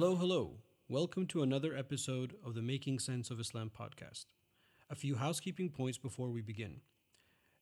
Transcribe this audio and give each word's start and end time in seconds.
Hello, 0.00 0.14
hello. 0.14 0.52
Welcome 0.88 1.26
to 1.26 1.42
another 1.42 1.76
episode 1.76 2.36
of 2.46 2.54
the 2.54 2.62
Making 2.62 3.00
Sense 3.00 3.32
of 3.32 3.40
Islam 3.40 3.68
podcast. 3.76 4.26
A 4.88 4.94
few 4.94 5.16
housekeeping 5.16 5.70
points 5.70 5.98
before 5.98 6.30
we 6.30 6.40
begin. 6.40 6.82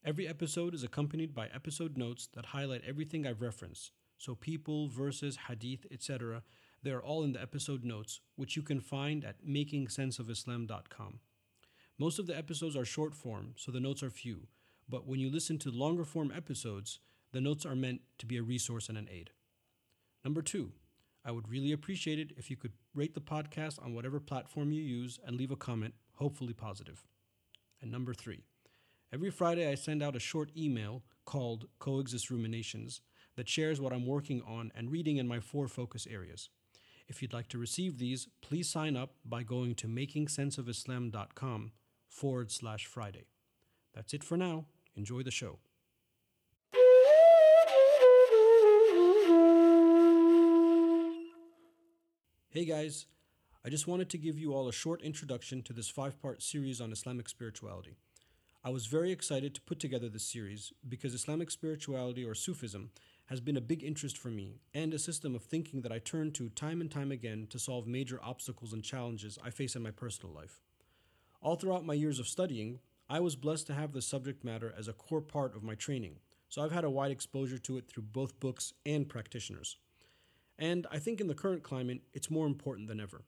Every 0.05 0.27
episode 0.27 0.75
is 0.75 0.83
accompanied 0.83 1.33
by 1.33 1.47
episode 1.47 1.97
notes 1.97 2.29
that 2.35 2.45
highlight 2.45 2.83
everything 2.87 3.25
I've 3.25 3.41
referenced. 3.41 3.91
So, 4.19 4.35
people, 4.35 4.87
verses, 4.87 5.39
hadith, 5.47 5.87
etc., 5.91 6.43
they 6.83 6.91
are 6.91 7.01
all 7.01 7.23
in 7.23 7.33
the 7.33 7.41
episode 7.41 7.83
notes, 7.83 8.21
which 8.35 8.55
you 8.55 8.61
can 8.61 8.81
find 8.81 9.25
at 9.25 9.43
makingsenseofislam.com. 9.43 11.19
Most 11.97 12.19
of 12.19 12.27
the 12.27 12.37
episodes 12.37 12.75
are 12.75 12.85
short 12.85 13.15
form, 13.15 13.53
so 13.55 13.71
the 13.71 13.79
notes 13.79 14.03
are 14.03 14.11
few, 14.11 14.45
but 14.87 15.07
when 15.07 15.19
you 15.19 15.31
listen 15.31 15.57
to 15.57 15.71
longer 15.71 16.05
form 16.05 16.31
episodes, 16.31 16.99
the 17.31 17.41
notes 17.41 17.65
are 17.65 17.75
meant 17.75 18.01
to 18.19 18.27
be 18.27 18.37
a 18.37 18.43
resource 18.43 18.89
and 18.89 18.97
an 18.99 19.09
aid. 19.11 19.31
Number 20.23 20.43
two, 20.43 20.73
I 21.27 21.31
would 21.31 21.49
really 21.49 21.73
appreciate 21.73 22.19
it 22.19 22.31
if 22.37 22.49
you 22.49 22.55
could 22.55 22.71
rate 22.95 23.13
the 23.13 23.19
podcast 23.19 23.83
on 23.83 23.93
whatever 23.93 24.21
platform 24.21 24.71
you 24.71 24.81
use 24.81 25.19
and 25.25 25.35
leave 25.35 25.51
a 25.51 25.57
comment, 25.57 25.93
hopefully 26.13 26.53
positive. 26.53 27.03
And 27.81 27.91
number 27.91 28.13
three, 28.13 28.45
every 29.11 29.29
Friday 29.29 29.69
I 29.69 29.75
send 29.75 30.01
out 30.01 30.15
a 30.15 30.21
short 30.21 30.51
email 30.55 31.03
called 31.25 31.67
Coexist 31.79 32.29
Ruminations 32.29 33.01
that 33.35 33.49
shares 33.49 33.81
what 33.81 33.91
I'm 33.91 34.07
working 34.07 34.41
on 34.47 34.71
and 34.73 34.89
reading 34.89 35.17
in 35.17 35.27
my 35.27 35.41
four 35.41 35.67
focus 35.67 36.07
areas. 36.09 36.49
If 37.09 37.21
you'd 37.21 37.33
like 37.33 37.49
to 37.49 37.57
receive 37.57 37.97
these, 37.97 38.29
please 38.41 38.69
sign 38.69 38.95
up 38.95 39.15
by 39.25 39.43
going 39.43 39.75
to 39.75 39.87
makingsenseofislam.com 39.87 41.71
forward 42.07 42.51
slash 42.51 42.85
Friday. 42.85 43.25
That's 43.93 44.13
it 44.13 44.23
for 44.23 44.37
now. 44.37 44.65
Enjoy 44.95 45.23
the 45.23 45.31
show. 45.31 45.59
Hey 52.57 52.65
guys, 52.65 53.05
I 53.63 53.69
just 53.69 53.85
wanted 53.85 54.09
to 54.09 54.17
give 54.17 54.39
you 54.39 54.51
all 54.51 54.67
a 54.67 54.73
short 54.73 55.03
introduction 55.03 55.61
to 55.61 55.73
this 55.73 55.89
five 55.89 56.19
part 56.19 56.41
series 56.41 56.81
on 56.81 56.91
Islamic 56.91 57.29
spirituality. 57.29 57.97
I 58.63 58.71
was 58.71 58.87
very 58.87 59.11
excited 59.11 59.53
to 59.53 59.61
put 59.61 59.79
together 59.79 60.09
this 60.09 60.25
series 60.25 60.73
because 60.89 61.13
Islamic 61.13 61.51
spirituality 61.51 62.25
or 62.25 62.33
Sufism 62.33 62.89
has 63.27 63.41
been 63.41 63.57
a 63.57 63.61
big 63.61 63.83
interest 63.83 64.17
for 64.17 64.29
me 64.29 64.55
and 64.73 64.91
a 64.91 64.97
system 64.97 65.35
of 65.35 65.43
thinking 65.43 65.83
that 65.83 65.91
I 65.91 65.99
turn 65.99 66.31
to 66.31 66.49
time 66.49 66.81
and 66.81 66.89
time 66.89 67.11
again 67.11 67.45
to 67.51 67.59
solve 67.59 67.85
major 67.85 68.19
obstacles 68.23 68.73
and 68.73 68.83
challenges 68.83 69.37
I 69.45 69.51
face 69.51 69.75
in 69.75 69.83
my 69.83 69.91
personal 69.91 70.33
life. 70.33 70.59
All 71.43 71.57
throughout 71.57 71.85
my 71.85 71.93
years 71.93 72.17
of 72.17 72.27
studying, 72.27 72.79
I 73.07 73.19
was 73.19 73.35
blessed 73.35 73.67
to 73.67 73.75
have 73.75 73.93
the 73.93 74.01
subject 74.01 74.43
matter 74.43 74.73
as 74.75 74.87
a 74.87 74.93
core 74.93 75.21
part 75.21 75.55
of 75.55 75.61
my 75.61 75.75
training, 75.75 76.15
so 76.49 76.63
I've 76.63 76.71
had 76.71 76.85
a 76.85 76.89
wide 76.89 77.11
exposure 77.11 77.59
to 77.59 77.77
it 77.77 77.87
through 77.87 78.05
both 78.11 78.39
books 78.39 78.73
and 78.83 79.07
practitioners. 79.07 79.77
And 80.59 80.87
I 80.91 80.99
think 80.99 81.21
in 81.21 81.27
the 81.27 81.35
current 81.35 81.63
climate, 81.63 82.01
it's 82.13 82.31
more 82.31 82.47
important 82.47 82.87
than 82.87 82.99
ever. 82.99 83.23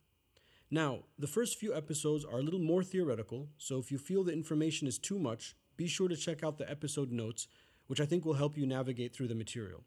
Now, 0.71 0.99
the 1.17 1.27
first 1.27 1.57
few 1.57 1.73
episodes 1.73 2.23
are 2.23 2.39
a 2.39 2.43
little 2.43 2.59
more 2.59 2.83
theoretical, 2.83 3.49
so 3.57 3.79
if 3.79 3.91
you 3.91 3.97
feel 3.97 4.23
the 4.23 4.33
information 4.33 4.87
is 4.87 4.99
too 4.99 5.17
much, 5.17 5.55
be 5.77 5.87
sure 5.87 6.07
to 6.07 6.15
check 6.15 6.43
out 6.43 6.57
the 6.57 6.69
episode 6.69 7.11
notes, 7.11 7.47
which 7.87 7.99
I 7.99 8.05
think 8.05 8.23
will 8.23 8.35
help 8.35 8.57
you 8.57 8.67
navigate 8.67 9.13
through 9.13 9.29
the 9.29 9.35
material. 9.35 9.83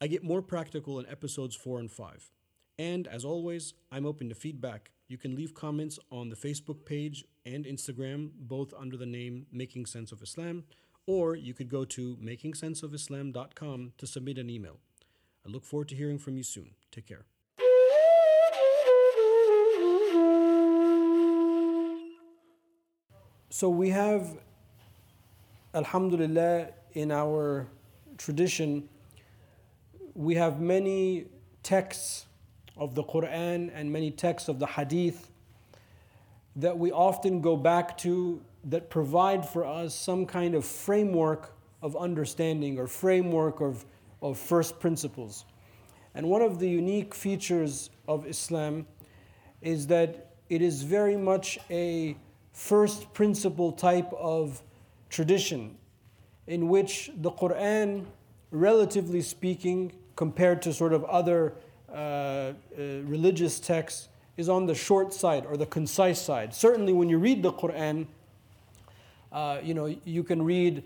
I 0.00 0.06
get 0.06 0.24
more 0.24 0.40
practical 0.40 0.98
in 0.98 1.06
episodes 1.06 1.54
4 1.54 1.80
and 1.80 1.90
5. 1.90 2.30
And 2.78 3.06
as 3.06 3.26
always, 3.26 3.74
I'm 3.92 4.06
open 4.06 4.30
to 4.30 4.34
feedback. 4.34 4.90
You 5.06 5.18
can 5.18 5.36
leave 5.36 5.52
comments 5.52 5.98
on 6.10 6.30
the 6.30 6.36
Facebook 6.36 6.86
page 6.86 7.24
and 7.44 7.66
Instagram, 7.66 8.30
both 8.38 8.72
under 8.72 8.96
the 8.96 9.04
name 9.04 9.46
Making 9.52 9.84
Sense 9.84 10.12
of 10.12 10.22
Islam, 10.22 10.64
or 11.06 11.36
you 11.36 11.52
could 11.52 11.68
go 11.68 11.84
to 11.84 12.16
makingsenseofislam.com 12.16 13.92
to 13.98 14.06
submit 14.06 14.38
an 14.38 14.48
email. 14.48 14.78
I 15.50 15.52
look 15.52 15.64
forward 15.64 15.88
to 15.88 15.96
hearing 15.96 16.18
from 16.18 16.36
you 16.36 16.44
soon. 16.44 16.70
Take 16.92 17.08
care. 17.08 17.24
So 23.48 23.68
we 23.68 23.88
have, 23.88 24.38
Alhamdulillah, 25.74 26.68
in 26.92 27.10
our 27.10 27.66
tradition, 28.16 28.88
we 30.14 30.36
have 30.36 30.60
many 30.60 31.24
texts 31.64 32.26
of 32.76 32.94
the 32.94 33.02
Quran 33.02 33.72
and 33.74 33.92
many 33.92 34.12
texts 34.12 34.48
of 34.48 34.60
the 34.60 34.66
Hadith 34.66 35.32
that 36.54 36.78
we 36.78 36.92
often 36.92 37.40
go 37.40 37.56
back 37.56 37.98
to 37.98 38.40
that 38.62 38.88
provide 38.88 39.48
for 39.48 39.66
us 39.66 39.96
some 39.96 40.26
kind 40.26 40.54
of 40.54 40.64
framework 40.64 41.56
of 41.82 41.96
understanding 41.96 42.78
or 42.78 42.86
framework 42.86 43.60
of, 43.60 43.84
of 44.22 44.38
first 44.38 44.80
principles. 44.80 45.44
And 46.14 46.28
one 46.28 46.42
of 46.42 46.58
the 46.58 46.68
unique 46.68 47.14
features 47.14 47.90
of 48.08 48.26
Islam 48.26 48.86
is 49.62 49.86
that 49.88 50.34
it 50.48 50.62
is 50.62 50.82
very 50.82 51.16
much 51.16 51.58
a 51.70 52.16
first 52.52 53.12
principle 53.14 53.72
type 53.72 54.12
of 54.12 54.62
tradition 55.08 55.76
in 56.46 56.68
which 56.68 57.10
the 57.16 57.30
Quran, 57.30 58.04
relatively 58.50 59.22
speaking, 59.22 59.92
compared 60.16 60.60
to 60.62 60.72
sort 60.72 60.92
of 60.92 61.04
other 61.04 61.54
uh, 61.88 61.92
uh, 61.92 62.52
religious 63.04 63.60
texts, 63.60 64.08
is 64.36 64.48
on 64.48 64.66
the 64.66 64.74
short 64.74 65.12
side 65.12 65.46
or 65.46 65.56
the 65.56 65.66
concise 65.66 66.20
side. 66.20 66.52
Certainly, 66.54 66.92
when 66.92 67.08
you 67.08 67.18
read 67.18 67.42
the 67.42 67.52
Quran, 67.52 68.06
uh, 69.32 69.58
you 69.62 69.74
know 69.74 69.94
you 70.04 70.24
can 70.24 70.42
read 70.42 70.82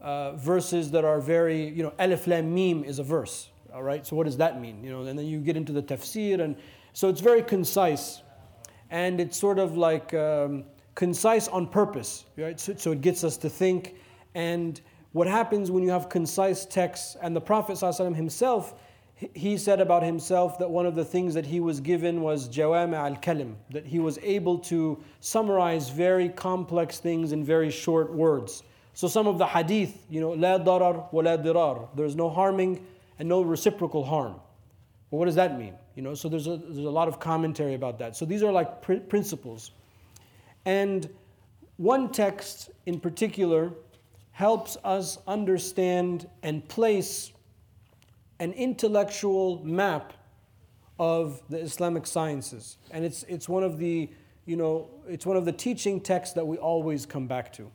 uh, 0.00 0.32
verses 0.32 0.90
that 0.92 1.04
are 1.04 1.20
very, 1.20 1.68
you 1.68 1.82
know, 1.82 1.92
Alif 1.98 2.26
Lam 2.26 2.54
Mim 2.54 2.84
is 2.84 2.98
a 2.98 3.02
verse. 3.02 3.50
All 3.74 3.82
right, 3.82 4.06
so 4.06 4.16
what 4.16 4.24
does 4.24 4.38
that 4.38 4.60
mean? 4.60 4.82
You 4.82 4.90
know, 4.90 5.02
and 5.02 5.18
then 5.18 5.26
you 5.26 5.40
get 5.40 5.56
into 5.56 5.72
the 5.72 5.82
tafsir, 5.82 6.40
and 6.40 6.56
so 6.92 7.08
it's 7.08 7.20
very 7.20 7.42
concise, 7.42 8.22
and 8.90 9.20
it's 9.20 9.36
sort 9.36 9.58
of 9.58 9.76
like. 9.76 10.14
Um, 10.14 10.64
concise 10.98 11.46
on 11.46 11.64
purpose, 11.64 12.24
right? 12.36 12.58
So, 12.58 12.74
so, 12.74 12.90
it 12.90 13.02
gets 13.02 13.22
us 13.22 13.36
to 13.36 13.48
think. 13.48 13.94
And 14.34 14.80
what 15.12 15.28
happens 15.28 15.70
when 15.70 15.84
you 15.84 15.90
have 15.90 16.08
concise 16.08 16.66
texts, 16.66 17.16
and 17.22 17.36
the 17.36 17.40
Prophet 17.40 17.74
ﷺ 17.74 18.16
himself, 18.16 18.74
he 19.32 19.56
said 19.56 19.80
about 19.80 20.02
himself 20.02 20.58
that 20.58 20.68
one 20.68 20.86
of 20.86 20.96
the 20.96 21.04
things 21.04 21.34
that 21.34 21.46
he 21.46 21.60
was 21.60 21.78
given 21.78 22.20
was 22.20 22.48
jawami 22.48 22.96
al 22.96 23.14
kalim, 23.14 23.54
that 23.70 23.86
he 23.86 24.00
was 24.00 24.18
able 24.24 24.58
to 24.58 24.98
summarize 25.20 25.88
very 25.88 26.28
complex 26.28 26.98
things 26.98 27.30
in 27.30 27.44
very 27.44 27.70
short 27.70 28.12
words. 28.12 28.64
So 28.98 29.06
some 29.06 29.28
of 29.28 29.38
the 29.38 29.46
hadith, 29.46 29.96
you 30.10 30.20
know, 30.20 30.30
la 30.30 30.58
darar 30.58 31.12
wa 31.12 31.22
la 31.22 31.36
dirar, 31.36 31.88
there's 31.94 32.16
no 32.16 32.28
harming 32.28 32.84
and 33.20 33.28
no 33.28 33.42
reciprocal 33.42 34.04
harm. 34.04 34.32
Well, 35.12 35.20
what 35.20 35.26
does 35.26 35.36
that 35.36 35.56
mean? 35.56 35.74
You 35.94 36.02
know, 36.02 36.16
so 36.16 36.28
there's 36.28 36.48
a, 36.48 36.56
there's 36.56 36.78
a 36.78 36.90
lot 36.90 37.06
of 37.06 37.20
commentary 37.20 37.74
about 37.74 38.00
that. 38.00 38.16
So 38.16 38.24
these 38.24 38.42
are 38.42 38.50
like 38.50 38.82
pr- 38.82 38.94
principles. 38.94 39.70
And 40.64 41.08
one 41.76 42.10
text 42.10 42.70
in 42.86 42.98
particular 42.98 43.70
helps 44.32 44.76
us 44.82 45.18
understand 45.28 46.28
and 46.42 46.68
place 46.68 47.30
an 48.40 48.50
intellectual 48.54 49.64
map 49.64 50.12
of 50.98 51.40
the 51.48 51.58
Islamic 51.60 52.04
sciences. 52.04 52.78
And 52.90 53.04
it's, 53.04 53.22
it's 53.28 53.48
one 53.48 53.62
of 53.62 53.78
the, 53.78 54.10
you 54.44 54.56
know, 54.56 54.90
it's 55.06 55.24
one 55.24 55.36
of 55.36 55.44
the 55.44 55.52
teaching 55.52 56.00
texts 56.00 56.34
that 56.34 56.44
we 56.44 56.56
always 56.56 57.06
come 57.06 57.28
back 57.28 57.52
to. 57.52 57.70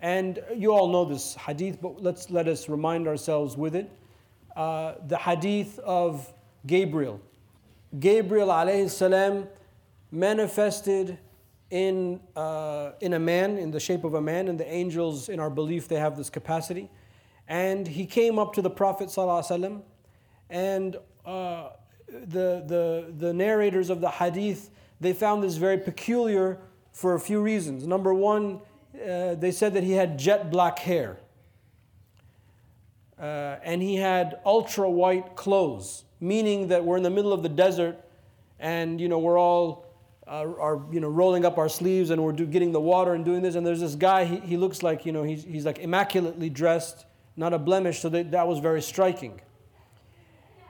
And 0.00 0.42
you 0.56 0.72
all 0.72 0.88
know 0.88 1.04
this 1.04 1.34
hadith, 1.34 1.80
but 1.80 2.02
let's 2.02 2.30
let 2.30 2.48
us 2.48 2.68
remind 2.68 3.06
ourselves 3.06 3.56
with 3.56 3.74
it. 3.74 3.90
Uh, 4.56 4.94
the 5.06 5.18
hadith 5.18 5.78
of 5.80 6.32
Gabriel. 6.66 7.20
Gabriel 7.98 8.48
alayhi 8.48 8.88
salam 8.88 9.46
manifested 10.10 11.18
in, 11.70 12.20
uh, 12.34 12.92
in 13.00 13.12
a 13.12 13.18
man, 13.18 13.58
in 13.58 13.70
the 13.70 13.80
shape 13.80 14.04
of 14.04 14.14
a 14.14 14.20
man, 14.20 14.48
and 14.48 14.58
the 14.58 14.70
angels, 14.70 15.28
in 15.28 15.38
our 15.38 15.50
belief, 15.50 15.86
they 15.86 15.96
have 15.96 16.16
this 16.16 16.30
capacity. 16.30 16.90
And 17.46 17.86
he 17.86 18.06
came 18.06 18.38
up 18.38 18.54
to 18.54 18.62
the 18.62 18.70
Prophet 18.70 19.08
ﷺ, 19.08 19.82
and 20.48 20.96
uh, 21.24 21.70
the, 22.08 22.64
the, 22.66 23.12
the 23.18 23.32
narrators 23.32 23.90
of 23.90 24.00
the 24.00 24.10
hadith, 24.10 24.70
they 25.00 25.12
found 25.12 25.42
this 25.42 25.56
very 25.56 25.78
peculiar 25.78 26.58
for 26.92 27.14
a 27.14 27.20
few 27.20 27.40
reasons. 27.40 27.86
Number 27.86 28.12
one, 28.12 28.60
uh, 28.94 29.34
they 29.34 29.50
said 29.50 29.74
that 29.74 29.84
he 29.84 29.92
had 29.92 30.18
jet 30.18 30.50
black 30.50 30.78
hair. 30.80 31.18
Uh, 33.18 33.58
and 33.62 33.82
he 33.82 33.96
had 33.96 34.40
ultra 34.46 34.88
white 34.88 35.36
clothes, 35.36 36.04
meaning 36.20 36.68
that 36.68 36.84
we're 36.84 36.96
in 36.96 37.02
the 37.02 37.10
middle 37.10 37.32
of 37.32 37.42
the 37.42 37.48
desert 37.48 38.02
and 38.58 39.00
you 39.00 39.08
know 39.08 39.18
we're 39.18 39.38
all 39.38 39.86
uh, 40.26 40.44
are 40.58 40.80
you 40.92 41.00
know 41.00 41.08
rolling 41.08 41.44
up 41.44 41.58
our 41.58 41.68
sleeves 41.68 42.10
and 42.10 42.22
we're 42.22 42.32
do, 42.32 42.46
getting 42.46 42.72
the 42.72 42.80
water 42.80 43.14
and 43.14 43.24
doing 43.24 43.42
this. 43.42 43.56
And 43.56 43.66
there's 43.66 43.80
this 43.80 43.94
guy 43.94 44.24
he, 44.24 44.38
he 44.40 44.56
looks 44.56 44.82
like 44.82 45.04
you 45.04 45.12
know 45.12 45.22
he's, 45.22 45.44
he's 45.44 45.66
like 45.66 45.78
immaculately 45.78 46.48
dressed 46.48 47.04
not 47.36 47.52
a 47.52 47.58
blemish. 47.58 48.00
So 48.00 48.08
that, 48.10 48.30
that 48.32 48.46
was 48.46 48.58
very 48.58 48.82
striking. 48.82 49.40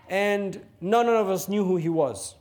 And 0.08 0.61
none 0.81 1.08
of 1.08 1.28
us 1.28 1.49
knew 1.49 1.64
who 1.64 1.76
he 1.76 1.88
was 1.88 2.34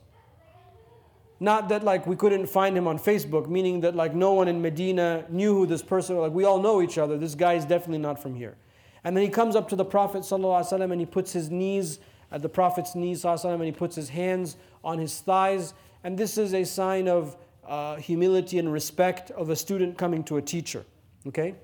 not 1.41 1.69
that 1.69 1.83
like 1.83 2.07
we 2.07 2.17
couldn't 2.17 2.47
find 2.47 2.77
him 2.77 2.87
on 2.87 2.99
facebook 2.99 3.49
meaning 3.49 3.81
that 3.81 3.95
like 3.95 4.15
no 4.15 4.33
one 4.33 4.49
in 4.49 4.63
medina 4.63 5.25
knew 5.29 5.55
who 5.55 5.67
this 5.67 5.83
person 5.83 6.17
was 6.17 6.23
like 6.29 6.33
we 6.33 6.45
all 6.45 6.61
know 6.61 6.81
each 6.81 6.97
other 6.99 7.19
this 7.19 7.35
guy 7.35 7.55
is 7.55 7.65
definitely 7.65 7.99
not 7.99 8.21
from 8.21 8.35
here 8.35 8.57
and 9.03 9.17
then 9.17 9.23
he 9.23 9.29
comes 9.29 9.57
up 9.57 9.69
to 9.69 9.77
the 9.77 9.85
prophet 9.85 10.23
ﷺ 10.23 10.91
and 10.91 11.01
he 11.01 11.07
puts 11.07 11.33
his 11.33 11.51
knees 11.51 11.99
at 12.35 12.43
the 12.43 12.49
Prophet's 12.49 12.97
knees 12.97 13.25
and 13.25 13.63
he 13.63 13.71
puts 13.71 13.95
his 13.95 14.09
hands 14.09 14.57
on 14.83 14.99
his 14.99 15.21
thighs. 15.21 15.73
And 16.03 16.19
this 16.19 16.37
is 16.37 16.53
a 16.53 16.65
sign 16.65 17.07
of 17.07 17.37
uh, 17.65 17.97
humility 17.97 18.59
and 18.59 18.73
respect 18.73 19.31
of 19.31 19.51
a 19.51 19.57
student 19.57 19.97
coming 19.97 20.25
to 20.25 20.37
a 20.37 20.43
teacher. 20.43 20.85
Okay? 21.29 21.55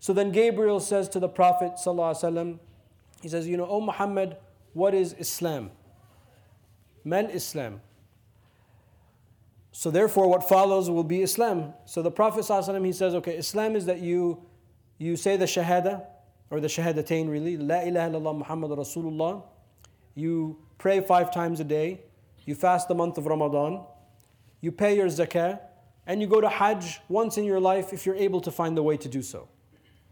So 0.00 0.12
then 0.12 0.32
Gabriel 0.32 0.80
says 0.80 1.08
to 1.10 1.20
the 1.20 1.28
Prophet, 1.28 1.74
وسلم, 1.76 2.58
he 3.22 3.28
says, 3.28 3.46
You 3.46 3.56
know, 3.56 3.66
O 3.66 3.80
Muhammad, 3.80 4.36
what 4.74 4.94
is 4.94 5.14
Islam? 5.14 5.70
Mal 7.04 7.26
Islam. 7.26 7.80
So 9.71 9.89
therefore, 9.89 10.29
what 10.29 10.47
follows 10.47 10.89
will 10.89 11.03
be 11.03 11.21
Islam. 11.21 11.73
So 11.85 12.01
the 12.01 12.11
Prophet 12.11 12.41
ﷺ, 12.41 12.85
he 12.85 12.91
says, 12.91 13.15
okay, 13.15 13.37
Islam 13.37 13.75
is 13.75 13.85
that 13.85 13.99
you 13.99 14.45
you 14.97 15.15
say 15.15 15.35
the 15.35 15.45
Shahada, 15.45 16.03
or 16.51 16.59
the 16.59 16.67
Shahadatain 16.67 17.27
really, 17.27 17.57
La 17.57 17.79
ilaha 17.79 18.11
illallah 18.11 18.37
Muhammad 18.37 18.69
Rasulullah. 18.69 19.41
You 20.13 20.57
pray 20.77 21.01
five 21.01 21.33
times 21.33 21.59
a 21.59 21.63
day. 21.63 22.01
You 22.45 22.53
fast 22.53 22.87
the 22.87 22.93
month 22.93 23.17
of 23.17 23.25
Ramadan. 23.25 23.83
You 24.59 24.71
pay 24.71 24.95
your 24.95 25.07
zakah. 25.07 25.59
And 26.05 26.21
you 26.21 26.27
go 26.27 26.39
to 26.39 26.49
Hajj 26.49 26.99
once 27.09 27.37
in 27.37 27.45
your 27.45 27.59
life 27.59 27.93
if 27.93 28.05
you're 28.05 28.15
able 28.15 28.41
to 28.41 28.51
find 28.51 28.77
the 28.77 28.83
way 28.83 28.97
to 28.97 29.09
do 29.09 29.23
so. 29.23 29.47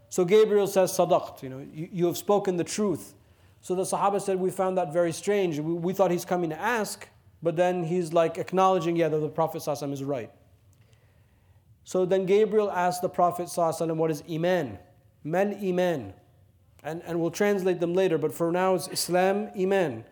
So 0.08 0.24
Gabriel 0.24 0.66
says, 0.66 0.90
Sadaqt, 0.90 1.42
you 1.42 1.48
know, 1.48 1.58
you, 1.58 1.88
you 1.92 2.06
have 2.06 2.16
spoken 2.16 2.56
the 2.56 2.64
truth. 2.64 3.14
So 3.60 3.76
the 3.76 3.82
Sahaba 3.82 4.20
said, 4.20 4.40
We 4.40 4.50
found 4.50 4.76
that 4.78 4.92
very 4.92 5.12
strange. 5.12 5.60
We, 5.60 5.72
we 5.72 5.92
thought 5.92 6.10
he's 6.10 6.24
coming 6.24 6.50
to 6.50 6.60
ask, 6.60 7.08
but 7.42 7.56
then 7.56 7.84
he's 7.84 8.12
like 8.12 8.38
acknowledging, 8.38 8.96
yeah, 8.96 9.08
that 9.08 9.18
the 9.18 9.28
Prophet 9.28 9.66
is 9.66 10.04
right. 10.04 10.30
So 11.84 12.04
then 12.04 12.26
Gabriel 12.26 12.70
asked 12.70 13.02
the 13.02 13.08
Prophet 13.08 13.50
what 13.56 14.10
is 14.10 14.22
Iman? 14.30 14.78
Mal 15.24 15.54
Iman. 15.62 16.14
And, 16.82 17.02
and 17.04 17.20
we'll 17.20 17.30
translate 17.30 17.80
them 17.80 17.94
later, 17.94 18.16
but 18.16 18.32
for 18.32 18.50
now 18.52 18.74
it's 18.74 18.88
Islam, 18.88 19.50
Iman. 19.58 20.04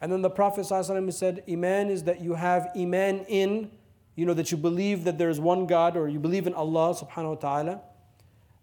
And 0.00 0.12
then 0.12 0.22
the 0.22 0.30
Prophet 0.30 0.66
said, 0.66 1.42
Iman 1.48 1.90
is 1.90 2.04
that 2.04 2.20
you 2.20 2.34
have 2.34 2.68
Iman 2.76 3.24
in, 3.28 3.70
you 4.14 4.26
know, 4.26 4.34
that 4.34 4.50
you 4.50 4.58
believe 4.58 5.04
that 5.04 5.16
there 5.16 5.30
is 5.30 5.40
one 5.40 5.66
God 5.66 5.96
or 5.96 6.08
you 6.08 6.18
believe 6.18 6.46
in 6.46 6.54
Allah 6.54 6.94
subhanahu 6.94 7.28
wa 7.28 7.34
ta'ala. 7.34 7.80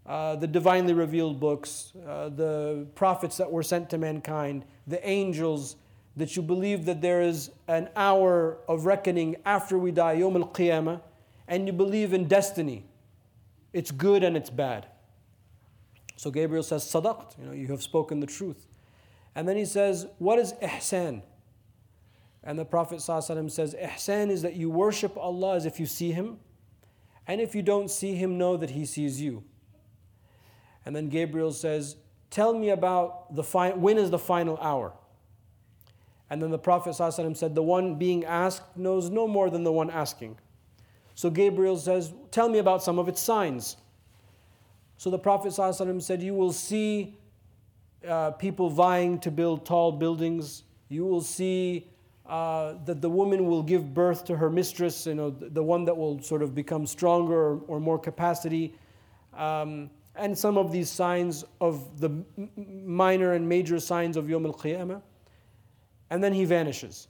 Uh, 0.05 0.35
the 0.35 0.47
divinely 0.47 0.93
revealed 0.93 1.39
books, 1.39 1.93
uh, 2.05 2.27
the 2.29 2.85
prophets 2.93 3.37
that 3.37 3.49
were 3.49 3.63
sent 3.63 3.89
to 3.89 3.97
mankind, 3.97 4.65
the 4.85 5.05
angels, 5.07 5.77
that 6.15 6.35
you 6.35 6.41
believe 6.41 6.85
that 6.85 7.01
there 7.01 7.21
is 7.21 7.49
an 7.67 7.89
hour 7.95 8.57
of 8.67 8.85
reckoning 8.85 9.35
after 9.45 9.77
we 9.77 9.91
die, 9.91 10.13
Yom 10.13 10.35
al 10.35 10.47
Qiyamah, 10.47 11.01
and 11.47 11.67
you 11.67 11.73
believe 11.73 12.13
in 12.13 12.27
destiny. 12.27 12.85
It's 13.73 13.91
good 13.91 14.23
and 14.23 14.37
it's 14.37 14.49
bad. 14.49 14.87
So 16.15 16.29
Gabriel 16.29 16.63
says, 16.63 16.83
Sadaqt, 16.85 17.39
you 17.39 17.45
know, 17.45 17.51
you 17.51 17.67
have 17.67 17.81
spoken 17.81 18.19
the 18.19 18.27
truth. 18.27 18.67
And 19.35 19.47
then 19.47 19.57
he 19.57 19.65
says, 19.65 20.05
What 20.19 20.37
is 20.37 20.53
ihsan? 20.61 21.23
And 22.43 22.59
the 22.59 22.65
Prophet 22.65 22.99
ﷺ 22.99 23.51
says, 23.51 23.73
Ihsan 23.73 24.29
is 24.29 24.41
that 24.41 24.55
you 24.55 24.69
worship 24.69 25.15
Allah 25.15 25.55
as 25.55 25.65
if 25.65 25.79
you 25.79 25.85
see 25.85 26.11
Him, 26.11 26.39
and 27.25 27.39
if 27.39 27.55
you 27.55 27.61
don't 27.61 27.89
see 27.89 28.15
Him, 28.15 28.37
know 28.37 28.57
that 28.57 28.71
He 28.71 28.85
sees 28.85 29.21
you. 29.21 29.45
And 30.85 30.93
then 30.93 31.07
Gabriel 31.07 31.53
says, 31.53 31.95
Tell 32.29 32.53
me 32.53 32.69
about 32.69 33.33
the 33.33 33.43
fi- 33.43 33.71
when 33.71 33.97
is 33.97 34.09
the 34.09 34.19
final 34.19 34.57
hour? 34.57 34.93
And 36.33 36.41
then 36.41 36.49
the 36.49 36.57
Prophet 36.57 36.95
ﷺ 36.95 37.37
said, 37.37 37.53
The 37.53 37.61
one 37.61 37.93
being 37.93 38.25
asked 38.25 38.75
knows 38.75 39.11
no 39.11 39.27
more 39.27 39.51
than 39.51 39.63
the 39.63 39.71
one 39.71 39.91
asking. 39.91 40.39
So 41.13 41.29
Gabriel 41.29 41.77
says, 41.77 42.11
Tell 42.31 42.49
me 42.49 42.57
about 42.57 42.81
some 42.81 42.97
of 42.97 43.07
its 43.07 43.21
signs. 43.21 43.77
So 44.97 45.11
the 45.11 45.19
Prophet 45.19 45.49
ﷺ 45.49 46.01
said, 46.01 46.23
You 46.23 46.33
will 46.33 46.51
see 46.51 47.19
uh, 48.07 48.31
people 48.31 48.71
vying 48.71 49.19
to 49.19 49.29
build 49.29 49.63
tall 49.63 49.91
buildings. 49.91 50.63
You 50.89 51.05
will 51.05 51.21
see 51.21 51.91
uh, 52.25 52.77
that 52.85 52.99
the 52.99 53.11
woman 53.11 53.45
will 53.45 53.61
give 53.61 53.93
birth 53.93 54.25
to 54.25 54.35
her 54.35 54.49
mistress, 54.49 55.05
you 55.05 55.13
know, 55.13 55.29
the 55.29 55.61
one 55.61 55.85
that 55.85 55.95
will 55.95 56.19
sort 56.23 56.41
of 56.41 56.55
become 56.55 56.87
stronger 56.87 57.35
or, 57.35 57.61
or 57.67 57.79
more 57.79 57.99
capacity. 57.99 58.73
Um, 59.37 59.91
and 60.15 60.35
some 60.35 60.57
of 60.57 60.71
these 60.71 60.89
signs 60.89 61.45
of 61.61 62.01
the 62.01 62.09
minor 62.57 63.33
and 63.33 63.47
major 63.47 63.79
signs 63.79 64.17
of 64.17 64.27
Yom 64.31 64.47
al 64.47 64.53
Qiyamah 64.53 65.03
and 66.09 66.23
then 66.23 66.33
he 66.33 66.45
vanishes. 66.45 67.07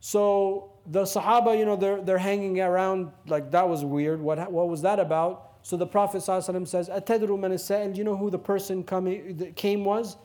So 0.00 0.72
the 0.86 1.02
Sahaba, 1.02 1.58
you 1.58 1.64
know, 1.64 1.76
they're, 1.76 2.00
they're 2.00 2.18
hanging 2.18 2.60
around 2.60 3.10
like 3.26 3.50
that 3.50 3.68
was 3.68 3.84
weird. 3.84 4.20
What, 4.20 4.50
what 4.50 4.68
was 4.68 4.82
that 4.82 4.98
about? 4.98 5.54
So 5.62 5.76
the 5.76 5.86
Prophet 5.86 6.18
ﷺ 6.18 6.68
says, 6.68 6.88
Atadru 6.88 7.38
man 7.38 7.58
and 7.82 7.98
you 7.98 8.04
know 8.04 8.16
who 8.16 8.30
the 8.30 8.38
person 8.38 8.84
coming, 8.84 9.36
that 9.38 9.56
came 9.56 9.84
was? 9.84 10.16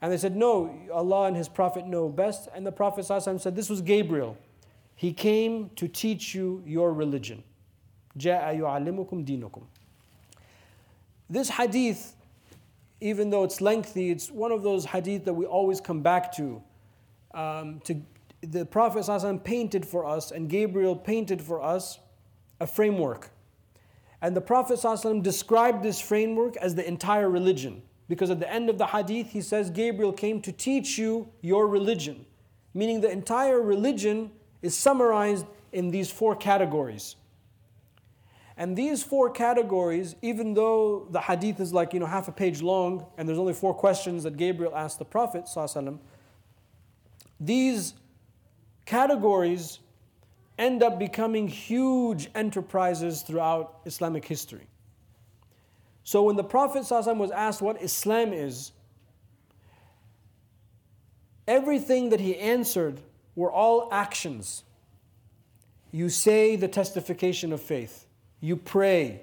And 0.00 0.12
they 0.12 0.16
said, 0.18 0.34
No, 0.34 0.76
Allah 0.92 1.26
and 1.26 1.36
His 1.36 1.48
Prophet 1.48 1.86
know 1.86 2.08
best. 2.08 2.48
And 2.52 2.66
the 2.66 2.72
Prophet 2.72 3.04
ﷺ 3.04 3.40
said, 3.40 3.54
This 3.54 3.70
was 3.70 3.80
Gabriel. 3.80 4.36
He 4.96 5.12
came 5.12 5.70
to 5.76 5.86
teach 5.86 6.34
you 6.34 6.62
your 6.66 6.92
religion. 6.92 7.44
This 11.30 11.50
hadith 11.50 12.16
even 13.00 13.30
though 13.30 13.44
it's 13.44 13.60
lengthy, 13.60 14.10
it's 14.10 14.30
one 14.30 14.52
of 14.52 14.62
those 14.62 14.86
hadith 14.86 15.24
that 15.24 15.34
we 15.34 15.46
always 15.46 15.80
come 15.80 16.02
back 16.02 16.32
to. 16.36 16.62
Um, 17.34 17.80
to 17.84 18.00
the 18.40 18.64
Prophet 18.64 19.00
ﷺ 19.00 19.42
painted 19.44 19.86
for 19.86 20.04
us, 20.04 20.30
and 20.30 20.48
Gabriel 20.48 20.96
painted 20.96 21.42
for 21.42 21.62
us 21.62 21.98
a 22.60 22.66
framework. 22.66 23.30
And 24.20 24.34
the 24.34 24.40
Prophet 24.40 24.78
ﷺ 24.78 25.22
described 25.22 25.82
this 25.82 26.00
framework 26.00 26.56
as 26.56 26.74
the 26.74 26.86
entire 26.86 27.30
religion. 27.30 27.82
Because 28.08 28.30
at 28.30 28.40
the 28.40 28.50
end 28.50 28.70
of 28.70 28.78
the 28.78 28.86
hadith, 28.86 29.30
he 29.30 29.42
says, 29.42 29.70
Gabriel 29.70 30.12
came 30.12 30.40
to 30.42 30.50
teach 30.50 30.98
you 30.98 31.28
your 31.40 31.68
religion. 31.68 32.24
Meaning 32.74 33.00
the 33.00 33.10
entire 33.10 33.60
religion 33.60 34.30
is 34.62 34.76
summarized 34.76 35.46
in 35.72 35.90
these 35.90 36.10
four 36.10 36.34
categories. 36.34 37.16
And 38.58 38.76
these 38.76 39.04
four 39.04 39.30
categories, 39.30 40.16
even 40.20 40.52
though 40.52 41.06
the 41.10 41.20
hadith 41.20 41.60
is 41.60 41.72
like, 41.72 41.94
you 41.94 42.00
know, 42.00 42.06
half 42.06 42.26
a 42.26 42.32
page 42.32 42.60
long, 42.60 43.06
and 43.16 43.28
there's 43.28 43.38
only 43.38 43.54
four 43.54 43.72
questions 43.72 44.24
that 44.24 44.36
Gabriel 44.36 44.74
asked 44.74 44.98
the 44.98 45.04
Prophet, 45.04 45.44
ﷺ, 45.44 46.00
these 47.38 47.94
categories 48.84 49.78
end 50.58 50.82
up 50.82 50.98
becoming 50.98 51.46
huge 51.46 52.28
enterprises 52.34 53.22
throughout 53.22 53.78
Islamic 53.86 54.24
history. 54.24 54.66
So 56.02 56.24
when 56.24 56.34
the 56.34 56.42
Prophet 56.42 56.82
ﷺ 56.82 57.16
was 57.16 57.30
asked 57.30 57.62
what 57.62 57.80
Islam 57.80 58.32
is, 58.32 58.72
everything 61.46 62.08
that 62.08 62.18
he 62.18 62.36
answered 62.36 63.00
were 63.36 63.52
all 63.52 63.88
actions. 63.92 64.64
You 65.92 66.08
say 66.08 66.56
the 66.56 66.66
testification 66.66 67.52
of 67.52 67.62
faith. 67.62 68.06
You 68.40 68.56
pray. 68.56 69.22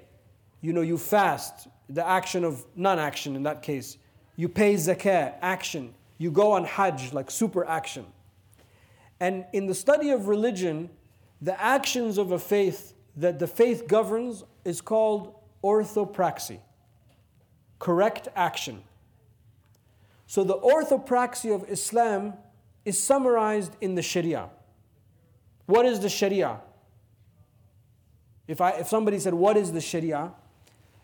You 0.60 0.72
know, 0.72 0.80
you 0.80 0.98
fast, 0.98 1.68
the 1.88 2.06
action 2.06 2.44
of 2.44 2.64
non 2.74 2.98
action 2.98 3.36
in 3.36 3.42
that 3.44 3.62
case. 3.62 3.98
You 4.36 4.48
pay 4.48 4.74
zakah, 4.74 5.34
action. 5.40 5.94
You 6.18 6.30
go 6.30 6.52
on 6.52 6.64
hajj, 6.64 7.12
like 7.12 7.30
super 7.30 7.64
action. 7.66 8.06
And 9.20 9.46
in 9.52 9.66
the 9.66 9.74
study 9.74 10.10
of 10.10 10.28
religion, 10.28 10.90
the 11.40 11.60
actions 11.60 12.18
of 12.18 12.32
a 12.32 12.38
faith 12.38 12.94
that 13.16 13.38
the 13.38 13.46
faith 13.46 13.86
governs 13.86 14.44
is 14.64 14.80
called 14.80 15.34
orthopraxy, 15.62 16.58
correct 17.78 18.28
action. 18.36 18.82
So 20.26 20.44
the 20.44 20.58
orthopraxy 20.58 21.54
of 21.54 21.68
Islam 21.70 22.34
is 22.84 22.98
summarized 22.98 23.72
in 23.80 23.94
the 23.94 24.02
Sharia. 24.02 24.50
What 25.66 25.86
is 25.86 26.00
the 26.00 26.08
Sharia? 26.08 26.60
If, 28.48 28.60
I, 28.60 28.70
if 28.72 28.88
somebody 28.88 29.18
said, 29.18 29.34
What 29.34 29.56
is 29.56 29.72
the 29.72 29.80
Sharia? 29.80 30.32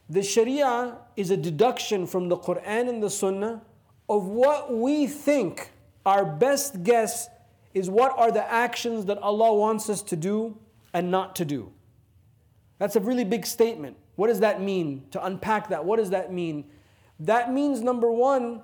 The 0.09 0.23
Sharia 0.23 0.97
is 1.17 1.31
a 1.31 1.37
deduction 1.37 2.07
from 2.07 2.29
the 2.29 2.37
Quran 2.37 2.89
and 2.89 3.03
the 3.03 3.11
Sunnah 3.11 3.63
of 4.09 4.27
what 4.27 4.75
we 4.75 5.07
think 5.07 5.71
our 6.05 6.25
best 6.25 6.83
guess 6.83 7.29
is 7.73 7.89
what 7.89 8.17
are 8.19 8.31
the 8.31 8.53
actions 8.53 9.07
that 9.07 9.19
Allah 9.19 9.55
wants 9.55 9.89
us 9.89 10.03
to 10.03 10.17
do 10.17 10.59
and 10.93 11.11
not 11.11 11.37
to 11.37 11.45
do. 11.45 11.73
That's 12.79 12.97
a 12.97 13.01
really 13.01 13.25
big 13.25 13.47
statement. 13.47 13.97
What 14.17 14.27
does 14.27 14.41
that 14.41 14.61
mean? 14.61 15.05
To 15.13 15.25
unpack 15.25 15.69
that, 15.69 15.85
what 15.85 15.99
does 15.99 16.11
that 16.11 16.33
mean? 16.33 16.67
That 17.21 17.53
means, 17.53 17.81
number 17.81 18.11
one, 18.11 18.61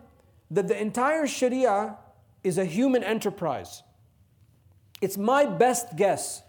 that 0.51 0.69
the 0.69 0.79
entire 0.79 1.27
Sharia 1.27 1.97
is 2.43 2.59
a 2.59 2.65
human 2.65 3.05
enterprise. 3.05 3.83
It's 5.01 5.17
my 5.17 5.47
best 5.47 5.97
guess. 5.97 6.43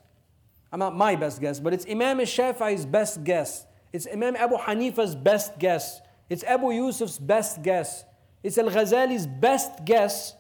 I'm 0.72 0.80
not 0.80 0.96
my 0.96 1.16
best 1.16 1.42
guess, 1.42 1.60
but 1.60 1.74
it's 1.74 1.86
Imam 1.90 2.20
Shafi'i's 2.20 2.86
best 2.86 3.24
guess. 3.24 3.66
It's 3.92 4.08
Imam 4.12 4.36
Abu 4.36 4.56
Hanifa's 4.56 5.16
best 5.16 5.58
guess. 5.58 6.02
It's 6.30 6.44
Abu 6.44 6.68
Yusuf's 6.68 7.18
best 7.18 7.64
guess. 7.64 8.06
It's 8.44 8.58
Al 8.58 8.70
Ghazali's 8.70 9.26
best 9.26 9.84
guess 9.84 10.36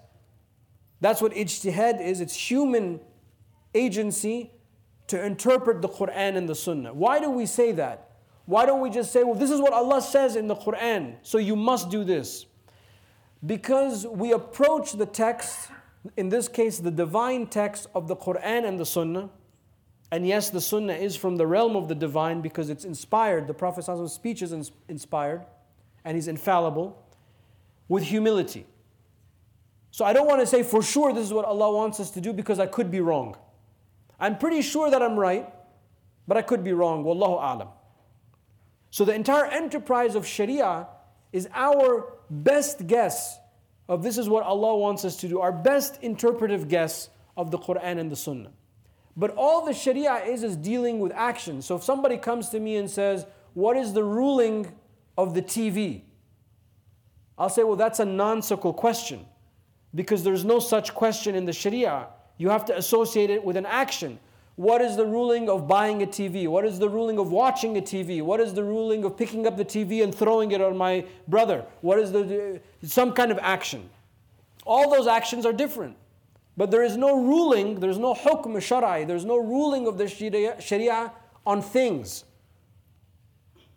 that's 1.01 1.21
what 1.21 1.33
ijtihad 1.33 2.01
is. 2.01 2.21
It's 2.21 2.35
human 2.35 2.99
agency 3.73 4.51
to 5.07 5.23
interpret 5.23 5.81
the 5.81 5.89
Quran 5.89 6.35
and 6.35 6.47
the 6.47 6.55
Sunnah. 6.55 6.93
Why 6.93 7.19
do 7.19 7.29
we 7.29 7.45
say 7.45 7.71
that? 7.73 8.11
Why 8.45 8.65
don't 8.65 8.81
we 8.81 8.89
just 8.89 9.11
say, 9.11 9.23
well, 9.23 9.35
this 9.35 9.51
is 9.51 9.61
what 9.61 9.73
Allah 9.73 10.01
says 10.01 10.35
in 10.35 10.47
the 10.47 10.55
Quran, 10.55 11.15
so 11.21 11.37
you 11.37 11.55
must 11.55 11.89
do 11.89 12.03
this? 12.03 12.47
Because 13.45 14.05
we 14.07 14.33
approach 14.33 14.93
the 14.93 15.05
text, 15.05 15.69
in 16.17 16.29
this 16.29 16.47
case, 16.47 16.79
the 16.79 16.91
divine 16.91 17.47
text 17.47 17.87
of 17.93 18.07
the 18.07 18.15
Quran 18.15 18.67
and 18.67 18.79
the 18.79 18.85
Sunnah. 18.85 19.29
And 20.11 20.27
yes, 20.27 20.49
the 20.49 20.61
Sunnah 20.61 20.93
is 20.93 21.15
from 21.15 21.37
the 21.37 21.45
realm 21.45 21.75
of 21.75 21.87
the 21.87 21.95
divine 21.95 22.41
because 22.41 22.69
it's 22.69 22.83
inspired. 22.83 23.47
The 23.47 23.53
Prophet's 23.53 23.89
speech 24.11 24.41
is 24.41 24.71
inspired 24.87 25.45
and 26.03 26.15
he's 26.15 26.27
infallible 26.27 27.05
with 27.87 28.03
humility. 28.03 28.65
So 29.91 30.05
I 30.05 30.13
don't 30.13 30.27
want 30.27 30.41
to 30.41 30.47
say 30.47 30.63
for 30.63 30.81
sure 30.81 31.13
this 31.13 31.25
is 31.25 31.33
what 31.33 31.45
Allah 31.45 31.71
wants 31.71 31.99
us 31.99 32.11
to 32.11 32.21
do 32.21 32.33
because 32.33 32.59
I 32.59 32.65
could 32.65 32.89
be 32.89 33.01
wrong. 33.01 33.35
I'm 34.19 34.37
pretty 34.37 34.61
sure 34.61 34.89
that 34.89 35.01
I'm 35.01 35.17
right, 35.17 35.47
but 36.27 36.37
I 36.37 36.41
could 36.41 36.63
be 36.63 36.73
wrong. 36.73 37.03
Wallahu 37.03 37.37
alam. 37.41 37.69
So 38.91 39.05
the 39.05 39.13
entire 39.13 39.45
enterprise 39.45 40.15
of 40.15 40.25
Sharia 40.25 40.87
is 41.31 41.47
our 41.53 42.13
best 42.29 42.87
guess 42.87 43.37
of 43.87 44.03
this 44.03 44.17
is 44.17 44.29
what 44.29 44.43
Allah 44.43 44.77
wants 44.77 45.05
us 45.05 45.15
to 45.17 45.27
do, 45.27 45.39
our 45.39 45.51
best 45.51 45.97
interpretive 46.01 46.67
guess 46.67 47.09
of 47.35 47.49
the 47.51 47.57
Quran 47.57 47.97
and 47.99 48.11
the 48.11 48.15
Sunnah. 48.15 48.51
But 49.19 49.35
all 49.35 49.65
the 49.65 49.73
Sharia 49.73 50.23
is 50.23 50.43
is 50.43 50.55
dealing 50.55 51.01
with 51.01 51.11
action. 51.11 51.61
So 51.61 51.75
if 51.75 51.83
somebody 51.83 52.15
comes 52.15 52.47
to 52.49 52.59
me 52.59 52.77
and 52.77 52.89
says, 52.89 53.25
What 53.53 53.75
is 53.75 53.91
the 53.91 54.03
ruling 54.03 54.73
of 55.17 55.33
the 55.33 55.41
TV? 55.41 56.03
I'll 57.37 57.49
say, 57.49 57.63
Well, 57.63 57.75
that's 57.75 57.99
a 57.99 58.05
nonsensical 58.05 58.71
question 58.71 59.25
because 59.93 60.23
there's 60.23 60.45
no 60.45 60.59
such 60.59 60.95
question 60.95 61.35
in 61.35 61.43
the 61.43 61.51
Sharia. 61.51 62.07
You 62.37 62.47
have 62.47 62.63
to 62.65 62.77
associate 62.77 63.29
it 63.29 63.43
with 63.43 63.57
an 63.57 63.65
action. 63.65 64.19
What 64.55 64.81
is 64.81 64.95
the 64.95 65.05
ruling 65.05 65.49
of 65.49 65.67
buying 65.67 66.01
a 66.01 66.07
TV? 66.07 66.47
What 66.47 66.63
is 66.63 66.79
the 66.79 66.87
ruling 66.87 67.19
of 67.19 67.29
watching 67.29 67.77
a 67.77 67.81
TV? 67.81 68.21
What 68.21 68.39
is 68.39 68.53
the 68.53 68.63
ruling 68.63 69.03
of 69.03 69.17
picking 69.17 69.45
up 69.45 69.57
the 69.57 69.65
TV 69.65 70.01
and 70.01 70.15
throwing 70.15 70.51
it 70.53 70.61
on 70.61 70.77
my 70.77 71.03
brother? 71.27 71.65
What 71.81 71.99
is 71.99 72.13
the 72.13 72.61
some 72.83 73.11
kind 73.11 73.31
of 73.31 73.39
action? 73.41 73.89
All 74.65 74.89
those 74.89 75.07
actions 75.07 75.45
are 75.45 75.51
different. 75.51 75.97
But 76.59 76.71
there 76.71 76.83
is 76.83 76.97
no 76.97 77.15
ruling, 77.15 77.79
there's 77.79 77.97
no 77.97 78.13
hukm 78.13 78.57
shara'i, 78.57 79.07
there's 79.07 79.23
no 79.23 79.37
ruling 79.37 79.87
of 79.87 79.97
the 79.97 80.09
sharia, 80.09 80.59
sharia 80.59 81.13
on 81.45 81.61
things. 81.61 82.25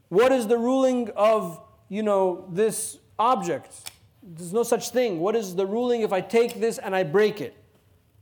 What 0.08 0.32
is 0.32 0.48
the 0.48 0.58
ruling 0.58 1.08
of, 1.14 1.60
you 1.88 2.02
know, 2.02 2.48
this 2.50 2.98
object? 3.20 3.88
There's 4.20 4.52
no 4.52 4.64
such 4.64 4.90
thing. 4.90 5.20
What 5.20 5.36
is 5.36 5.54
the 5.54 5.64
ruling 5.64 6.00
if 6.00 6.12
I 6.12 6.20
take 6.20 6.58
this 6.58 6.78
and 6.78 6.92
I 6.92 7.04
break 7.04 7.40
it? 7.40 7.54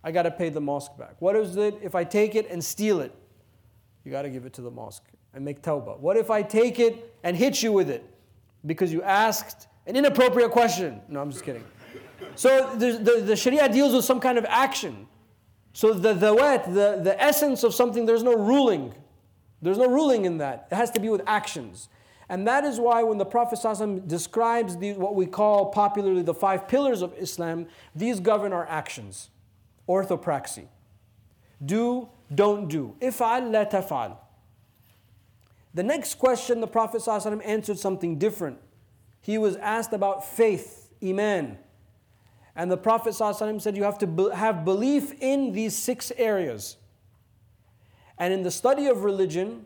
I 0.04 0.12
got 0.12 0.24
to 0.24 0.30
pay 0.30 0.50
the 0.50 0.60
mosque 0.60 0.94
back. 0.98 1.14
What 1.20 1.36
is 1.36 1.56
it 1.56 1.78
if 1.82 1.94
I 1.94 2.04
take 2.04 2.34
it 2.34 2.50
and 2.50 2.62
steal 2.62 3.00
it? 3.00 3.14
You 4.04 4.10
got 4.10 4.22
to 4.22 4.28
give 4.28 4.44
it 4.44 4.52
to 4.52 4.60
the 4.60 4.70
mosque 4.70 5.04
and 5.32 5.42
make 5.42 5.62
tawbah. 5.62 5.98
What 6.00 6.18
if 6.18 6.30
I 6.30 6.42
take 6.42 6.78
it 6.78 7.14
and 7.24 7.34
hit 7.34 7.62
you 7.62 7.72
with 7.72 7.88
it 7.88 8.04
because 8.66 8.92
you 8.92 9.02
asked 9.04 9.68
an 9.86 9.96
inappropriate 9.96 10.50
question? 10.50 11.00
No, 11.08 11.22
I'm 11.22 11.30
just 11.30 11.44
kidding. 11.44 11.64
So 12.40 12.74
the, 12.74 12.92
the, 12.92 13.20
the 13.20 13.36
Sharia 13.36 13.68
deals 13.68 13.92
with 13.92 14.06
some 14.06 14.18
kind 14.18 14.38
of 14.38 14.46
action. 14.46 15.06
So 15.74 15.92
the 15.92 16.14
dawat, 16.14 16.72
the, 16.72 16.98
the 17.04 17.22
essence 17.22 17.62
of 17.64 17.74
something, 17.74 18.06
there's 18.06 18.22
no 18.22 18.34
ruling. 18.34 18.94
There's 19.60 19.76
no 19.76 19.90
ruling 19.90 20.24
in 20.24 20.38
that. 20.38 20.66
It 20.72 20.74
has 20.74 20.90
to 20.92 21.00
be 21.00 21.10
with 21.10 21.20
actions. 21.26 21.90
And 22.30 22.48
that 22.48 22.64
is 22.64 22.80
why 22.80 23.02
when 23.02 23.18
the 23.18 23.26
Prophet 23.26 24.08
describes 24.08 24.74
what 24.76 25.14
we 25.16 25.26
call 25.26 25.66
popularly 25.66 26.22
the 26.22 26.32
five 26.32 26.66
pillars 26.66 27.02
of 27.02 27.12
Islam, 27.18 27.66
these 27.94 28.20
govern 28.20 28.54
our 28.54 28.66
actions 28.66 29.28
orthopraxy. 29.86 30.68
Do, 31.62 32.08
don't 32.34 32.68
do. 32.68 32.96
If'al, 33.02 33.52
la 33.52 33.66
taf'al. 33.66 34.16
The 35.74 35.82
next 35.82 36.14
question, 36.14 36.62
the 36.62 36.66
Prophet 36.66 37.06
answered 37.06 37.78
something 37.78 38.16
different. 38.16 38.60
He 39.20 39.36
was 39.36 39.56
asked 39.56 39.92
about 39.92 40.24
faith, 40.24 40.88
iman. 41.04 41.58
And 42.56 42.70
the 42.70 42.76
Prophet 42.76 43.14
ﷺ 43.14 43.60
said 43.60 43.76
you 43.76 43.84
have 43.84 43.98
to 43.98 44.30
have 44.34 44.64
belief 44.64 45.14
in 45.20 45.52
these 45.52 45.76
six 45.76 46.12
areas. 46.16 46.76
And 48.18 48.34
in 48.34 48.42
the 48.42 48.50
study 48.50 48.86
of 48.86 49.04
religion, 49.04 49.64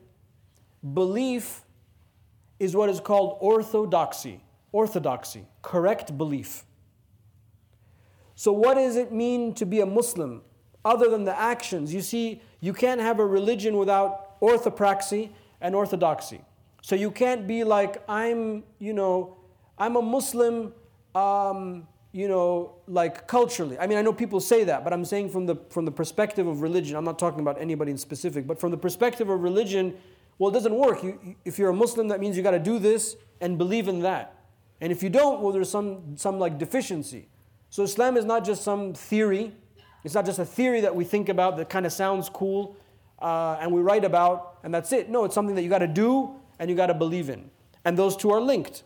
belief 0.92 1.62
is 2.58 2.76
what 2.76 2.88
is 2.88 3.00
called 3.00 3.38
orthodoxy. 3.40 4.40
Orthodoxy, 4.72 5.46
correct 5.62 6.16
belief. 6.16 6.64
So, 8.34 8.52
what 8.52 8.74
does 8.74 8.96
it 8.96 9.12
mean 9.12 9.54
to 9.54 9.66
be 9.66 9.80
a 9.80 9.86
Muslim 9.86 10.42
other 10.84 11.08
than 11.08 11.24
the 11.24 11.38
actions? 11.38 11.94
You 11.94 12.00
see, 12.00 12.42
you 12.60 12.72
can't 12.72 13.00
have 13.00 13.20
a 13.20 13.26
religion 13.26 13.76
without 13.76 14.40
orthopraxy 14.40 15.30
and 15.60 15.74
orthodoxy. 15.74 16.42
So, 16.82 16.96
you 16.96 17.10
can't 17.10 17.46
be 17.46 17.62
like, 17.62 18.02
I'm, 18.08 18.64
you 18.78 18.92
know, 18.92 19.36
I'm 19.78 19.96
a 19.96 20.02
Muslim, 20.02 20.72
um, 21.14 21.86
you 22.14 22.28
know, 22.28 22.76
like 22.86 23.26
culturally. 23.26 23.76
I 23.76 23.88
mean, 23.88 23.98
I 23.98 24.02
know 24.02 24.12
people 24.12 24.38
say 24.38 24.62
that, 24.62 24.84
but 24.84 24.92
I'm 24.92 25.04
saying 25.04 25.30
from 25.30 25.46
the, 25.46 25.56
from 25.68 25.84
the 25.84 25.90
perspective 25.90 26.46
of 26.46 26.62
religion, 26.62 26.96
I'm 26.96 27.04
not 27.04 27.18
talking 27.18 27.40
about 27.40 27.60
anybody 27.60 27.90
in 27.90 27.98
specific, 27.98 28.46
but 28.46 28.60
from 28.60 28.70
the 28.70 28.76
perspective 28.76 29.28
of 29.28 29.42
religion, 29.42 29.96
well, 30.38 30.48
it 30.48 30.54
doesn't 30.54 30.76
work. 30.76 31.02
You, 31.02 31.34
if 31.44 31.58
you're 31.58 31.70
a 31.70 31.74
Muslim, 31.74 32.06
that 32.08 32.20
means 32.20 32.36
you 32.36 32.44
got 32.44 32.52
to 32.52 32.60
do 32.60 32.78
this 32.78 33.16
and 33.40 33.58
believe 33.58 33.88
in 33.88 34.02
that. 34.02 34.36
And 34.80 34.92
if 34.92 35.02
you 35.02 35.10
don't, 35.10 35.40
well, 35.40 35.52
there's 35.52 35.68
some, 35.68 36.16
some 36.16 36.38
like 36.38 36.56
deficiency. 36.56 37.26
So 37.68 37.82
Islam 37.82 38.16
is 38.16 38.24
not 38.24 38.44
just 38.44 38.62
some 38.62 38.94
theory. 38.94 39.52
It's 40.04 40.14
not 40.14 40.24
just 40.24 40.38
a 40.38 40.44
theory 40.44 40.82
that 40.82 40.94
we 40.94 41.04
think 41.04 41.28
about 41.28 41.56
that 41.56 41.68
kind 41.68 41.84
of 41.84 41.92
sounds 41.92 42.28
cool 42.28 42.76
uh, 43.18 43.58
and 43.60 43.72
we 43.72 43.80
write 43.80 44.04
about 44.04 44.58
and 44.62 44.72
that's 44.72 44.92
it. 44.92 45.10
No, 45.10 45.24
it's 45.24 45.34
something 45.34 45.56
that 45.56 45.62
you 45.62 45.68
got 45.68 45.78
to 45.78 45.88
do 45.88 46.36
and 46.60 46.70
you 46.70 46.76
got 46.76 46.86
to 46.86 46.94
believe 46.94 47.28
in. 47.28 47.50
And 47.84 47.98
those 47.98 48.16
two 48.16 48.30
are 48.30 48.40
linked. 48.40 48.84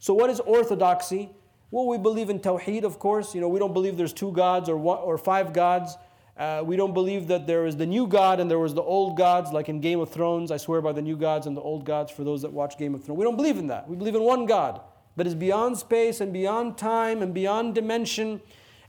So 0.00 0.12
what 0.12 0.28
is 0.28 0.40
orthodoxy? 0.40 1.30
Well, 1.73 1.87
we 1.87 1.97
believe 1.97 2.29
in 2.29 2.39
Tawheed, 2.39 2.83
of 2.83 2.97
course. 2.97 3.35
You 3.35 3.41
know, 3.41 3.49
we 3.49 3.59
don't 3.59 3.73
believe 3.73 3.95
there's 3.95 4.13
two 4.13 4.31
gods 4.31 4.69
or, 4.69 4.77
one, 4.77 4.99
or 4.99 5.17
five 5.17 5.53
gods. 5.53 5.97
Uh, 6.35 6.63
we 6.65 6.75
don't 6.77 6.93
believe 6.93 7.27
that 7.27 7.45
there 7.45 7.65
is 7.65 7.75
the 7.75 7.85
new 7.85 8.07
God 8.07 8.39
and 8.39 8.49
there 8.49 8.59
was 8.59 8.73
the 8.73 8.81
old 8.81 9.17
gods, 9.17 9.51
like 9.51 9.67
in 9.69 9.81
Game 9.81 9.99
of 9.99 10.09
Thrones. 10.09 10.51
I 10.51 10.57
swear 10.57 10.81
by 10.81 10.93
the 10.93 11.01
new 11.01 11.17
gods 11.17 11.47
and 11.47 11.55
the 11.55 11.61
old 11.61 11.85
gods 11.85 12.11
for 12.11 12.23
those 12.23 12.41
that 12.43 12.53
watch 12.53 12.77
Game 12.77 12.95
of 12.95 13.03
Thrones. 13.03 13.19
We 13.19 13.25
don't 13.25 13.35
believe 13.35 13.57
in 13.57 13.67
that. 13.67 13.89
We 13.89 13.95
believe 13.97 14.15
in 14.15 14.23
one 14.23 14.45
God 14.45 14.81
that 15.17 15.27
is 15.27 15.35
beyond 15.35 15.77
space 15.77 16.21
and 16.21 16.31
beyond 16.31 16.77
time 16.77 17.21
and 17.21 17.33
beyond 17.33 17.75
dimension 17.75 18.41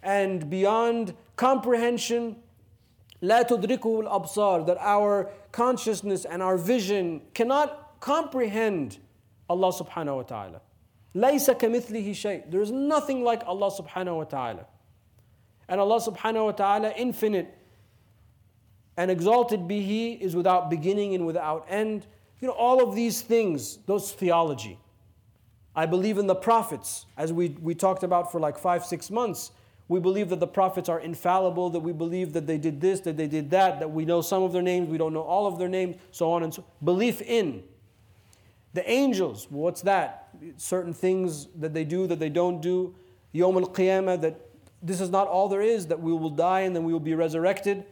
and 0.02 0.48
beyond 0.48 1.14
comprehension. 1.36 2.36
لا 3.20 3.42
تدركه 3.42 4.00
الأبصار 4.00 4.66
that 4.66 4.78
our 4.78 5.28
consciousness 5.52 6.24
and 6.24 6.42
our 6.42 6.56
vision 6.56 7.20
cannot 7.34 8.00
comprehend 8.00 8.98
Allah 9.48 9.72
subhanahu 9.72 10.16
wa 10.16 10.22
ta'ala. 10.22 10.60
ليس 11.14 11.50
كمثله 11.50 12.10
شيء. 12.12 12.50
There 12.50 12.62
is 12.62 12.70
nothing 12.70 13.24
like 13.24 13.42
Allah 13.46 13.70
subhanahu 13.70 14.16
wa 14.16 14.24
ta'ala. 14.24 14.66
And 15.68 15.80
Allah 15.80 16.00
subhanahu 16.00 16.46
wa 16.46 16.52
ta'ala, 16.52 16.92
infinite 16.96 17.56
and 18.96 19.10
exalted 19.10 19.66
be 19.66 19.82
He, 19.82 20.12
is 20.12 20.36
without 20.36 20.68
beginning 20.68 21.14
and 21.14 21.26
without 21.26 21.66
end. 21.68 22.06
You 22.40 22.48
know, 22.48 22.54
all 22.54 22.82
of 22.82 22.94
these 22.94 23.22
things, 23.22 23.78
those 23.86 24.12
theology. 24.12 24.78
I 25.74 25.86
believe 25.86 26.18
in 26.18 26.26
the 26.26 26.34
prophets, 26.34 27.06
as 27.16 27.32
we, 27.32 27.50
we 27.60 27.74
talked 27.74 28.02
about 28.02 28.32
for 28.32 28.40
like 28.40 28.58
five, 28.58 28.84
six 28.84 29.10
months. 29.10 29.52
We 29.88 30.00
believe 30.00 30.28
that 30.28 30.38
the 30.38 30.46
prophets 30.46 30.88
are 30.88 31.00
infallible, 31.00 31.70
that 31.70 31.80
we 31.80 31.92
believe 31.92 32.32
that 32.34 32.46
they 32.46 32.58
did 32.58 32.80
this, 32.80 33.00
that 33.00 33.16
they 33.16 33.26
did 33.26 33.50
that, 33.50 33.80
that 33.80 33.90
we 33.90 34.04
know 34.04 34.20
some 34.20 34.42
of 34.42 34.52
their 34.52 34.62
names, 34.62 34.88
we 34.88 34.98
don't 34.98 35.12
know 35.12 35.22
all 35.22 35.46
of 35.46 35.58
their 35.58 35.68
names, 35.68 35.96
so 36.12 36.30
on 36.30 36.42
and 36.42 36.54
so 36.54 36.64
Belief 36.84 37.20
in. 37.20 37.64
The 38.75 38.89
angels, 38.91 39.47
what's 39.49 39.81
that? 39.83 40.27
Certain 40.57 40.93
things 40.93 41.47
that 41.55 41.73
they 41.73 41.85
do, 41.85 42.07
that 42.07 42.19
they 42.19 42.29
don't 42.29 42.61
do. 42.61 42.93
Yom 43.31 43.55
al 43.55 43.67
Qiyamah, 43.67 44.19
that 44.19 44.49
this 44.81 44.99
is 44.99 45.09
not 45.09 45.29
all 45.29 45.47
there 45.47 45.61
is, 45.61 45.87
that 45.87 46.01
we 46.01 46.11
will 46.11 46.29
die 46.29 46.61
and 46.61 46.75
then 46.75 46.83
we 46.83 46.91
will 46.91 46.99
be 46.99 47.15
resurrected. 47.15 47.85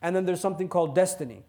And 0.00 0.14
then 0.14 0.26
there's 0.26 0.40
something 0.40 0.68
called 0.68 0.94
destiny. 0.94 1.42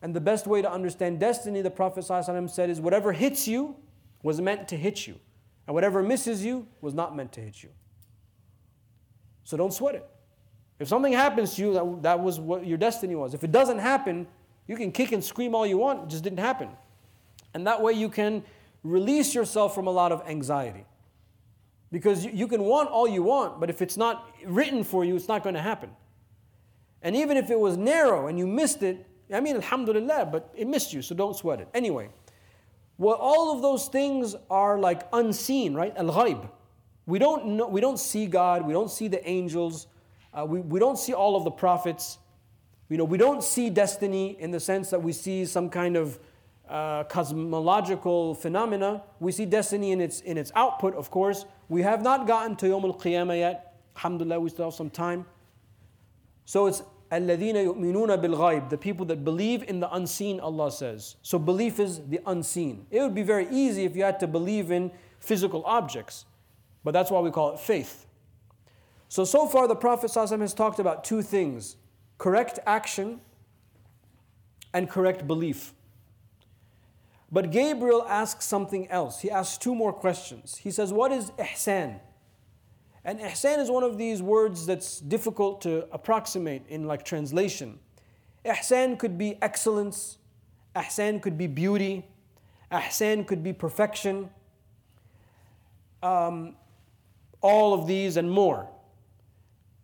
And 0.00 0.14
the 0.14 0.20
best 0.20 0.46
way 0.46 0.62
to 0.62 0.70
understand 0.70 1.18
destiny, 1.18 1.60
the 1.60 1.72
Prophet 1.72 2.04
ﷺ 2.04 2.48
said, 2.48 2.70
is 2.70 2.80
whatever 2.80 3.12
hits 3.12 3.48
you 3.48 3.74
was 4.22 4.40
meant 4.40 4.68
to 4.68 4.76
hit 4.76 5.08
you. 5.08 5.18
And 5.66 5.74
whatever 5.74 6.00
misses 6.00 6.44
you 6.44 6.68
was 6.80 6.94
not 6.94 7.16
meant 7.16 7.32
to 7.32 7.40
hit 7.40 7.64
you. 7.64 7.70
So 9.42 9.56
don't 9.56 9.74
sweat 9.74 9.96
it. 9.96 10.08
If 10.78 10.86
something 10.86 11.12
happens 11.12 11.56
to 11.56 11.62
you, 11.62 11.72
that, 11.72 12.02
that 12.02 12.20
was 12.20 12.38
what 12.38 12.64
your 12.64 12.78
destiny 12.78 13.16
was. 13.16 13.34
If 13.34 13.42
it 13.42 13.50
doesn't 13.50 13.80
happen, 13.80 14.28
you 14.68 14.76
can 14.76 14.92
kick 14.92 15.10
and 15.10 15.24
scream 15.24 15.52
all 15.52 15.66
you 15.66 15.78
want, 15.78 16.04
it 16.04 16.08
just 16.10 16.22
didn't 16.22 16.38
happen. 16.38 16.68
And 17.56 17.66
that 17.66 17.80
way 17.80 17.94
you 17.94 18.10
can 18.10 18.44
release 18.82 19.34
yourself 19.34 19.74
from 19.74 19.86
a 19.86 19.90
lot 19.90 20.12
of 20.12 20.22
anxiety. 20.28 20.84
Because 21.90 22.22
you, 22.22 22.46
can 22.48 22.64
want 22.64 22.90
all 22.90 23.08
you 23.08 23.22
want, 23.22 23.60
but 23.60 23.70
if 23.70 23.80
it's 23.80 23.96
not 23.96 24.28
written 24.44 24.84
for 24.84 25.06
you, 25.06 25.16
it's 25.16 25.26
not 25.26 25.42
going 25.42 25.54
to 25.54 25.62
happen. 25.62 25.88
And 27.00 27.16
even 27.16 27.38
if 27.38 27.50
it 27.50 27.58
was 27.58 27.78
narrow 27.78 28.26
and 28.26 28.38
you 28.38 28.46
missed 28.46 28.82
it, 28.82 29.06
I 29.32 29.40
mean, 29.40 29.56
alhamdulillah, 29.56 30.28
but 30.30 30.52
it 30.54 30.68
missed 30.68 30.92
you, 30.92 31.00
so 31.00 31.14
don't 31.14 31.34
sweat 31.34 31.62
it. 31.62 31.68
Anyway. 31.72 32.10
Well, 32.98 33.14
all 33.14 33.56
of 33.56 33.62
those 33.62 33.88
things 33.88 34.36
are 34.50 34.78
like 34.78 35.08
unseen, 35.14 35.72
right? 35.72 35.96
Al 35.96 36.08
ghaib. 36.08 36.50
We 37.06 37.18
don't 37.18 37.56
know, 37.56 37.68
we 37.68 37.80
don't 37.80 37.98
see 37.98 38.26
God, 38.26 38.66
we 38.66 38.74
don't 38.74 38.90
see 38.90 39.08
the 39.08 39.26
angels, 39.26 39.86
uh, 40.34 40.44
we, 40.44 40.60
we 40.60 40.78
don't 40.78 40.98
see 40.98 41.14
all 41.14 41.36
of 41.36 41.44
the 41.44 41.50
prophets. 41.50 42.18
You 42.90 42.98
know, 42.98 43.04
we 43.04 43.16
don't 43.16 43.42
see 43.42 43.70
destiny 43.70 44.36
in 44.38 44.50
the 44.50 44.60
sense 44.60 44.90
that 44.90 45.02
we 45.02 45.12
see 45.12 45.46
some 45.46 45.70
kind 45.70 45.96
of 45.96 46.18
uh, 46.69 47.03
cosmological 47.05 48.35
phenomena. 48.35 49.03
We 49.19 49.31
see 49.31 49.45
destiny 49.45 49.91
in 49.91 50.01
its, 50.01 50.21
in 50.21 50.37
its 50.37 50.51
output, 50.55 50.95
of 50.95 51.11
course. 51.11 51.45
We 51.69 51.81
have 51.81 52.01
not 52.01 52.27
gotten 52.27 52.55
to 52.57 52.67
Yawm 52.67 52.83
al 52.85 52.93
Qiyamah 52.93 53.37
yet. 53.37 53.77
Alhamdulillah, 53.97 54.39
we 54.39 54.49
still 54.49 54.65
have 54.65 54.73
some 54.73 54.89
time. 54.89 55.25
So 56.45 56.67
it's 56.67 56.81
الَّذِينَ 57.11 57.55
يُؤْمِنُونَ 57.55 58.23
بِالْغَيْبِ 58.23 58.69
The 58.69 58.77
people 58.77 59.05
that 59.07 59.25
believe 59.25 59.63
in 59.63 59.81
the 59.81 59.93
unseen, 59.93 60.39
Allah 60.39 60.71
says. 60.71 61.17
So 61.21 61.37
belief 61.37 61.79
is 61.79 62.01
the 62.07 62.21
unseen. 62.25 62.85
It 62.89 63.01
would 63.01 63.13
be 63.13 63.23
very 63.23 63.47
easy 63.51 63.83
if 63.83 63.95
you 63.95 64.03
had 64.03 64.19
to 64.21 64.27
believe 64.27 64.71
in 64.71 64.91
physical 65.19 65.63
objects. 65.65 66.25
But 66.85 66.91
that's 66.91 67.11
why 67.11 67.19
we 67.19 67.31
call 67.31 67.53
it 67.53 67.59
faith. 67.59 68.05
So, 69.09 69.25
so 69.25 69.45
far 69.45 69.67
the 69.67 69.75
Prophet 69.75 70.09
ﷺ 70.09 70.39
has 70.39 70.53
talked 70.53 70.79
about 70.79 71.03
two 71.03 71.21
things 71.21 71.75
correct 72.17 72.59
action 72.65 73.19
and 74.73 74.89
correct 74.89 75.27
belief. 75.27 75.73
But 77.30 77.50
Gabriel 77.50 78.04
asks 78.08 78.44
something 78.44 78.88
else. 78.88 79.20
He 79.20 79.30
asks 79.30 79.58
two 79.58 79.74
more 79.74 79.92
questions. 79.92 80.56
He 80.56 80.70
says, 80.70 80.92
What 80.92 81.12
is 81.12 81.30
ihsan? 81.32 82.00
And 83.04 83.20
ihsan 83.20 83.58
is 83.58 83.70
one 83.70 83.82
of 83.82 83.98
these 83.98 84.22
words 84.22 84.66
that's 84.66 85.00
difficult 85.00 85.60
to 85.62 85.86
approximate 85.92 86.62
in 86.68 86.86
like 86.86 87.04
translation. 87.04 87.78
Ihsan 88.44 88.98
could 88.98 89.18
be 89.18 89.40
excellence, 89.42 90.18
ihsan 90.74 91.20
could 91.20 91.36
be 91.36 91.46
beauty, 91.46 92.04
ihsan 92.70 93.26
could 93.26 93.42
be 93.42 93.52
perfection. 93.52 94.30
Um, 96.02 96.54
all 97.40 97.74
of 97.74 97.86
these 97.86 98.16
and 98.16 98.30
more. 98.30 98.68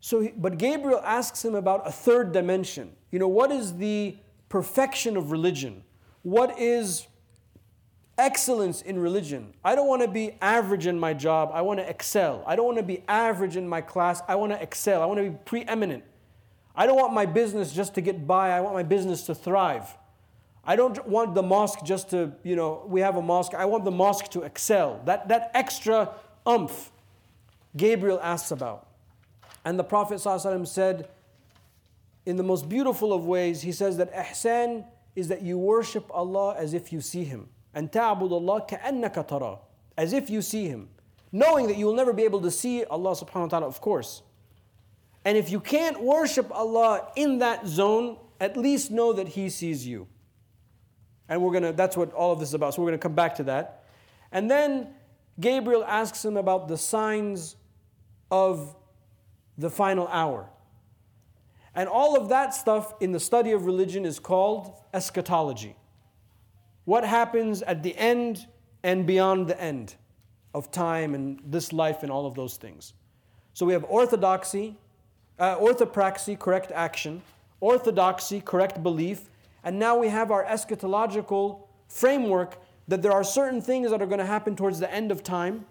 So, 0.00 0.28
but 0.36 0.58
Gabriel 0.58 1.00
asks 1.04 1.44
him 1.44 1.54
about 1.54 1.86
a 1.86 1.92
third 1.92 2.32
dimension. 2.32 2.92
You 3.10 3.20
know, 3.20 3.28
what 3.28 3.52
is 3.52 3.76
the 3.76 4.16
perfection 4.48 5.16
of 5.16 5.30
religion? 5.30 5.84
What 6.22 6.58
is 6.58 7.06
excellence 8.18 8.82
in 8.82 8.98
religion. 8.98 9.54
I 9.64 9.74
don't 9.74 9.88
want 9.88 10.02
to 10.02 10.08
be 10.08 10.36
average 10.40 10.86
in 10.86 10.98
my 10.98 11.14
job. 11.14 11.50
I 11.52 11.62
want 11.62 11.80
to 11.80 11.88
excel. 11.88 12.44
I 12.46 12.56
don't 12.56 12.66
want 12.66 12.78
to 12.78 12.84
be 12.84 13.02
average 13.08 13.56
in 13.56 13.68
my 13.68 13.80
class. 13.80 14.22
I 14.28 14.34
want 14.36 14.52
to 14.52 14.62
excel. 14.62 15.02
I 15.02 15.06
want 15.06 15.18
to 15.18 15.30
be 15.30 15.36
preeminent. 15.44 16.04
I 16.74 16.86
don't 16.86 16.96
want 16.96 17.12
my 17.12 17.26
business 17.26 17.72
just 17.72 17.94
to 17.94 18.00
get 18.00 18.26
by. 18.26 18.50
I 18.50 18.60
want 18.60 18.74
my 18.74 18.82
business 18.82 19.24
to 19.24 19.34
thrive. 19.34 19.96
I 20.64 20.76
don't 20.76 21.06
want 21.08 21.34
the 21.34 21.42
mosque 21.42 21.84
just 21.84 22.10
to, 22.10 22.32
you 22.44 22.54
know, 22.54 22.84
we 22.86 23.00
have 23.00 23.16
a 23.16 23.22
mosque. 23.22 23.54
I 23.54 23.64
want 23.64 23.84
the 23.84 23.90
mosque 23.90 24.30
to 24.30 24.42
excel. 24.42 25.00
That, 25.06 25.28
that 25.28 25.50
extra 25.54 26.10
umph 26.46 26.92
Gabriel 27.76 28.20
asks 28.22 28.50
about. 28.50 28.88
And 29.64 29.78
the 29.78 29.84
Prophet 29.84 30.16
ﷺ 30.16 30.66
said, 30.66 31.08
in 32.26 32.36
the 32.36 32.42
most 32.42 32.68
beautiful 32.68 33.12
of 33.12 33.26
ways, 33.26 33.62
he 33.62 33.72
says 33.72 33.96
that 33.96 34.12
ihsan 34.14 34.84
is 35.16 35.28
that 35.28 35.42
you 35.42 35.58
worship 35.58 36.06
Allah 36.10 36.54
as 36.56 36.74
if 36.74 36.92
you 36.92 37.00
see 37.00 37.24
Him. 37.24 37.48
And 37.74 37.90
ta'bud 37.90 38.32
Allah 38.32 38.66
ka'annaka 38.68 39.26
tara. 39.26 39.58
As 39.96 40.12
if 40.12 40.30
you 40.30 40.42
see 40.42 40.68
Him. 40.68 40.88
Knowing 41.30 41.66
that 41.66 41.76
you 41.76 41.86
will 41.86 41.94
never 41.94 42.12
be 42.12 42.24
able 42.24 42.40
to 42.42 42.50
see 42.50 42.84
Allah 42.84 43.12
subhanahu 43.12 43.42
wa 43.42 43.46
ta'ala, 43.48 43.66
of 43.66 43.80
course. 43.80 44.22
And 45.24 45.38
if 45.38 45.50
you 45.50 45.60
can't 45.60 46.02
worship 46.02 46.50
Allah 46.50 47.08
in 47.16 47.38
that 47.38 47.66
zone, 47.66 48.18
at 48.40 48.56
least 48.56 48.90
know 48.90 49.12
that 49.12 49.28
He 49.28 49.48
sees 49.48 49.86
you. 49.86 50.08
And 51.28 51.40
we're 51.42 51.52
gonna, 51.52 51.72
that's 51.72 51.96
what 51.96 52.12
all 52.12 52.32
of 52.32 52.40
this 52.40 52.48
is 52.48 52.54
about. 52.54 52.74
So 52.74 52.82
we're 52.82 52.88
gonna 52.88 52.98
come 52.98 53.14
back 53.14 53.36
to 53.36 53.44
that. 53.44 53.84
And 54.32 54.50
then 54.50 54.88
Gabriel 55.40 55.84
asks 55.84 56.24
him 56.24 56.36
about 56.36 56.68
the 56.68 56.76
signs 56.76 57.56
of 58.30 58.74
the 59.56 59.70
final 59.70 60.08
hour. 60.08 60.48
And 61.74 61.88
all 61.88 62.16
of 62.16 62.28
that 62.28 62.54
stuff 62.54 62.94
in 63.00 63.12
the 63.12 63.20
study 63.20 63.52
of 63.52 63.64
religion 63.64 64.04
is 64.04 64.18
called 64.18 64.74
eschatology. 64.92 65.76
What 66.84 67.04
happens 67.04 67.62
at 67.62 67.82
the 67.82 67.96
end 67.96 68.46
and 68.82 69.06
beyond 69.06 69.48
the 69.48 69.60
end 69.60 69.94
of 70.54 70.70
time 70.70 71.14
and 71.14 71.40
this 71.44 71.72
life 71.72 72.02
and 72.02 72.10
all 72.10 72.26
of 72.26 72.34
those 72.34 72.56
things. 72.56 72.94
So 73.54 73.64
we 73.66 73.72
have 73.72 73.84
orthodoxy, 73.84 74.76
uh, 75.38 75.56
orthopraxy, 75.56 76.38
correct 76.38 76.70
action, 76.72 77.22
orthodoxy, 77.60 78.40
correct 78.40 78.82
belief, 78.82 79.30
and 79.64 79.78
now 79.78 79.96
we 79.96 80.08
have 80.08 80.30
our 80.30 80.44
eschatological 80.44 81.60
framework 81.88 82.58
that 82.88 83.02
there 83.02 83.12
are 83.12 83.24
certain 83.24 83.60
things 83.60 83.90
that 83.90 84.02
are 84.02 84.06
going 84.06 84.18
to 84.18 84.26
happen 84.26 84.56
towards 84.56 84.80
the 84.80 84.92
end 84.92 85.12
of 85.12 85.22
time. 85.22 85.64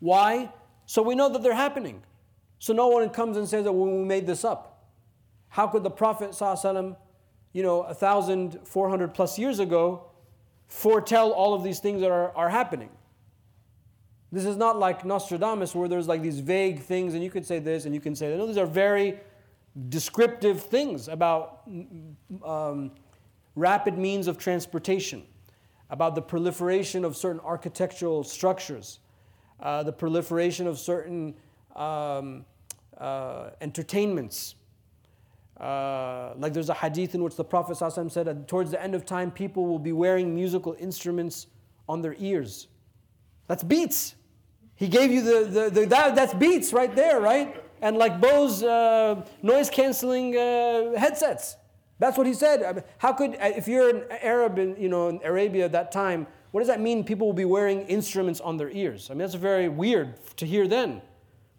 Why? 0.00 0.50
So 0.86 1.02
we 1.02 1.14
know 1.14 1.28
that 1.28 1.42
they're 1.42 1.54
happening. 1.54 2.02
So 2.58 2.72
no 2.72 2.88
one 2.88 3.08
comes 3.10 3.36
and 3.36 3.48
says 3.48 3.64
that 3.64 3.72
well, 3.72 3.90
we 3.90 4.04
made 4.04 4.26
this 4.26 4.44
up. 4.44 4.88
How 5.48 5.66
could 5.66 5.82
the 5.82 5.90
Prophet 5.90 6.30
ﷺ 6.30 6.96
you 7.52 7.62
know, 7.62 7.78
1,400 7.82 9.14
plus 9.14 9.38
years 9.38 9.58
ago, 9.58 10.04
foretell 10.68 11.32
all 11.32 11.52
of 11.52 11.64
these 11.64 11.80
things 11.80 12.00
that 12.00 12.10
are, 12.10 12.34
are 12.36 12.48
happening. 12.48 12.90
This 14.32 14.44
is 14.44 14.56
not 14.56 14.78
like 14.78 15.04
Nostradamus, 15.04 15.74
where 15.74 15.88
there's 15.88 16.06
like 16.06 16.22
these 16.22 16.38
vague 16.38 16.80
things, 16.80 17.14
and 17.14 17.24
you 17.24 17.30
can 17.30 17.42
say 17.42 17.58
this 17.58 17.84
and 17.84 17.94
you 17.94 18.00
can 18.00 18.14
say 18.14 18.30
that. 18.30 18.36
No, 18.36 18.46
these 18.46 18.56
are 18.56 18.66
very 18.66 19.18
descriptive 19.88 20.62
things 20.62 21.08
about 21.08 21.62
um, 22.44 22.92
rapid 23.56 23.98
means 23.98 24.28
of 24.28 24.38
transportation, 24.38 25.24
about 25.90 26.14
the 26.14 26.22
proliferation 26.22 27.04
of 27.04 27.16
certain 27.16 27.40
architectural 27.40 28.22
structures, 28.22 29.00
uh, 29.58 29.82
the 29.82 29.92
proliferation 29.92 30.68
of 30.68 30.78
certain 30.78 31.34
um, 31.74 32.44
uh, 32.98 33.50
entertainments, 33.60 34.54
uh, 35.60 36.32
like 36.38 36.54
there's 36.54 36.70
a 36.70 36.74
hadith 36.74 37.14
in 37.14 37.22
which 37.22 37.36
the 37.36 37.44
Prophet 37.44 37.76
ﷺ 37.76 38.10
said 38.10 38.48
towards 38.48 38.70
the 38.70 38.82
end 38.82 38.94
of 38.94 39.04
time, 39.04 39.30
people 39.30 39.66
will 39.66 39.78
be 39.78 39.92
wearing 39.92 40.34
musical 40.34 40.74
instruments 40.78 41.48
on 41.88 42.00
their 42.00 42.16
ears. 42.18 42.68
That's 43.46 43.62
beats. 43.62 44.14
He 44.74 44.88
gave 44.88 45.10
you 45.10 45.22
the, 45.22 45.44
the, 45.44 45.70
the 45.70 45.86
that, 45.86 46.14
that's 46.14 46.32
beats 46.32 46.72
right 46.72 46.94
there, 46.94 47.20
right? 47.20 47.62
And 47.82 47.98
like 47.98 48.20
Bose 48.20 48.62
uh, 48.62 49.26
noise 49.42 49.68
canceling 49.68 50.36
uh, 50.36 50.98
headsets. 50.98 51.56
That's 51.98 52.16
what 52.16 52.26
he 52.26 52.32
said. 52.32 52.84
How 52.96 53.12
could, 53.12 53.34
uh, 53.34 53.52
if 53.54 53.68
you're 53.68 53.90
an 53.90 54.04
Arab 54.22 54.58
in, 54.58 54.76
you 54.80 54.88
know, 54.88 55.08
in 55.08 55.20
Arabia 55.22 55.66
at 55.66 55.72
that 55.72 55.92
time, 55.92 56.26
what 56.50 56.60
does 56.60 56.68
that 56.68 56.80
mean 56.80 57.04
people 57.04 57.26
will 57.26 57.34
be 57.34 57.44
wearing 57.44 57.82
instruments 57.82 58.40
on 58.40 58.56
their 58.56 58.70
ears? 58.70 59.10
I 59.10 59.12
mean, 59.12 59.20
that's 59.20 59.34
very 59.34 59.68
weird 59.68 60.14
to 60.36 60.46
hear 60.46 60.66
then. 60.66 61.02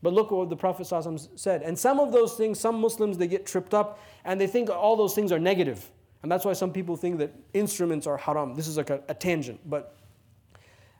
But 0.01 0.13
look 0.13 0.31
what 0.31 0.49
the 0.49 0.55
Prophet 0.55 0.87
said. 1.35 1.61
And 1.61 1.77
some 1.77 1.99
of 1.99 2.11
those 2.11 2.33
things, 2.33 2.59
some 2.59 2.81
Muslims, 2.81 3.17
they 3.17 3.27
get 3.27 3.45
tripped 3.45 3.73
up 3.73 3.99
and 4.25 4.41
they 4.41 4.47
think 4.47 4.69
all 4.69 4.95
those 4.95 5.13
things 5.13 5.31
are 5.31 5.39
negative. 5.39 5.91
And 6.23 6.31
that's 6.31 6.45
why 6.45 6.53
some 6.53 6.71
people 6.71 6.95
think 6.95 7.19
that 7.19 7.33
instruments 7.53 8.07
are 8.07 8.17
haram. 8.17 8.55
This 8.55 8.67
is 8.67 8.77
like 8.77 8.89
a, 8.89 9.01
a 9.09 9.13
tangent, 9.13 9.59
but 9.67 9.95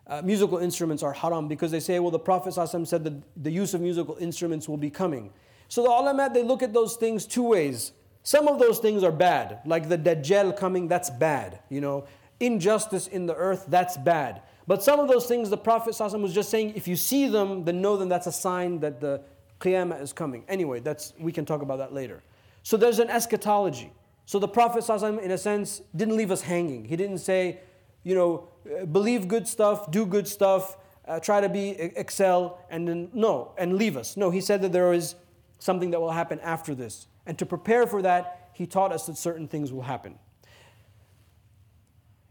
uh, 0.08 0.22
musical 0.24 0.58
instruments 0.58 1.04
are 1.04 1.14
haram 1.14 1.48
because 1.48 1.72
they 1.72 1.80
say, 1.80 2.00
well, 2.00 2.12
the 2.12 2.20
Prophet 2.20 2.54
said 2.54 3.04
that 3.04 3.44
the 3.44 3.52
use 3.52 3.74
of 3.74 3.82
musical 3.82 4.18
instruments 4.20 4.68
will 4.68 4.78
be 4.78 4.90
coming. 4.90 5.32
So 5.68 5.84
the 5.84 5.90
ulama, 5.90 6.30
they 6.34 6.44
look 6.44 6.64
at 6.64 6.74
those 6.74 6.96
things 6.96 7.26
two 7.26 7.44
ways. 7.44 7.94
Some 8.24 8.48
of 8.48 8.60
those 8.60 8.80
things 8.80 9.04
are 9.04 9.12
bad, 9.12 9.62
like 9.66 9.90
the 9.90 9.98
Dajjal 9.98 10.58
coming, 10.58 10.88
that's 10.88 11.10
bad. 11.10 11.60
You 11.70 11.82
know, 11.82 12.06
injustice 12.40 13.08
in 13.08 13.26
the 13.26 13.36
earth, 13.36 13.66
that's 13.68 13.98
bad. 13.98 14.42
But 14.72 14.82
some 14.82 15.02
of 15.02 15.10
those 15.10 15.26
things 15.26 15.50
the 15.50 15.58
Prophet 15.58 15.94
ﷺ 15.94 16.22
was 16.22 16.34
just 16.34 16.50
saying, 16.50 16.72
if 16.78 16.88
you 16.88 16.96
see 16.96 17.28
them, 17.28 17.66
then 17.66 17.82
know 17.82 17.98
them 17.98 18.08
that's 18.08 18.28
a 18.28 18.32
sign 18.32 18.80
that 18.80 19.02
the 19.02 19.22
Qiyamah 19.60 20.02
is 20.02 20.14
coming. 20.14 20.46
Anyway, 20.48 20.80
that's 20.80 21.12
we 21.20 21.34
can 21.34 21.46
talk 21.46 21.62
about 21.62 21.80
that 21.80 21.94
later. 21.94 22.24
So 22.64 22.78
there's 22.78 23.00
an 23.00 23.10
eschatology. 23.10 23.92
So 24.26 24.40
the 24.40 24.48
Prophet 24.48 24.86
ﷺ, 24.86 25.22
in 25.22 25.32
a 25.32 25.38
sense, 25.38 25.82
didn't 25.94 26.16
leave 26.16 26.32
us 26.32 26.44
hanging. 26.44 26.86
He 26.86 26.96
didn't 26.96 27.18
say, 27.18 27.60
you 28.04 28.16
know, 28.16 28.48
believe 28.94 29.28
good 29.28 29.46
stuff, 29.46 29.92
do 29.92 30.06
good 30.06 30.26
stuff, 30.26 30.78
uh, 31.06 31.20
try 31.20 31.42
to 31.42 31.50
be 31.50 31.72
excel, 31.72 32.64
and 32.70 32.88
then 32.88 33.10
no, 33.12 33.52
and 33.58 33.76
leave 33.76 33.98
us. 33.98 34.16
No, 34.16 34.30
he 34.30 34.40
said 34.40 34.62
that 34.62 34.72
there 34.72 34.94
is 34.94 35.16
something 35.60 35.92
that 35.92 36.00
will 36.00 36.12
happen 36.12 36.40
after 36.40 36.74
this. 36.74 37.08
And 37.26 37.38
to 37.40 37.46
prepare 37.46 37.88
for 37.88 38.02
that, 38.04 38.52
he 38.54 38.66
taught 38.66 38.94
us 38.94 39.06
that 39.08 39.18
certain 39.18 39.50
things 39.50 39.74
will 39.74 39.82
happen. 39.82 40.18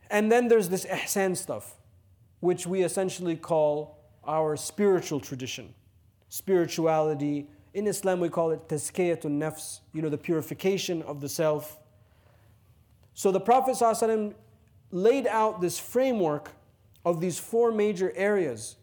And 0.09 0.33
then 0.33 0.49
there's 0.49 0.71
this 0.71 0.87
ihsan 0.87 1.37
stuff 1.37 1.77
which 2.41 2.67
we 2.67 2.83
essentially 2.83 3.37
call 3.37 3.99
our 4.27 4.57
spiritual 4.57 5.21
tradition. 5.21 5.75
Spirituality. 6.29 7.49
In 7.75 7.87
Islam, 7.87 8.21
we 8.21 8.29
call 8.29 8.51
it 8.51 8.69
tazkiyatun 8.69 9.39
nafs, 9.39 9.81
you 9.93 10.03
know, 10.03 10.09
the 10.09 10.19
purification 10.19 11.03
of 11.03 11.21
the 11.21 11.29
self. 11.29 11.79
So 13.15 13.31
the 13.31 13.41
Prophet 13.41 13.77
ﷺ 13.77 14.35
laid 14.91 15.27
out 15.27 15.61
this 15.61 15.79
framework 15.79 16.53
of 17.05 17.21
these 17.21 17.39
four 17.39 17.71
major 17.71 18.13
areas. 18.15 18.77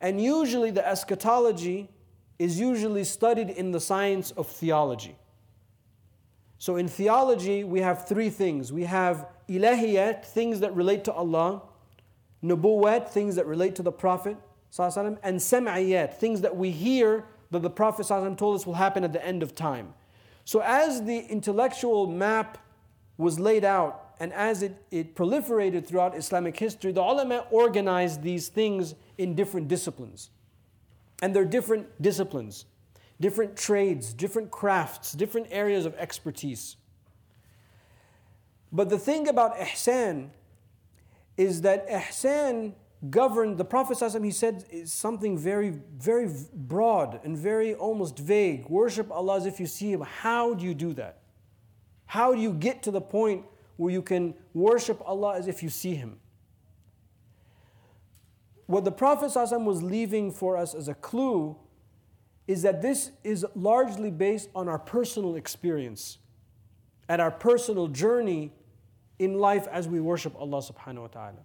And 0.00 0.20
usually 0.20 0.70
the 0.70 0.86
eschatology 0.86 1.90
is 2.38 2.58
usually 2.58 3.04
studied 3.04 3.50
in 3.50 3.70
the 3.70 3.80
science 3.80 4.30
of 4.32 4.48
theology. 4.48 5.16
So 6.58 6.76
in 6.76 6.88
theology, 6.88 7.64
we 7.64 7.80
have 7.80 8.06
three 8.06 8.30
things. 8.30 8.72
We 8.72 8.84
have 8.84 9.26
ilahiyat, 9.48 10.24
things 10.24 10.60
that 10.60 10.74
relate 10.74 11.04
to 11.04 11.12
Allah 11.12 11.62
nubuwat, 12.42 13.08
things 13.08 13.36
that 13.36 13.46
relate 13.46 13.74
to 13.76 13.82
the 13.82 13.92
Prophet 13.92 14.36
and 14.78 15.38
sam'iyat, 15.38 16.14
things 16.14 16.40
that 16.40 16.56
we 16.56 16.70
hear 16.70 17.24
that 17.50 17.62
the 17.62 17.70
Prophet 17.70 18.06
told 18.38 18.56
us 18.56 18.66
will 18.66 18.74
happen 18.74 19.04
at 19.04 19.12
the 19.12 19.24
end 19.24 19.42
of 19.42 19.54
time. 19.54 19.94
So 20.44 20.60
as 20.60 21.04
the 21.04 21.18
intellectual 21.18 22.06
map 22.06 22.58
was 23.18 23.38
laid 23.38 23.64
out 23.64 24.14
and 24.18 24.32
as 24.32 24.62
it, 24.62 24.76
it 24.90 25.16
proliferated 25.16 25.84
throughout 25.86 26.16
Islamic 26.16 26.56
history, 26.56 26.92
the 26.92 27.02
ulama 27.02 27.44
organized 27.50 28.22
these 28.22 28.48
things 28.48 28.94
in 29.18 29.34
different 29.34 29.68
disciplines. 29.68 30.30
And 31.20 31.34
they're 31.34 31.44
different 31.44 32.00
disciplines, 32.00 32.66
different 33.20 33.56
trades, 33.56 34.12
different 34.12 34.50
crafts, 34.50 35.12
different 35.12 35.48
areas 35.50 35.86
of 35.86 35.94
expertise. 35.96 36.76
But 38.72 38.90
the 38.90 38.98
thing 38.98 39.28
about 39.28 39.56
ihsan 39.56 40.30
is 41.36 41.62
that 41.62 41.88
ihsan 41.88 42.74
governed, 43.10 43.58
the 43.58 43.64
Prophet 43.64 44.22
he 44.22 44.30
said 44.30 44.88
something 44.88 45.36
very, 45.36 45.70
very 45.96 46.30
broad 46.54 47.20
and 47.24 47.36
very 47.36 47.74
almost 47.74 48.18
vague. 48.18 48.68
Worship 48.68 49.10
Allah 49.10 49.36
as 49.36 49.46
if 49.46 49.58
you 49.58 49.66
see 49.66 49.92
Him. 49.92 50.02
How 50.02 50.54
do 50.54 50.64
you 50.64 50.74
do 50.74 50.92
that? 50.94 51.18
How 52.06 52.34
do 52.34 52.40
you 52.40 52.52
get 52.52 52.82
to 52.84 52.90
the 52.90 53.00
point 53.00 53.44
where 53.76 53.92
you 53.92 54.02
can 54.02 54.34
worship 54.54 55.02
Allah 55.04 55.36
as 55.36 55.48
if 55.48 55.62
you 55.62 55.68
see 55.68 55.94
Him? 55.94 56.18
What 58.66 58.84
the 58.84 58.92
Prophet 58.92 59.32
was 59.34 59.82
leaving 59.82 60.30
for 60.30 60.56
us 60.56 60.74
as 60.74 60.88
a 60.88 60.94
clue 60.94 61.56
is 62.46 62.62
that 62.62 62.82
this 62.82 63.10
is 63.24 63.44
largely 63.54 64.10
based 64.10 64.48
on 64.54 64.68
our 64.68 64.78
personal 64.78 65.36
experience 65.36 66.18
and 67.08 67.20
our 67.20 67.30
personal 67.30 67.88
journey 67.88 68.52
in 69.18 69.38
life 69.38 69.66
as 69.70 69.88
we 69.88 70.00
worship 70.00 70.34
Allah 70.38 70.58
subhanahu 70.58 71.02
wa 71.02 71.06
ta'ala. 71.08 71.44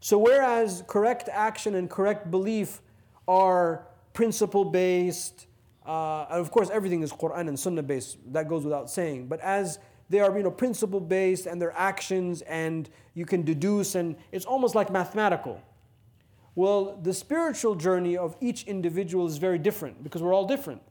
So, 0.00 0.18
whereas 0.18 0.84
correct 0.86 1.28
action 1.32 1.74
and 1.74 1.88
correct 1.88 2.30
belief 2.30 2.82
are 3.26 3.86
principle 4.12 4.64
based, 4.64 5.46
uh, 5.86 6.26
and 6.30 6.40
of 6.40 6.50
course, 6.50 6.70
everything 6.70 7.02
is 7.02 7.12
Quran 7.12 7.48
and 7.48 7.58
Sunnah 7.58 7.82
based, 7.82 8.18
that 8.32 8.48
goes 8.48 8.64
without 8.64 8.90
saying. 8.90 9.28
But 9.28 9.40
as 9.40 9.78
they 10.10 10.20
are 10.20 10.36
you 10.36 10.42
know, 10.42 10.50
principle 10.50 11.00
based 11.00 11.46
and 11.46 11.60
their 11.60 11.72
actions, 11.72 12.42
and 12.42 12.88
you 13.14 13.24
can 13.24 13.42
deduce, 13.42 13.94
and 13.94 14.16
it's 14.30 14.44
almost 14.44 14.74
like 14.74 14.90
mathematical. 14.90 15.60
Well, 16.54 16.98
the 17.02 17.12
spiritual 17.12 17.74
journey 17.74 18.16
of 18.16 18.36
each 18.40 18.64
individual 18.64 19.26
is 19.26 19.38
very 19.38 19.58
different 19.58 20.04
because 20.04 20.22
we're 20.22 20.34
all 20.34 20.46
different. 20.46 20.82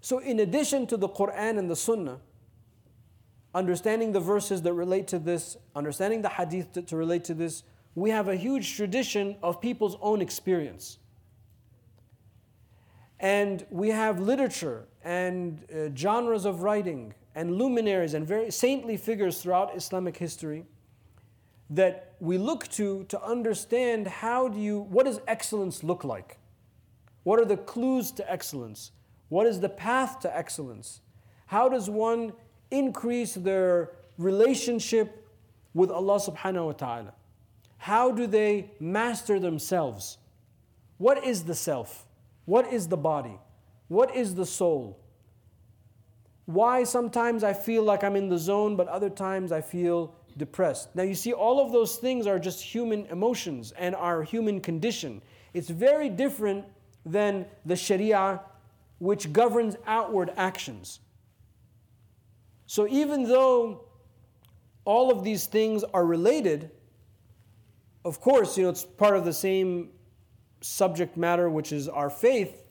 So, 0.00 0.18
in 0.18 0.40
addition 0.40 0.86
to 0.88 0.96
the 0.96 1.08
Quran 1.08 1.58
and 1.58 1.70
the 1.70 1.76
Sunnah, 1.76 2.20
understanding 3.54 4.12
the 4.12 4.20
verses 4.20 4.62
that 4.62 4.72
relate 4.72 5.08
to 5.08 5.18
this, 5.18 5.56
understanding 5.74 6.22
the 6.22 6.28
hadith 6.28 6.72
to, 6.72 6.82
to 6.82 6.96
relate 6.96 7.24
to 7.24 7.34
this, 7.34 7.62
we 7.94 8.10
have 8.10 8.28
a 8.28 8.36
huge 8.36 8.76
tradition 8.76 9.36
of 9.42 9.60
people's 9.60 9.96
own 10.00 10.20
experience. 10.20 10.98
And 13.18 13.66
we 13.70 13.88
have 13.88 14.20
literature 14.20 14.86
and 15.04 15.64
uh, 15.70 15.94
genres 15.94 16.44
of 16.44 16.62
writing 16.62 17.14
and 17.34 17.56
luminaries 17.56 18.14
and 18.14 18.26
very 18.26 18.50
saintly 18.50 18.96
figures 18.96 19.42
throughout 19.42 19.76
Islamic 19.76 20.16
history 20.16 20.64
that 21.68 22.14
we 22.18 22.36
look 22.36 22.66
to 22.68 23.04
to 23.04 23.22
understand 23.22 24.06
how 24.06 24.48
do 24.48 24.58
you 24.58 24.80
what 24.80 25.06
does 25.06 25.20
excellence 25.28 25.84
look 25.84 26.02
like? 26.02 26.38
What 27.22 27.38
are 27.38 27.44
the 27.44 27.56
clues 27.56 28.10
to 28.12 28.30
excellence? 28.30 28.92
What 29.28 29.46
is 29.46 29.60
the 29.60 29.68
path 29.68 30.20
to 30.20 30.36
excellence? 30.36 31.00
How 31.46 31.68
does 31.68 31.88
one 31.88 32.32
increase 32.70 33.34
their 33.34 33.90
relationship 34.18 35.28
with 35.74 35.90
Allah 35.90 36.18
subhanahu 36.20 36.66
wa 36.66 36.72
ta'ala? 36.72 37.14
How 37.78 38.10
do 38.10 38.26
they 38.26 38.70
master 38.78 39.40
themselves? 39.40 40.18
What 40.98 41.24
is 41.24 41.44
the 41.44 41.54
self? 41.54 42.06
What 42.44 42.72
is 42.72 42.88
the 42.88 42.96
body? 42.96 43.38
What 43.88 44.14
is 44.14 44.34
the 44.34 44.44
soul? 44.44 44.98
Why 46.44 46.84
sometimes 46.84 47.44
I 47.44 47.52
feel 47.52 47.82
like 47.82 48.04
I'm 48.04 48.16
in 48.16 48.28
the 48.28 48.38
zone, 48.38 48.76
but 48.76 48.88
other 48.88 49.08
times 49.08 49.52
I 49.52 49.60
feel 49.60 50.14
depressed. 50.36 50.94
Now, 50.94 51.02
you 51.04 51.14
see, 51.14 51.32
all 51.32 51.64
of 51.64 51.72
those 51.72 51.96
things 51.96 52.26
are 52.26 52.38
just 52.38 52.62
human 52.62 53.06
emotions 53.06 53.72
and 53.72 53.94
our 53.94 54.22
human 54.22 54.60
condition. 54.60 55.22
It's 55.54 55.70
very 55.70 56.08
different 56.08 56.64
than 57.06 57.46
the 57.64 57.76
Sharia, 57.76 58.40
which 58.98 59.32
governs 59.32 59.76
outward 59.86 60.32
actions. 60.36 61.00
So 62.70 62.86
even 62.86 63.24
though 63.24 63.80
all 64.84 65.10
of 65.10 65.24
these 65.24 65.46
things 65.46 65.82
are 65.92 66.06
related, 66.06 66.70
of 68.04 68.20
course, 68.20 68.56
you 68.56 68.62
know, 68.62 68.70
it's 68.70 68.84
part 68.84 69.16
of 69.16 69.24
the 69.24 69.32
same 69.32 69.88
subject 70.60 71.16
matter, 71.16 71.50
which 71.50 71.72
is 71.72 71.88
our 71.88 72.08
faith. 72.08 72.62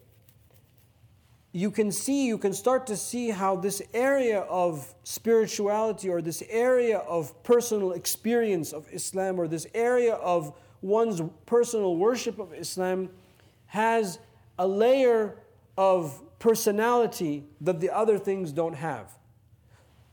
You 1.51 1.69
can 1.69 1.91
see, 1.91 2.27
you 2.27 2.37
can 2.37 2.53
start 2.53 2.87
to 2.87 2.95
see 2.95 3.29
how 3.29 3.57
this 3.57 3.81
area 3.93 4.39
of 4.43 4.95
spirituality 5.03 6.07
or 6.07 6.21
this 6.21 6.43
area 6.49 6.99
of 6.99 7.43
personal 7.43 7.91
experience 7.91 8.71
of 8.71 8.87
Islam 8.93 9.37
or 9.37 9.49
this 9.49 9.67
area 9.73 10.13
of 10.13 10.57
one's 10.81 11.21
personal 11.45 11.97
worship 11.97 12.39
of 12.39 12.53
Islam 12.53 13.09
has 13.65 14.17
a 14.57 14.65
layer 14.65 15.35
of 15.77 16.21
personality 16.39 17.43
that 17.59 17.81
the 17.81 17.89
other 17.89 18.17
things 18.17 18.53
don't 18.53 18.75
have. 18.75 19.18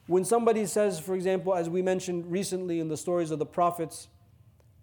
When 0.06 0.24
somebody 0.24 0.66
says, 0.66 1.00
for 1.00 1.14
example, 1.14 1.54
as 1.54 1.68
we 1.68 1.82
mentioned 1.82 2.30
recently 2.30 2.78
in 2.80 2.88
the 2.88 2.96
stories 2.96 3.30
of 3.30 3.38
the 3.38 3.46
prophets, 3.46 4.08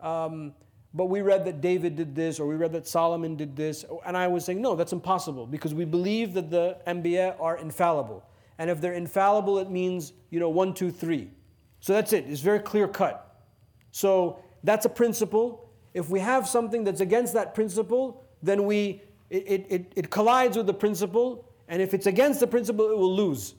um, 0.01 0.53
but 0.93 1.05
we 1.05 1.21
read 1.21 1.45
that 1.45 1.62
David 1.62 1.95
did 1.95 2.13
this, 2.13 2.39
or 2.39 2.47
we 2.47 2.55
read 2.55 2.73
that 2.73 2.88
Solomon 2.88 3.36
did 3.36 3.55
this, 3.55 3.83
and 4.05 4.15
I 4.15 4.27
was 4.27 4.45
saying, 4.45 4.62
no, 4.62 4.75
that's 4.75 4.93
impossible 4.93 5.47
because 5.47 5.73
we 5.73 5.86
believe 5.86 6.33
that 6.33 6.51
the 6.51 6.77
Anbiya 6.86 7.39
are 7.39 7.57
infallible. 7.57 8.23
And 8.59 8.69
if 8.69 8.79
they're 8.79 8.93
infallible, 8.93 9.57
it 9.57 9.71
means, 9.71 10.13
you 10.29 10.39
know, 10.39 10.49
one, 10.49 10.73
two, 10.73 10.91
three. 10.91 11.31
So 11.79 11.93
that's 11.93 12.13
it, 12.13 12.25
it's 12.27 12.41
very 12.41 12.59
clear 12.59 12.88
cut. 12.88 13.43
So 13.91 14.39
that's 14.63 14.86
a 14.86 14.89
principle. 14.89 15.69
If 15.93 16.09
we 16.09 16.19
have 16.19 16.47
something 16.47 16.83
that's 16.83 17.01
against 17.01 17.33
that 17.33 17.55
principle, 17.55 18.23
then 18.43 18.65
we, 18.65 19.01
it, 19.29 19.65
it, 19.69 19.93
it 19.95 20.09
collides 20.09 20.57
with 20.57 20.67
the 20.67 20.73
principle, 20.73 21.49
and 21.67 21.81
if 21.81 21.93
it's 21.93 22.05
against 22.05 22.39
the 22.39 22.47
principle, 22.47 22.89
it 22.91 22.97
will 22.97 23.15
lose. 23.15 23.55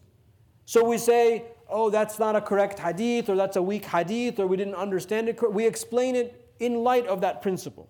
So 0.66 0.84
we 0.84 0.98
say, 0.98 1.44
oh, 1.68 1.90
that's 1.90 2.18
not 2.18 2.36
a 2.36 2.40
correct 2.40 2.78
hadith, 2.78 3.28
or 3.28 3.36
that's 3.36 3.56
a 3.56 3.62
weak 3.62 3.84
hadith, 3.84 4.38
or 4.38 4.46
we 4.46 4.56
didn't 4.56 4.74
understand 4.74 5.28
it. 5.28 5.52
We 5.52 5.66
explain 5.66 6.16
it 6.16 6.52
in 6.58 6.82
light 6.82 7.06
of 7.06 7.20
that 7.22 7.42
principle. 7.42 7.88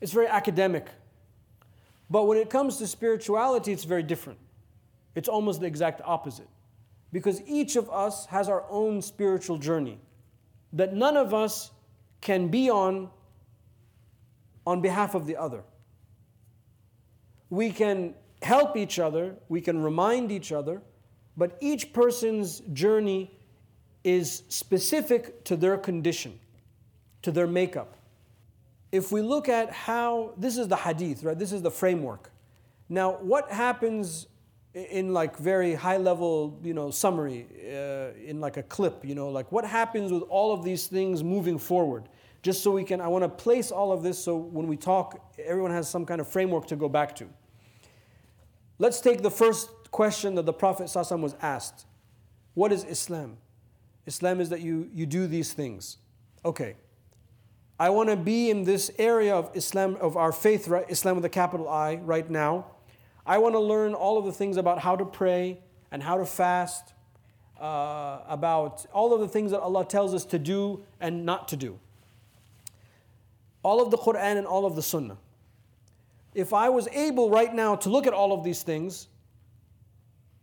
It's 0.00 0.12
very 0.12 0.26
academic. 0.26 0.88
But 2.10 2.24
when 2.24 2.38
it 2.38 2.50
comes 2.50 2.78
to 2.78 2.86
spirituality, 2.86 3.72
it's 3.72 3.84
very 3.84 4.02
different. 4.02 4.38
It's 5.14 5.28
almost 5.28 5.60
the 5.60 5.66
exact 5.66 6.00
opposite. 6.04 6.48
Because 7.12 7.42
each 7.46 7.76
of 7.76 7.90
us 7.90 8.26
has 8.26 8.48
our 8.48 8.64
own 8.68 9.02
spiritual 9.02 9.58
journey 9.58 9.98
that 10.72 10.94
none 10.94 11.16
of 11.16 11.32
us 11.32 11.70
can 12.20 12.48
be 12.48 12.70
on 12.70 13.10
on 14.66 14.82
behalf 14.82 15.14
of 15.14 15.26
the 15.26 15.34
other. 15.34 15.62
We 17.48 17.70
can 17.70 18.14
help 18.42 18.76
each 18.76 18.98
other, 18.98 19.36
we 19.48 19.62
can 19.62 19.82
remind 19.82 20.30
each 20.30 20.52
other, 20.52 20.82
but 21.38 21.56
each 21.60 21.92
person's 21.92 22.58
journey 22.72 23.30
is 24.02 24.42
specific 24.48 25.44
to 25.44 25.56
their 25.56 25.78
condition, 25.78 26.38
to 27.22 27.30
their 27.30 27.46
makeup. 27.46 27.96
If 28.90 29.12
we 29.12 29.22
look 29.22 29.48
at 29.48 29.70
how, 29.70 30.34
this 30.36 30.58
is 30.58 30.66
the 30.66 30.76
hadith, 30.76 31.22
right? 31.22 31.38
This 31.38 31.52
is 31.52 31.62
the 31.62 31.70
framework. 31.70 32.32
Now, 32.88 33.18
what 33.18 33.50
happens 33.52 34.26
in 34.74 35.12
like 35.12 35.36
very 35.36 35.74
high 35.74 35.98
level, 35.98 36.58
you 36.64 36.74
know, 36.74 36.90
summary, 36.90 37.46
uh, 37.70 38.18
in 38.20 38.40
like 38.40 38.56
a 38.56 38.62
clip, 38.64 39.04
you 39.04 39.14
know, 39.14 39.28
like 39.28 39.52
what 39.52 39.64
happens 39.64 40.10
with 40.10 40.22
all 40.24 40.52
of 40.52 40.64
these 40.64 40.88
things 40.88 41.22
moving 41.22 41.58
forward? 41.58 42.08
Just 42.42 42.64
so 42.64 42.72
we 42.72 42.82
can, 42.82 43.00
I 43.00 43.06
want 43.06 43.22
to 43.22 43.28
place 43.28 43.70
all 43.70 43.92
of 43.92 44.02
this 44.02 44.18
so 44.18 44.36
when 44.36 44.66
we 44.66 44.76
talk, 44.76 45.32
everyone 45.38 45.70
has 45.70 45.88
some 45.88 46.04
kind 46.04 46.20
of 46.20 46.26
framework 46.26 46.66
to 46.68 46.76
go 46.76 46.88
back 46.88 47.14
to. 47.16 47.28
Let's 48.80 49.00
take 49.00 49.22
the 49.22 49.30
first 49.30 49.70
question 49.90 50.34
that 50.36 50.46
the 50.46 50.52
Prophet 50.52 50.84
ﷺ 50.84 51.20
was 51.20 51.34
asked 51.40 51.86
What 52.54 52.72
is 52.72 52.84
Islam? 52.84 53.38
Islam 54.06 54.40
is 54.40 54.48
that 54.48 54.60
you, 54.60 54.88
you 54.92 55.06
do 55.06 55.26
these 55.26 55.52
things. 55.52 55.98
Okay. 56.44 56.76
I 57.80 57.90
want 57.90 58.08
to 58.08 58.16
be 58.16 58.50
in 58.50 58.64
this 58.64 58.90
area 58.98 59.34
of 59.34 59.50
Islam, 59.54 59.96
of 60.00 60.16
our 60.16 60.32
faith, 60.32 60.66
right? 60.66 60.84
Islam 60.88 61.16
with 61.16 61.24
a 61.24 61.28
capital 61.28 61.68
I, 61.68 61.96
right 61.96 62.28
now. 62.28 62.66
I 63.24 63.38
want 63.38 63.54
to 63.54 63.60
learn 63.60 63.94
all 63.94 64.18
of 64.18 64.24
the 64.24 64.32
things 64.32 64.56
about 64.56 64.80
how 64.80 64.96
to 64.96 65.04
pray 65.04 65.60
and 65.92 66.02
how 66.02 66.16
to 66.16 66.24
fast, 66.24 66.94
uh, 67.60 68.20
about 68.26 68.86
all 68.92 69.12
of 69.12 69.20
the 69.20 69.28
things 69.28 69.50
that 69.50 69.60
Allah 69.60 69.84
tells 69.84 70.14
us 70.14 70.24
to 70.26 70.38
do 70.38 70.82
and 71.00 71.24
not 71.26 71.48
to 71.48 71.56
do. 71.56 71.78
All 73.62 73.82
of 73.82 73.90
the 73.90 73.98
Quran 73.98 74.38
and 74.38 74.46
all 74.46 74.64
of 74.64 74.74
the 74.74 74.82
Sunnah. 74.82 75.18
If 76.34 76.52
I 76.52 76.68
was 76.68 76.88
able 76.88 77.30
right 77.30 77.54
now 77.54 77.76
to 77.76 77.88
look 77.88 78.06
at 78.06 78.12
all 78.12 78.32
of 78.32 78.42
these 78.42 78.62
things 78.62 79.08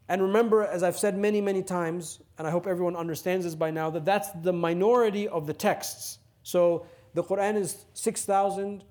and 0.08 0.22
remember, 0.22 0.64
as 0.64 0.84
I've 0.84 0.98
said 0.98 1.18
many, 1.18 1.42
many 1.42 1.64
times, 1.64 2.22
and 2.38 2.48
I 2.48 2.52
hope 2.52 2.68
everyone 2.68 2.96
understands 2.96 3.46
this 3.46 3.56
by 3.56 3.72
now, 3.72 3.90
that 3.90 4.06
that's 4.06 4.30
the 4.42 4.54
minority 4.54 5.28
of 5.28 5.48
the 5.48 5.54
texts. 5.54 6.20
So 6.44 6.86
the 7.14 7.24
Quran 7.24 7.56
is 7.56 7.86
6,000, 7.94 8.84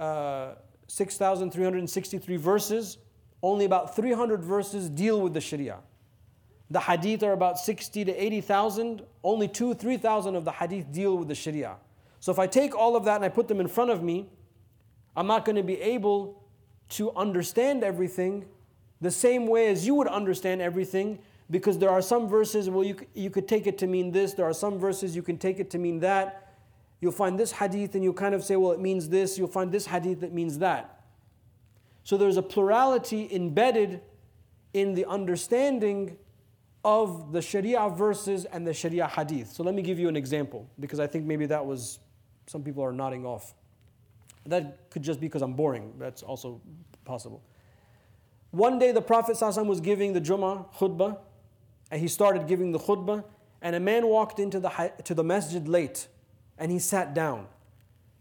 uh, 0.00 0.54
6,363 0.88 2.36
verses. 2.36 2.98
Only 3.42 3.66
about 3.66 3.94
300 3.94 4.42
verses 4.42 4.88
deal 4.88 5.20
with 5.20 5.34
the 5.34 5.40
Sharia. 5.40 5.78
The 6.70 6.80
hadith 6.80 7.22
are 7.22 7.32
about 7.32 7.58
60 7.58 8.04
to 8.06 8.12
80,000. 8.12 9.02
Only 9.22 9.48
2, 9.48 9.74
3,000 9.74 10.34
of 10.34 10.44
the 10.44 10.52
hadith 10.52 10.90
deal 10.92 11.16
with 11.16 11.28
the 11.28 11.34
sharia. 11.34 11.76
So 12.20 12.32
if 12.32 12.38
I 12.38 12.46
take 12.46 12.74
all 12.74 12.96
of 12.96 13.04
that 13.04 13.16
and 13.16 13.24
I 13.24 13.28
put 13.28 13.46
them 13.48 13.60
in 13.60 13.68
front 13.68 13.90
of 13.90 14.02
me, 14.02 14.28
I'm 15.16 15.26
not 15.26 15.44
going 15.44 15.56
to 15.56 15.62
be 15.62 15.80
able 15.80 16.42
to 16.90 17.12
understand 17.14 17.84
everything 17.84 18.46
the 19.00 19.10
same 19.10 19.46
way 19.46 19.68
as 19.68 19.86
you 19.86 19.94
would 19.94 20.08
understand 20.08 20.62
everything 20.62 21.18
because 21.50 21.78
there 21.78 21.90
are 21.90 22.02
some 22.02 22.28
verses, 22.28 22.68
well, 22.68 22.84
you, 22.84 22.96
you 23.14 23.30
could 23.30 23.46
take 23.46 23.66
it 23.66 23.78
to 23.78 23.86
mean 23.86 24.10
this, 24.10 24.34
there 24.34 24.46
are 24.46 24.54
some 24.54 24.78
verses 24.78 25.14
you 25.14 25.22
can 25.22 25.38
take 25.38 25.60
it 25.60 25.70
to 25.70 25.78
mean 25.78 26.00
that. 26.00 26.54
You'll 27.00 27.12
find 27.12 27.38
this 27.38 27.52
hadith 27.52 27.94
and 27.94 28.02
you'll 28.02 28.14
kind 28.14 28.34
of 28.34 28.42
say, 28.42 28.56
well, 28.56 28.72
it 28.72 28.80
means 28.80 29.08
this. 29.08 29.36
You'll 29.36 29.48
find 29.48 29.70
this 29.70 29.86
hadith 29.86 30.20
that 30.20 30.32
means 30.32 30.58
that. 30.58 31.02
So 32.04 32.16
there's 32.16 32.36
a 32.36 32.42
plurality 32.42 33.28
embedded 33.32 34.00
in 34.72 34.94
the 34.94 35.04
understanding 35.04 36.16
of 36.84 37.32
the 37.32 37.42
Sharia 37.42 37.88
verses 37.90 38.44
and 38.46 38.66
the 38.66 38.72
Sharia 38.72 39.08
hadith. 39.08 39.52
So 39.52 39.62
let 39.62 39.74
me 39.74 39.82
give 39.82 39.98
you 39.98 40.08
an 40.08 40.16
example 40.16 40.70
because 40.78 41.00
I 41.00 41.06
think 41.06 41.26
maybe 41.26 41.46
that 41.46 41.66
was, 41.66 41.98
some 42.46 42.62
people 42.62 42.82
are 42.84 42.92
nodding 42.92 43.26
off. 43.26 43.54
That 44.46 44.88
could 44.90 45.02
just 45.02 45.20
be 45.20 45.26
because 45.26 45.42
I'm 45.42 45.54
boring. 45.54 45.92
That's 45.98 46.22
also 46.22 46.60
possible. 47.04 47.42
One 48.55 48.79
day 48.79 48.91
the 48.91 49.01
Prophet 49.01 49.37
ﷺ 49.37 49.65
was 49.65 49.79
giving 49.79 50.13
the 50.13 50.21
Jummah 50.21 50.65
khutbah 50.75 51.17
and 51.89 52.01
he 52.01 52.07
started 52.07 52.47
giving 52.47 52.71
the 52.71 52.79
khutbah 52.79 53.23
and 53.61 53.75
a 53.75 53.79
man 53.79 54.07
walked 54.07 54.39
into 54.39 54.59
the, 54.59 54.91
to 55.03 55.13
the 55.13 55.23
masjid 55.23 55.67
late 55.67 56.07
and 56.57 56.71
he 56.71 56.79
sat 56.79 57.13
down. 57.13 57.47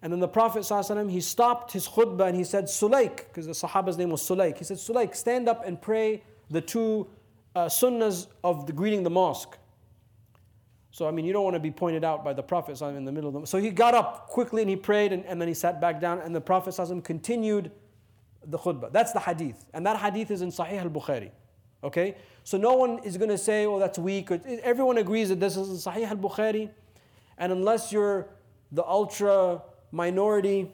And 0.03 0.13
then 0.13 0.21
the 0.21 0.29
Prophet 0.29 0.61
ﷺ, 0.61 1.11
he 1.11 1.21
stopped 1.21 1.73
his 1.73 1.87
khutbah 1.87 2.29
and 2.29 2.37
he 2.37 2.45
said, 2.45 2.65
Sulaik, 2.65 3.29
because 3.29 3.47
the 3.47 3.55
Sahaba's 3.55 3.99
name 3.99 4.11
was 4.11 4.23
Sulaik. 4.23 4.57
He 4.57 4.65
said, 4.65 4.79
Sulaik, 4.79 5.15
stand 5.15 5.49
up 5.49 5.67
and 5.67 5.81
pray 5.81 6.23
the 6.49 6.61
two 6.61 7.07
uh, 7.55 7.67
sunnahs 7.67 8.29
of 8.43 8.67
the 8.67 8.73
greeting 8.73 9.03
the 9.03 9.11
mosque. 9.11 9.59
So, 10.93 11.07
I 11.07 11.11
mean, 11.11 11.25
you 11.25 11.33
don't 11.33 11.45
want 11.45 11.55
to 11.55 11.61
be 11.61 11.71
pointed 11.71 12.03
out 12.03 12.25
by 12.25 12.33
the 12.33 12.43
Prophet 12.43 12.77
ﷺ 12.77 12.97
in 12.97 13.05
the 13.05 13.13
middle 13.13 13.29
of 13.29 13.35
them. 13.35 13.47
So 13.47 13.59
he 13.59 13.71
got 13.71 13.95
up 13.95 14.29
quickly 14.29 14.63
and 14.63 14.71
he 14.71 14.77
prayed 14.77 15.13
and, 15.13 15.25
and 15.27 15.41
then 15.41 15.49
he 15.49 15.55
sat 15.55 15.81
back 15.81 16.01
down 16.01 16.21
and 16.21 16.35
the 16.35 16.41
Prophet 16.41 16.71
ﷺ 16.71 17.05
continued 17.05 17.71
the 18.48 18.58
khutbah. 18.58 18.92
That's 18.92 19.12
the 19.12 19.20
hadith. 19.20 19.66
And 19.74 19.86
that 19.86 19.98
hadith 19.98 20.32
is 20.32 20.42
in 20.42 20.50
Sahih 20.50 20.82
al 20.82 20.90
Bukhari. 20.90 21.32
Okay? 21.84 22.16
So 22.44 22.58
no 22.58 22.74
one 22.76 23.00
is 23.00 23.18
going 23.18 23.30
to 23.30 23.38
say, 23.38 23.66
oh, 23.66 23.80
that's 23.80 24.00
weak. 24.00 24.32
Everyone 24.32 24.98
agrees 24.98 25.30
that 25.30 25.40
this 25.40 25.58
is 25.58 25.70
in 25.70 25.76
Sahih 25.76 26.08
al 26.08 26.18
Bukhari. 26.18 26.70
And 27.38 27.52
unless 27.52 27.92
you're 27.92 28.28
the 28.72 28.86
ultra 28.86 29.62
minority 29.92 30.72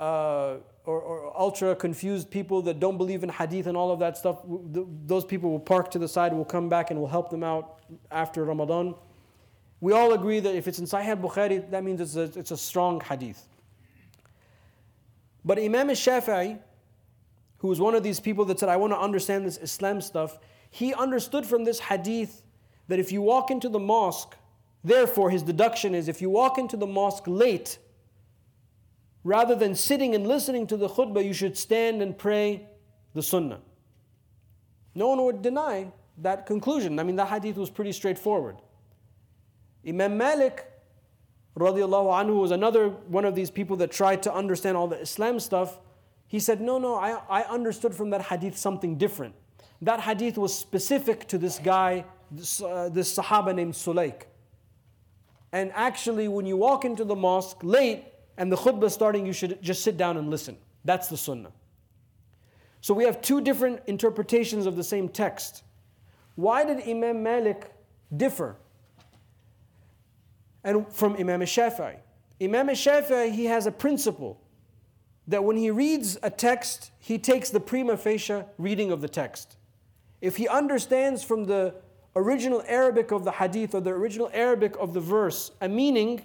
uh, 0.00 0.56
or, 0.86 1.00
or, 1.00 1.40
ultra 1.40 1.74
confused 1.74 2.30
people 2.30 2.60
that 2.62 2.78
don't 2.78 2.98
believe 2.98 3.22
in 3.22 3.28
hadith 3.28 3.66
and 3.66 3.76
all 3.76 3.90
of 3.90 3.98
that 4.00 4.16
stuff, 4.18 4.38
those 4.44 5.24
people 5.24 5.50
will 5.50 5.60
park 5.60 5.90
to 5.92 5.98
the 5.98 6.08
side, 6.08 6.32
we'll 6.32 6.44
come 6.44 6.68
back 6.68 6.90
and 6.90 6.98
we'll 6.98 7.08
help 7.08 7.30
them 7.30 7.42
out 7.42 7.80
after 8.10 8.44
Ramadan. 8.44 8.94
We 9.80 9.92
all 9.92 10.12
agree 10.12 10.40
that 10.40 10.54
if 10.54 10.68
it's 10.68 10.78
in 10.78 10.86
Sahih 10.86 11.08
al 11.08 11.16
Bukhari, 11.16 11.70
that 11.70 11.84
means 11.84 12.00
it's 12.00 12.16
a, 12.16 12.38
it's 12.38 12.50
a 12.50 12.56
strong 12.56 13.00
hadith. 13.00 13.46
But 15.44 15.58
Imam 15.58 15.90
al-Shafi'i, 15.90 16.58
who 17.64 17.68
was 17.68 17.80
one 17.80 17.94
of 17.94 18.02
these 18.02 18.20
people 18.20 18.44
that 18.44 18.60
said, 18.60 18.68
I 18.68 18.76
want 18.76 18.92
to 18.92 18.98
understand 18.98 19.46
this 19.46 19.56
Islam 19.56 20.02
stuff, 20.02 20.36
he 20.68 20.92
understood 20.92 21.46
from 21.46 21.64
this 21.64 21.80
hadith 21.80 22.42
that 22.88 22.98
if 22.98 23.10
you 23.10 23.22
walk 23.22 23.50
into 23.50 23.70
the 23.70 23.78
mosque, 23.78 24.36
therefore 24.84 25.30
his 25.30 25.42
deduction 25.42 25.94
is 25.94 26.06
if 26.06 26.20
you 26.20 26.28
walk 26.28 26.58
into 26.58 26.76
the 26.76 26.86
mosque 26.86 27.22
late, 27.26 27.78
rather 29.22 29.54
than 29.54 29.74
sitting 29.74 30.14
and 30.14 30.26
listening 30.26 30.66
to 30.66 30.76
the 30.76 30.90
khutbah, 30.90 31.24
you 31.24 31.32
should 31.32 31.56
stand 31.56 32.02
and 32.02 32.18
pray 32.18 32.68
the 33.14 33.22
sunnah. 33.22 33.60
No 34.94 35.08
one 35.08 35.24
would 35.24 35.40
deny 35.40 35.90
that 36.18 36.44
conclusion. 36.44 36.98
I 36.98 37.02
mean, 37.02 37.16
the 37.16 37.24
hadith 37.24 37.56
was 37.56 37.70
pretty 37.70 37.92
straightforward. 37.92 38.56
Imam 39.88 40.18
Malik, 40.18 40.70
radiallahu 41.58 42.12
anhu, 42.12 42.42
was 42.42 42.50
another 42.50 42.90
one 42.90 43.24
of 43.24 43.34
these 43.34 43.50
people 43.50 43.78
that 43.78 43.90
tried 43.90 44.22
to 44.24 44.34
understand 44.34 44.76
all 44.76 44.86
the 44.86 45.00
Islam 45.00 45.40
stuff. 45.40 45.78
He 46.34 46.40
said, 46.40 46.60
No, 46.60 46.78
no, 46.78 46.96
I, 46.96 47.20
I 47.30 47.42
understood 47.42 47.94
from 47.94 48.10
that 48.10 48.22
hadith 48.22 48.58
something 48.58 48.98
different. 48.98 49.36
That 49.80 50.00
hadith 50.00 50.36
was 50.36 50.52
specific 50.52 51.28
to 51.28 51.38
this 51.38 51.60
guy, 51.60 52.04
this, 52.28 52.60
uh, 52.60 52.88
this 52.92 53.16
Sahaba 53.16 53.54
named 53.54 53.74
Sulaik. 53.74 54.22
And 55.52 55.70
actually, 55.76 56.26
when 56.26 56.44
you 56.44 56.56
walk 56.56 56.84
into 56.84 57.04
the 57.04 57.14
mosque 57.14 57.58
late 57.62 58.06
and 58.36 58.50
the 58.50 58.56
khutbah 58.56 58.90
starting, 58.90 59.24
you 59.24 59.32
should 59.32 59.62
just 59.62 59.84
sit 59.84 59.96
down 59.96 60.16
and 60.16 60.28
listen. 60.28 60.56
That's 60.84 61.06
the 61.06 61.16
sunnah. 61.16 61.52
So 62.80 62.94
we 62.94 63.04
have 63.04 63.22
two 63.22 63.40
different 63.40 63.82
interpretations 63.86 64.66
of 64.66 64.74
the 64.74 64.82
same 64.82 65.08
text. 65.08 65.62
Why 66.34 66.64
did 66.64 66.82
Imam 66.88 67.22
Malik 67.22 67.72
differ? 68.16 68.56
And 70.64 70.92
from 70.92 71.14
Imam 71.14 71.42
Shafi'i. 71.42 71.98
Imam 72.42 72.66
Shafi'i, 72.70 73.30
he 73.30 73.44
has 73.44 73.68
a 73.68 73.70
principle 73.70 74.40
that 75.26 75.44
when 75.44 75.56
he 75.56 75.70
reads 75.70 76.18
a 76.22 76.30
text, 76.30 76.90
he 76.98 77.18
takes 77.18 77.50
the 77.50 77.60
prima 77.60 77.96
facie 77.96 78.42
reading 78.58 78.90
of 78.92 79.00
the 79.00 79.08
text. 79.08 79.56
If 80.20 80.36
he 80.36 80.48
understands 80.48 81.22
from 81.22 81.44
the 81.44 81.74
original 82.16 82.62
Arabic 82.66 83.10
of 83.10 83.24
the 83.24 83.32
hadith 83.32 83.74
or 83.74 83.80
the 83.80 83.90
original 83.90 84.30
Arabic 84.32 84.76
of 84.78 84.94
the 84.94 85.00
verse 85.00 85.50
a 85.60 85.68
meaning, 85.68 86.24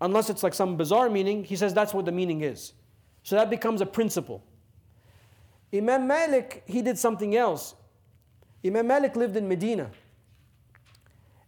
unless 0.00 0.30
it's 0.30 0.42
like 0.42 0.54
some 0.54 0.76
bizarre 0.76 1.10
meaning, 1.10 1.44
he 1.44 1.56
says 1.56 1.74
that's 1.74 1.94
what 1.94 2.04
the 2.04 2.12
meaning 2.12 2.40
is. 2.40 2.72
So 3.22 3.36
that 3.36 3.50
becomes 3.50 3.80
a 3.80 3.86
principle. 3.86 4.42
Imam 5.72 6.06
Malik, 6.06 6.62
he 6.66 6.82
did 6.82 6.98
something 6.98 7.36
else. 7.36 7.74
Imam 8.64 8.86
Malik 8.86 9.16
lived 9.16 9.36
in 9.36 9.48
Medina. 9.48 9.90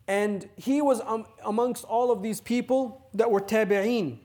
And 0.07 0.49
he 0.57 0.83
was 0.83 1.01
amongst 1.45 1.85
all 1.85 2.11
of 2.11 2.23
these 2.23 2.41
people 2.41 3.09
that 3.15 3.31
were 3.31 3.41
tabi'een. 3.41 4.19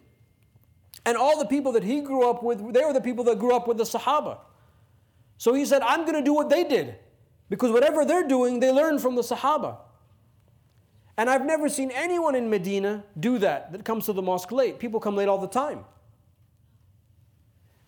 And 1.05 1.17
all 1.17 1.39
the 1.39 1.45
people 1.45 1.71
that 1.73 1.83
he 1.83 2.01
grew 2.01 2.29
up 2.29 2.43
with, 2.43 2.73
they 2.73 2.83
were 2.83 2.93
the 2.93 3.01
people 3.01 3.23
that 3.25 3.39
grew 3.39 3.55
up 3.55 3.67
with 3.67 3.77
the 3.77 3.83
Sahaba. 3.83 4.39
So 5.37 5.53
he 5.53 5.65
said, 5.65 5.81
I'm 5.81 6.01
going 6.01 6.15
to 6.15 6.23
do 6.23 6.33
what 6.33 6.49
they 6.49 6.63
did. 6.63 6.95
Because 7.49 7.71
whatever 7.71 8.03
they're 8.03 8.27
doing, 8.27 8.59
they 8.59 8.71
learn 8.71 8.99
from 8.99 9.15
the 9.15 9.21
Sahaba. 9.21 9.77
And 11.17 11.29
I've 11.29 11.45
never 11.45 11.69
seen 11.69 11.91
anyone 11.91 12.35
in 12.35 12.49
Medina 12.49 13.03
do 13.19 13.39
that, 13.39 13.71
that 13.71 13.85
comes 13.85 14.05
to 14.05 14.13
the 14.13 14.21
mosque 14.21 14.51
late. 14.51 14.79
People 14.79 14.99
come 14.99 15.15
late 15.15 15.27
all 15.27 15.39
the 15.39 15.47
time. 15.47 15.85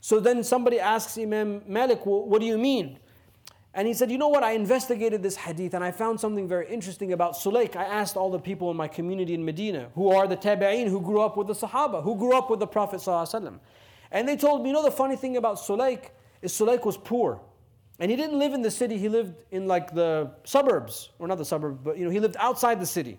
So 0.01 0.19
then 0.19 0.43
somebody 0.43 0.79
asks 0.79 1.17
Imam 1.17 1.61
Malik, 1.67 2.05
well, 2.05 2.25
what 2.25 2.39
do 2.39 2.47
you 2.47 2.57
mean? 2.57 2.99
And 3.79 3.87
he 3.87 3.93
said, 3.93 4.11
You 4.11 4.17
know 4.17 4.27
what? 4.27 4.43
I 4.43 4.51
investigated 4.51 5.23
this 5.23 5.37
hadith 5.37 5.73
and 5.73 5.81
I 5.81 5.91
found 5.91 6.19
something 6.19 6.49
very 6.49 6.67
interesting 6.67 7.13
about 7.13 7.35
Sulaik. 7.35 7.77
I 7.77 7.85
asked 7.85 8.17
all 8.17 8.29
the 8.29 8.37
people 8.37 8.69
in 8.71 8.75
my 8.75 8.89
community 8.89 9.33
in 9.33 9.45
Medina, 9.45 9.89
who 9.95 10.09
are 10.09 10.27
the 10.27 10.35
tabi'een, 10.35 10.89
who 10.89 10.99
grew 10.99 11.21
up 11.21 11.37
with 11.37 11.47
the 11.47 11.53
Sahaba, 11.53 12.03
who 12.03 12.17
grew 12.17 12.37
up 12.37 12.49
with 12.49 12.59
the 12.59 12.67
Prophet. 12.67 13.01
And 14.11 14.27
they 14.27 14.35
told 14.35 14.63
me, 14.63 14.67
You 14.67 14.73
know, 14.73 14.83
the 14.83 14.91
funny 14.91 15.15
thing 15.15 15.37
about 15.37 15.59
Sulaik 15.59 16.09
is 16.41 16.51
Sulaik 16.51 16.83
was 16.83 16.97
poor. 16.97 17.39
And 17.99 18.11
he 18.11 18.17
didn't 18.17 18.37
live 18.37 18.53
in 18.53 18.61
the 18.61 18.69
city, 18.69 18.97
he 18.97 19.07
lived 19.07 19.45
in 19.49 19.65
like 19.65 19.95
the 19.95 20.31
suburbs, 20.43 21.11
or 21.17 21.29
not 21.29 21.37
the 21.37 21.45
suburbs, 21.45 21.79
but 21.81 21.97
you 21.97 22.03
know, 22.03 22.11
he 22.11 22.19
lived 22.19 22.35
outside 22.37 22.81
the 22.81 22.85
city. 22.85 23.17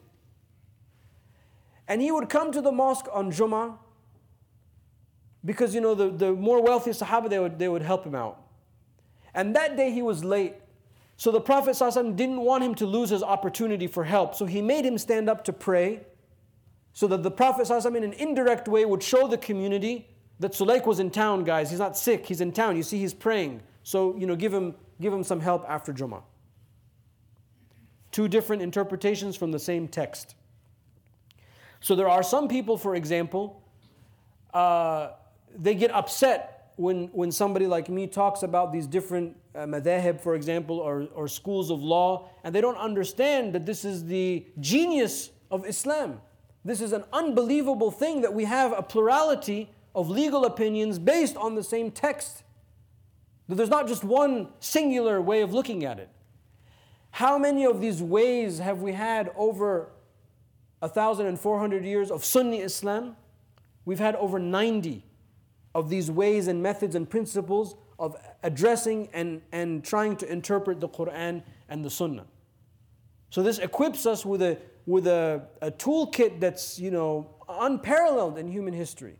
And 1.88 2.02
he 2.02 2.12
would 2.12 2.28
come 2.28 2.52
to 2.52 2.60
the 2.60 2.70
mosque 2.70 3.06
on 3.10 3.32
Jummah 3.32 3.78
because 5.42 5.74
you 5.74 5.80
know 5.80 5.94
the, 5.94 6.10
the 6.10 6.32
more 6.34 6.62
wealthy 6.62 6.90
Sahaba 6.90 7.30
they 7.30 7.38
would, 7.38 7.58
they 7.58 7.70
would 7.70 7.80
help 7.80 8.04
him 8.04 8.14
out. 8.14 8.42
And 9.34 9.54
that 9.56 9.76
day 9.76 9.90
he 9.90 10.02
was 10.02 10.24
late. 10.24 10.54
So 11.16 11.30
the 11.30 11.40
Prophet 11.40 11.72
ﷺ 11.72 12.16
didn't 12.16 12.40
want 12.40 12.64
him 12.64 12.74
to 12.76 12.86
lose 12.86 13.10
his 13.10 13.22
opportunity 13.22 13.86
for 13.86 14.04
help. 14.04 14.34
So 14.34 14.46
he 14.46 14.62
made 14.62 14.86
him 14.86 14.96
stand 14.96 15.28
up 15.28 15.44
to 15.44 15.52
pray 15.52 16.00
so 16.92 17.06
that 17.08 17.22
the 17.22 17.30
Prophet 17.30 17.66
ﷺ 17.66 17.94
in 17.96 18.02
an 18.02 18.14
indirect 18.14 18.68
way 18.68 18.84
would 18.84 19.02
show 19.02 19.28
the 19.28 19.36
community 19.38 20.08
that 20.38 20.52
Sulaik 20.52 20.86
was 20.86 20.98
in 20.98 21.10
town, 21.10 21.44
guys. 21.44 21.70
He's 21.70 21.78
not 21.78 21.96
sick, 21.96 22.26
he's 22.26 22.40
in 22.40 22.52
town. 22.52 22.76
You 22.76 22.82
see, 22.82 22.98
he's 22.98 23.12
praying. 23.12 23.60
So, 23.82 24.16
you 24.16 24.26
know, 24.26 24.34
give 24.34 24.52
him, 24.52 24.74
give 25.00 25.12
him 25.12 25.22
some 25.22 25.40
help 25.40 25.64
after 25.68 25.92
Jummah. 25.92 26.22
Two 28.12 28.26
different 28.26 28.62
interpretations 28.62 29.36
from 29.36 29.52
the 29.52 29.58
same 29.58 29.88
text. 29.88 30.34
So 31.80 31.94
there 31.94 32.08
are 32.08 32.22
some 32.22 32.48
people, 32.48 32.76
for 32.76 32.94
example, 32.94 33.62
uh, 34.52 35.10
they 35.56 35.74
get 35.74 35.90
upset 35.90 36.59
when, 36.76 37.06
when 37.08 37.30
somebody 37.30 37.66
like 37.66 37.88
me 37.88 38.06
talks 38.06 38.42
about 38.42 38.72
these 38.72 38.86
different 38.86 39.36
uh, 39.54 39.60
madhahib, 39.60 40.20
for 40.20 40.34
example, 40.34 40.78
or, 40.78 41.08
or 41.14 41.28
schools 41.28 41.70
of 41.70 41.82
law, 41.82 42.30
and 42.44 42.54
they 42.54 42.60
don't 42.60 42.76
understand 42.76 43.52
that 43.54 43.66
this 43.66 43.84
is 43.84 44.04
the 44.04 44.46
genius 44.58 45.30
of 45.50 45.66
Islam. 45.66 46.20
This 46.64 46.80
is 46.80 46.92
an 46.92 47.04
unbelievable 47.12 47.90
thing 47.90 48.20
that 48.22 48.32
we 48.32 48.44
have 48.44 48.72
a 48.72 48.82
plurality 48.82 49.70
of 49.94 50.08
legal 50.08 50.44
opinions 50.44 50.98
based 50.98 51.36
on 51.36 51.54
the 51.54 51.64
same 51.64 51.90
text. 51.90 52.42
That 53.48 53.56
there's 53.56 53.70
not 53.70 53.88
just 53.88 54.04
one 54.04 54.48
singular 54.60 55.20
way 55.20 55.42
of 55.42 55.52
looking 55.52 55.84
at 55.84 55.98
it. 55.98 56.08
How 57.12 57.38
many 57.38 57.66
of 57.66 57.80
these 57.80 58.02
ways 58.02 58.58
have 58.58 58.82
we 58.82 58.92
had 58.92 59.32
over 59.36 59.88
1,400 60.78 61.84
years 61.84 62.10
of 62.10 62.24
Sunni 62.24 62.60
Islam? 62.60 63.16
We've 63.84 63.98
had 63.98 64.14
over 64.16 64.38
90 64.38 65.04
of 65.74 65.88
these 65.88 66.10
ways 66.10 66.48
and 66.48 66.62
methods 66.62 66.94
and 66.94 67.08
principles 67.08 67.76
of 67.98 68.16
addressing 68.42 69.08
and, 69.12 69.42
and 69.52 69.84
trying 69.84 70.16
to 70.16 70.30
interpret 70.30 70.80
the 70.80 70.88
Quran 70.88 71.42
and 71.68 71.84
the 71.84 71.90
Sunnah. 71.90 72.26
So 73.30 73.42
this 73.42 73.58
equips 73.58 74.06
us 74.06 74.26
with 74.26 74.42
a 74.42 74.58
with 74.86 75.06
a, 75.06 75.42
a 75.60 75.70
toolkit 75.70 76.40
that's 76.40 76.78
you 76.78 76.90
know 76.90 77.34
unparalleled 77.48 78.38
in 78.38 78.48
human 78.48 78.74
history. 78.74 79.16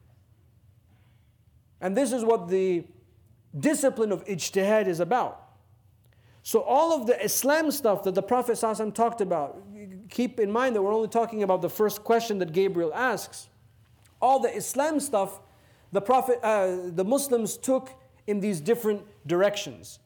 And 1.81 1.97
this 1.97 2.13
is 2.13 2.25
what 2.25 2.49
the 2.49 2.85
discipline 3.59 4.13
of 4.13 4.25
ijtihad 4.27 4.87
is 4.87 5.01
about. 5.01 5.51
So 6.43 6.63
all 6.63 6.99
of 6.99 7.07
the 7.07 7.23
Islam 7.23 7.71
stuff 7.71 8.03
that 8.05 8.15
the 8.15 8.23
Prophet 8.23 8.53
ﷺ 8.53 8.95
talked 8.95 9.21
about, 9.21 9.63
keep 10.09 10.41
in 10.41 10.51
mind 10.51 10.75
that 10.75 10.83
we're 10.83 10.93
only 10.93 11.09
talking 11.09 11.43
about 11.43 11.61
the 11.63 11.69
first 11.69 12.03
question 12.03 12.39
that 12.39 12.53
Gabriel 12.53 12.93
asks. 12.95 13.49
All 14.21 14.41
the 14.41 14.55
Islam 14.55 15.01
stuff, 15.01 15.41
the 15.93 16.01
Prophet, 16.01 16.39
uh, 16.43 16.77
the 16.87 17.05
Muslims 17.05 17.57
took 17.57 17.91
in 18.27 18.41
these 18.41 18.61
different 18.61 19.03
directions. 19.27 19.99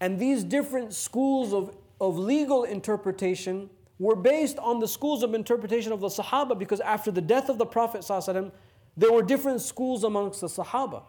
And 0.00 0.18
these 0.18 0.44
different 0.44 0.92
schools 0.92 1.52
of, 1.52 1.74
of 2.00 2.18
legal 2.18 2.64
interpretation 2.64 3.70
were 3.98 4.16
based 4.16 4.58
on 4.58 4.80
the 4.80 4.88
schools 4.88 5.22
of 5.22 5.34
interpretation 5.34 5.92
of 5.92 6.00
the 6.00 6.08
Sahaba 6.08 6.58
because 6.58 6.80
after 6.80 7.10
the 7.10 7.20
death 7.20 7.48
of 7.48 7.58
the 7.58 7.66
Prophet 7.66 8.02
ﷺ, 8.02 8.50
there 8.96 9.12
were 9.12 9.22
different 9.22 9.60
schools 9.60 10.04
amongst 10.04 10.40
the 10.40 10.46
Sahaba. 10.46 11.02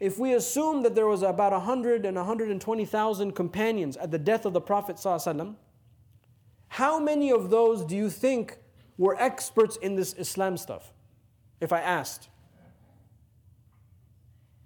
If 0.00 0.18
we 0.18 0.34
assume 0.34 0.82
that 0.82 0.94
there 0.94 1.06
was 1.06 1.22
about 1.22 1.52
100 1.52 2.04
and 2.04 2.16
120,000 2.16 3.32
companions 3.32 3.96
at 3.96 4.10
the 4.10 4.18
death 4.18 4.44
of 4.44 4.52
the 4.52 4.60
Prophet 4.60 4.96
ﷺ, 4.96 5.56
how 6.68 6.98
many 6.98 7.30
of 7.30 7.50
those 7.50 7.84
do 7.84 7.94
you 7.96 8.10
think 8.10 8.58
were 8.98 9.16
experts 9.20 9.76
in 9.76 9.96
this 9.96 10.12
Islam 10.14 10.56
stuff? 10.56 10.92
If 11.60 11.72
I 11.72 11.80
asked. 11.80 12.28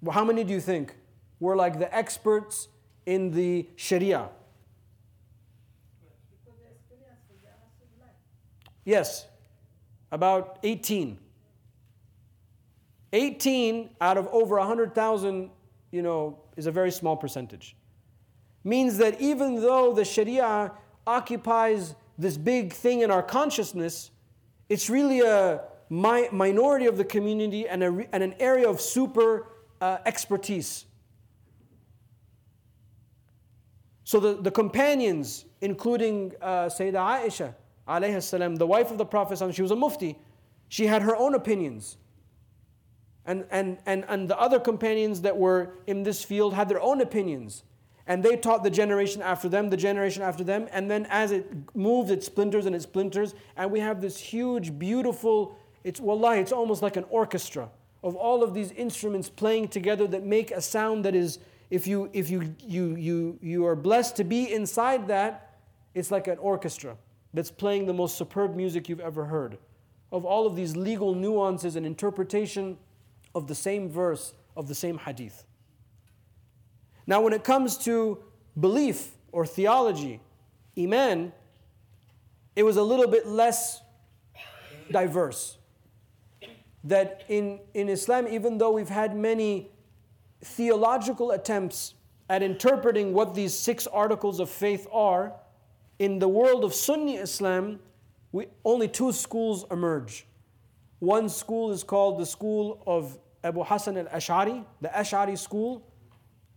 Well, 0.01 0.13
how 0.13 0.25
many 0.25 0.45
do 0.45 0.53
you 0.53 0.61
think 0.61 0.95
were 1.41 1.57
like 1.57 1.79
the 1.79 1.95
experts 1.95 2.69
in 3.07 3.31
the 3.31 3.67
Sharia? 3.77 4.29
Yes, 8.85 9.27
about 10.11 10.59
18. 10.63 11.19
18 13.13 13.91
out 14.01 14.17
of 14.17 14.27
over 14.29 14.57
100,000, 14.57 15.51
you 15.91 16.03
know, 16.03 16.39
is 16.57 16.67
a 16.67 16.73
very 16.73 16.91
small 16.91 17.15
percentage. 17.15 17.77
Means 18.65 18.97
that 18.97 19.21
even 19.21 19.61
though 19.61 19.93
the 19.93 20.07
Sharia 20.07 20.73
occupies 21.07 21.95
this 22.17 22.39
big 22.39 22.73
thing 22.73 23.01
in 23.01 23.11
our 23.11 23.23
consciousness, 23.23 24.11
it's 24.69 24.89
really 24.89 25.21
a 25.21 25.61
mi- 25.91 26.29
minority 26.33 26.87
of 26.87 26.97
the 26.97 27.05
community 27.05 27.69
and, 27.69 27.83
a, 27.83 28.07
and 28.13 28.23
an 28.23 28.35
area 28.41 28.69
of 28.69 28.81
super 28.81 29.47
uh, 29.81 29.99
expertise. 30.07 30.85
So 34.05 34.21
the, 34.21 34.41
the 34.41 34.51
companions, 34.51 35.45
including 35.61 36.33
uh, 36.41 36.67
Sayyidah 36.67 37.27
Aisha, 37.27 37.55
alayhi 37.87 38.23
salam, 38.23 38.57
the 38.57 38.67
wife 38.67 38.91
of 38.91 38.97
the 38.97 39.05
Prophet, 39.05 39.55
she 39.55 39.61
was 39.61 39.71
a 39.71 39.77
mufti. 39.77 40.19
She 40.69 40.87
had 40.87 41.03
her 41.03 41.15
own 41.15 41.35
opinions. 41.35 41.99
And, 43.27 43.45
and, 43.51 43.77
and, 43.85 44.07
and 44.09 44.29
the 44.29 44.39
other 44.39 44.59
companions 44.59 45.21
that 45.21 45.37
were 45.37 45.75
in 45.87 46.03
this 46.03 46.25
field 46.25 46.55
had 46.55 46.71
their 46.71 46.81
own 46.81 47.03
opinions. 47.03 47.65
And 48.07 48.23
they 48.23 48.37
taught 48.37 48.65
the 48.65 48.71
generation 48.71 49.21
after 49.21 49.51
them, 49.51 49.69
the 49.69 49.77
generation 49.77 50.23
after 50.23 50.43
them. 50.43 50.69
And 50.73 50.91
then 50.91 51.07
as 51.11 51.31
it 51.31 51.47
moved, 51.77 52.11
it 52.11 52.25
splinters 52.25 52.65
and 52.65 52.75
it 52.75 52.81
splinters. 52.81 53.35
And 53.59 53.71
we 53.71 53.81
have 53.81 54.01
this 54.01 54.17
huge, 54.17 54.79
beautiful, 54.79 55.59
it's 55.85 56.01
wallahi, 56.01 56.41
it's 56.41 56.53
almost 56.53 56.81
like 56.81 56.97
an 56.97 57.05
orchestra 57.11 57.69
of 58.03 58.15
all 58.15 58.43
of 58.43 58.55
these 58.55 58.71
instruments 58.73 59.29
playing 59.29 59.69
together 59.69 60.07
that 60.07 60.25
make 60.25 60.51
a 60.51 60.61
sound 60.61 61.05
that 61.05 61.15
is, 61.15 61.39
if 61.71 61.87
you, 61.87 62.09
if 62.13 62.31
you, 62.31 62.55
you, 62.61 62.97
you, 62.97 63.39
you 63.43 63.67
are 63.67 63.77
blessed 63.77 64.17
to 64.17 64.25
be 64.25 64.53
inside 64.53 65.09
that, 65.09 65.57
it's 65.95 66.11
like 66.11 66.29
an 66.29 66.39
orchestra 66.39 66.97
that's 67.35 67.51
playing 67.51 67.87
the 67.87 67.93
most 67.93 68.17
superb 68.17 68.55
music 68.55 68.89
you've 68.89 69.01
ever 69.01 69.25
heard. 69.25 69.59
Of 70.11 70.25
all 70.25 70.47
of 70.47 70.57
these 70.57 70.77
legal 70.77 71.15
nuances 71.15 71.77
and 71.77 71.85
interpretation 71.85 72.79
of 73.35 73.47
the 73.47 73.55
same 73.55 73.91
verse 73.91 74.33
of 74.57 74.69
the 74.69 74.75
same 74.75 74.99
hadith. 74.99 75.45
Now, 77.07 77.21
when 77.21 77.33
it 77.33 77.45
comes 77.45 77.77
to 77.79 78.23
belief 78.59 79.11
or 79.33 79.45
theology, 79.45 80.21
Iman, 80.79 81.33
it 82.57 82.63
was 82.63 82.77
a 82.77 82.83
little 82.83 83.07
bit 83.07 83.27
less 83.27 83.83
diverse. 84.91 85.58
That 86.85 87.25
in, 87.29 87.61
in 87.75 87.89
Islam, 87.89 88.29
even 88.29 88.59
though 88.59 88.73
we've 88.73 88.89
had 88.89 89.17
many 89.17 89.71
theological 90.43 91.33
attempts 91.33 91.95
at 92.31 92.43
interpreting 92.43 93.13
what 93.13 93.35
these 93.35 93.55
six 93.55 93.87
articles 93.87 94.39
of 94.39 94.49
faith 94.49 94.87
are, 94.93 95.33
in 95.99 96.19
the 96.19 96.29
world 96.29 96.65
of 96.65 96.73
Sunni 96.75 97.17
Islam, 97.17 97.81
we, 98.31 98.47
only 98.65 98.89
two 98.89 99.13
schools 99.13 99.65
emerge. 99.71 100.27
One 101.01 101.29
school 101.29 101.73
is 101.73 101.83
called 101.83 102.19
the 102.19 102.27
school 102.27 102.83
of 102.87 103.19
Abu 103.43 103.65
Hassan 103.65 103.97
al 103.97 104.07
Ash'ari, 104.07 104.65
the 104.81 104.89
Ash'ari 104.89 105.39
school, 105.39 105.85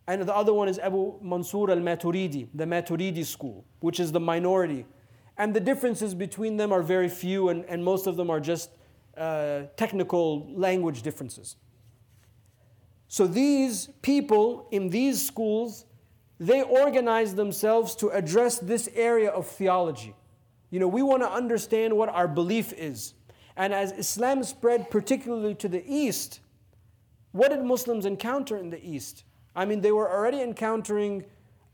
and 0.07 0.21
the 0.23 0.35
other 0.35 0.53
one 0.53 0.67
is 0.67 0.79
Abu 0.79 1.13
Mansur 1.21 1.71
al 1.71 1.77
Maturidi, 1.77 2.47
the 2.53 2.65
Maturidi 2.65 3.25
school, 3.25 3.65
which 3.79 3.99
is 3.99 4.11
the 4.11 4.19
minority. 4.19 4.85
And 5.37 5.53
the 5.53 5.59
differences 5.59 6.13
between 6.13 6.57
them 6.57 6.71
are 6.71 6.83
very 6.83 7.09
few, 7.09 7.49
and, 7.49 7.65
and 7.65 7.83
most 7.83 8.07
of 8.07 8.17
them 8.17 8.29
are 8.29 8.39
just 8.39 8.71
uh, 9.21 9.67
technical 9.77 10.51
language 10.51 11.01
differences. 11.03 11.55
So 13.07 13.27
these 13.27 13.89
people 14.01 14.67
in 14.71 14.89
these 14.89 15.25
schools 15.25 15.85
they 16.41 16.63
organize 16.63 17.35
themselves 17.35 17.95
to 17.97 18.09
address 18.09 18.57
this 18.57 18.89
area 18.95 19.29
of 19.29 19.45
theology. 19.45 20.15
You 20.71 20.79
know, 20.79 20.87
we 20.87 21.03
want 21.03 21.21
to 21.21 21.31
understand 21.31 21.95
what 21.95 22.09
our 22.09 22.27
belief 22.27 22.73
is. 22.73 23.13
And 23.55 23.71
as 23.71 23.91
Islam 23.91 24.43
spread 24.43 24.89
particularly 24.89 25.53
to 25.55 25.67
the 25.67 25.83
East, 25.85 26.39
what 27.31 27.49
did 27.49 27.63
Muslims 27.63 28.07
encounter 28.07 28.57
in 28.57 28.71
the 28.71 28.83
East? 28.83 29.23
I 29.55 29.65
mean, 29.65 29.81
they 29.81 29.91
were 29.91 30.11
already 30.11 30.41
encountering 30.41 31.25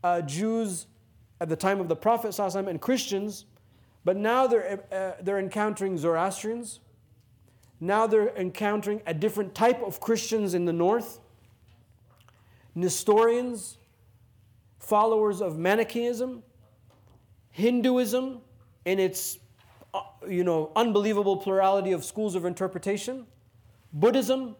uh, 0.04 0.20
Jews 0.20 0.86
at 1.40 1.48
the 1.48 1.56
time 1.56 1.80
of 1.80 1.88
the 1.88 1.96
Prophet 1.96 2.38
and 2.38 2.78
Christians, 2.78 3.46
but 4.04 4.18
now 4.18 4.46
they're, 4.46 4.84
uh, 4.92 5.22
they're 5.22 5.38
encountering 5.38 5.96
Zoroastrians. 5.96 6.80
Now 7.80 8.06
they're 8.06 8.34
encountering 8.36 9.02
a 9.06 9.14
different 9.14 9.54
type 9.54 9.82
of 9.82 10.00
Christians 10.00 10.54
in 10.54 10.64
the 10.64 10.72
north, 10.72 11.20
Nestorians, 12.74 13.78
followers 14.78 15.40
of 15.40 15.58
Manichaeism, 15.58 16.42
Hinduism 17.50 18.40
in 18.84 18.98
its 18.98 19.38
uh, 19.94 20.02
you 20.28 20.44
know, 20.44 20.70
unbelievable 20.76 21.36
plurality 21.36 21.92
of 21.92 22.04
schools 22.04 22.34
of 22.34 22.44
interpretation, 22.44 23.26
Buddhism, 23.92 24.54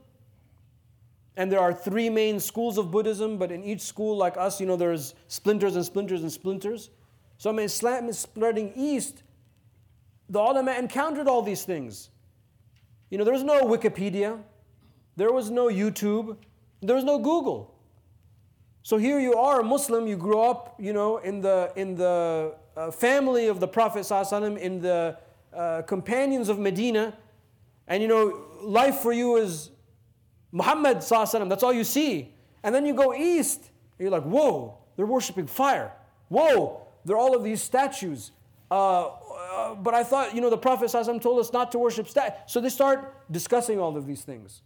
and 1.36 1.52
there 1.52 1.60
are 1.60 1.72
three 1.72 2.10
main 2.10 2.40
schools 2.40 2.78
of 2.78 2.90
Buddhism, 2.90 3.38
but 3.38 3.52
in 3.52 3.62
each 3.62 3.82
school, 3.82 4.16
like 4.16 4.36
us, 4.36 4.60
you 4.60 4.66
know, 4.66 4.74
there's 4.74 5.14
splinters 5.28 5.76
and 5.76 5.84
splinters 5.84 6.22
and 6.22 6.32
splinters. 6.32 6.90
So 7.36 7.52
when 7.52 7.64
Islam 7.64 8.08
is 8.08 8.18
spreading 8.18 8.72
east, 8.74 9.22
the 10.28 10.40
ulama 10.40 10.72
encountered 10.72 11.28
all 11.28 11.42
these 11.42 11.64
things. 11.64 12.10
You 13.10 13.18
know, 13.18 13.24
there 13.24 13.32
was 13.32 13.44
no 13.44 13.64
Wikipedia, 13.64 14.38
there 15.16 15.32
was 15.32 15.50
no 15.50 15.68
YouTube, 15.68 16.36
there 16.82 16.94
was 16.94 17.04
no 17.04 17.18
Google. 17.18 17.74
So 18.82 18.96
here 18.96 19.18
you 19.18 19.34
are, 19.34 19.60
a 19.60 19.64
Muslim, 19.64 20.06
you 20.06 20.16
grew 20.16 20.40
up, 20.40 20.76
you 20.78 20.92
know, 20.92 21.18
in 21.18 21.40
the, 21.40 21.72
in 21.76 21.94
the 21.94 22.54
uh, 22.76 22.90
family 22.90 23.48
of 23.48 23.60
the 23.60 23.68
Prophet 23.68 24.00
ﷺ, 24.00 24.58
in 24.58 24.80
the 24.80 25.18
uh, 25.54 25.82
companions 25.82 26.48
of 26.48 26.58
Medina, 26.58 27.16
and 27.86 28.02
you 28.02 28.08
know, 28.08 28.46
life 28.62 28.96
for 28.96 29.12
you 29.12 29.36
is 29.36 29.70
Muhammad 30.52 30.98
ﷺ, 30.98 31.48
that's 31.48 31.62
all 31.62 31.72
you 31.72 31.84
see. 31.84 32.34
And 32.62 32.74
then 32.74 32.86
you 32.86 32.94
go 32.94 33.14
east, 33.14 33.60
and 33.98 34.00
you're 34.00 34.10
like, 34.10 34.24
whoa, 34.24 34.78
they're 34.96 35.06
worshiping 35.06 35.46
fire. 35.46 35.92
Whoa, 36.28 36.86
they're 37.04 37.16
all 37.16 37.34
of 37.34 37.44
these 37.44 37.62
statues. 37.62 38.32
Uh, 38.70 39.10
uh 39.58 39.74
but 39.74 39.94
I 39.94 40.04
thought, 40.04 40.34
you 40.34 40.40
know, 40.40 40.50
the 40.50 40.62
Prophet 40.68 40.86
ﷺ 40.86 41.20
told 41.20 41.38
us 41.40 41.52
not 41.52 41.72
to 41.72 41.78
worship 41.78 42.06
statues. 42.08 42.38
So 42.46 42.60
they 42.60 42.68
start 42.80 42.98
discussing 43.38 43.78
all 43.80 43.96
of 43.96 44.06
these 44.06 44.22
things. 44.22 44.62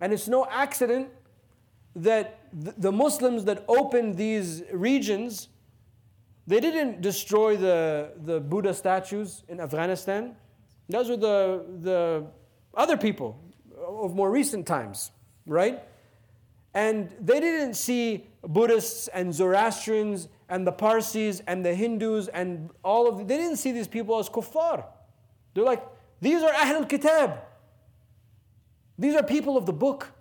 And 0.00 0.12
it's 0.12 0.28
no 0.28 0.46
accident 0.64 1.08
that 1.94 2.26
the 2.52 2.92
Muslims 2.92 3.44
that 3.44 3.64
opened 3.68 4.16
these 4.16 4.62
regions, 4.72 5.48
they 6.46 6.60
didn't 6.60 7.00
destroy 7.00 7.56
the, 7.56 8.12
the 8.16 8.40
Buddha 8.40 8.72
statues 8.74 9.44
in 9.48 9.60
Afghanistan. 9.60 10.36
Those 10.88 11.08
were 11.08 11.16
the, 11.16 11.64
the 11.88 12.26
other 12.74 12.96
people 12.96 13.30
of 13.86 14.14
more 14.14 14.30
recent 14.30 14.66
times, 14.66 15.10
right? 15.46 15.82
And 16.74 17.10
they 17.20 17.40
didn't 17.40 17.74
see 17.74 18.26
Buddhists 18.42 19.08
and 19.08 19.34
Zoroastrians 19.34 20.28
and 20.50 20.66
the 20.66 20.72
Parsis 20.72 21.40
and 21.46 21.64
the 21.64 21.74
Hindus 21.74 22.28
and 22.28 22.70
all 22.84 23.08
of 23.08 23.18
them, 23.18 23.26
they 23.26 23.36
didn't 23.36 23.56
see 23.56 23.72
these 23.72 23.88
people 23.88 24.18
as 24.18 24.28
kuffar. 24.28 24.84
They're 25.54 25.64
like, 25.64 25.82
these 26.20 26.42
are 26.42 26.52
Ahlul 26.52 26.88
Kitab. 26.88 27.38
These 28.98 29.14
are 29.14 29.22
people 29.22 29.56
of 29.56 29.64
the 29.64 29.72
book. 29.72 30.12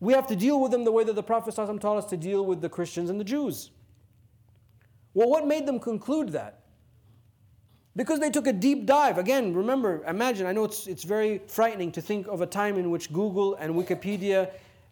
We 0.00 0.14
have 0.14 0.26
to 0.28 0.36
deal 0.36 0.60
with 0.60 0.70
them 0.70 0.84
the 0.84 0.92
way 0.92 1.04
that 1.04 1.14
the 1.14 1.22
Prophet 1.22 1.54
ﷺ 1.54 1.80
taught 1.80 1.98
us 1.98 2.06
to 2.06 2.16
deal 2.16 2.46
with 2.46 2.60
the 2.60 2.68
Christians 2.68 3.10
and 3.10 3.20
the 3.20 3.24
Jews. 3.24 3.70
Well, 5.12 5.28
what 5.28 5.46
made 5.46 5.66
them 5.66 5.78
conclude 5.78 6.30
that? 6.30 6.60
Because 7.96 8.18
they 8.20 8.30
took 8.30 8.46
a 8.46 8.52
deep 8.52 8.86
dive. 8.86 9.18
Again, 9.18 9.54
remember, 9.54 10.02
imagine, 10.06 10.46
I 10.46 10.52
know 10.52 10.64
it's, 10.64 10.86
it's 10.86 11.04
very 11.04 11.38
frightening 11.46 11.92
to 11.92 12.00
think 12.00 12.26
of 12.26 12.40
a 12.40 12.46
time 12.46 12.76
in 12.76 12.90
which 12.90 13.12
Google 13.12 13.54
and 13.56 13.74
Wikipedia 13.74 14.50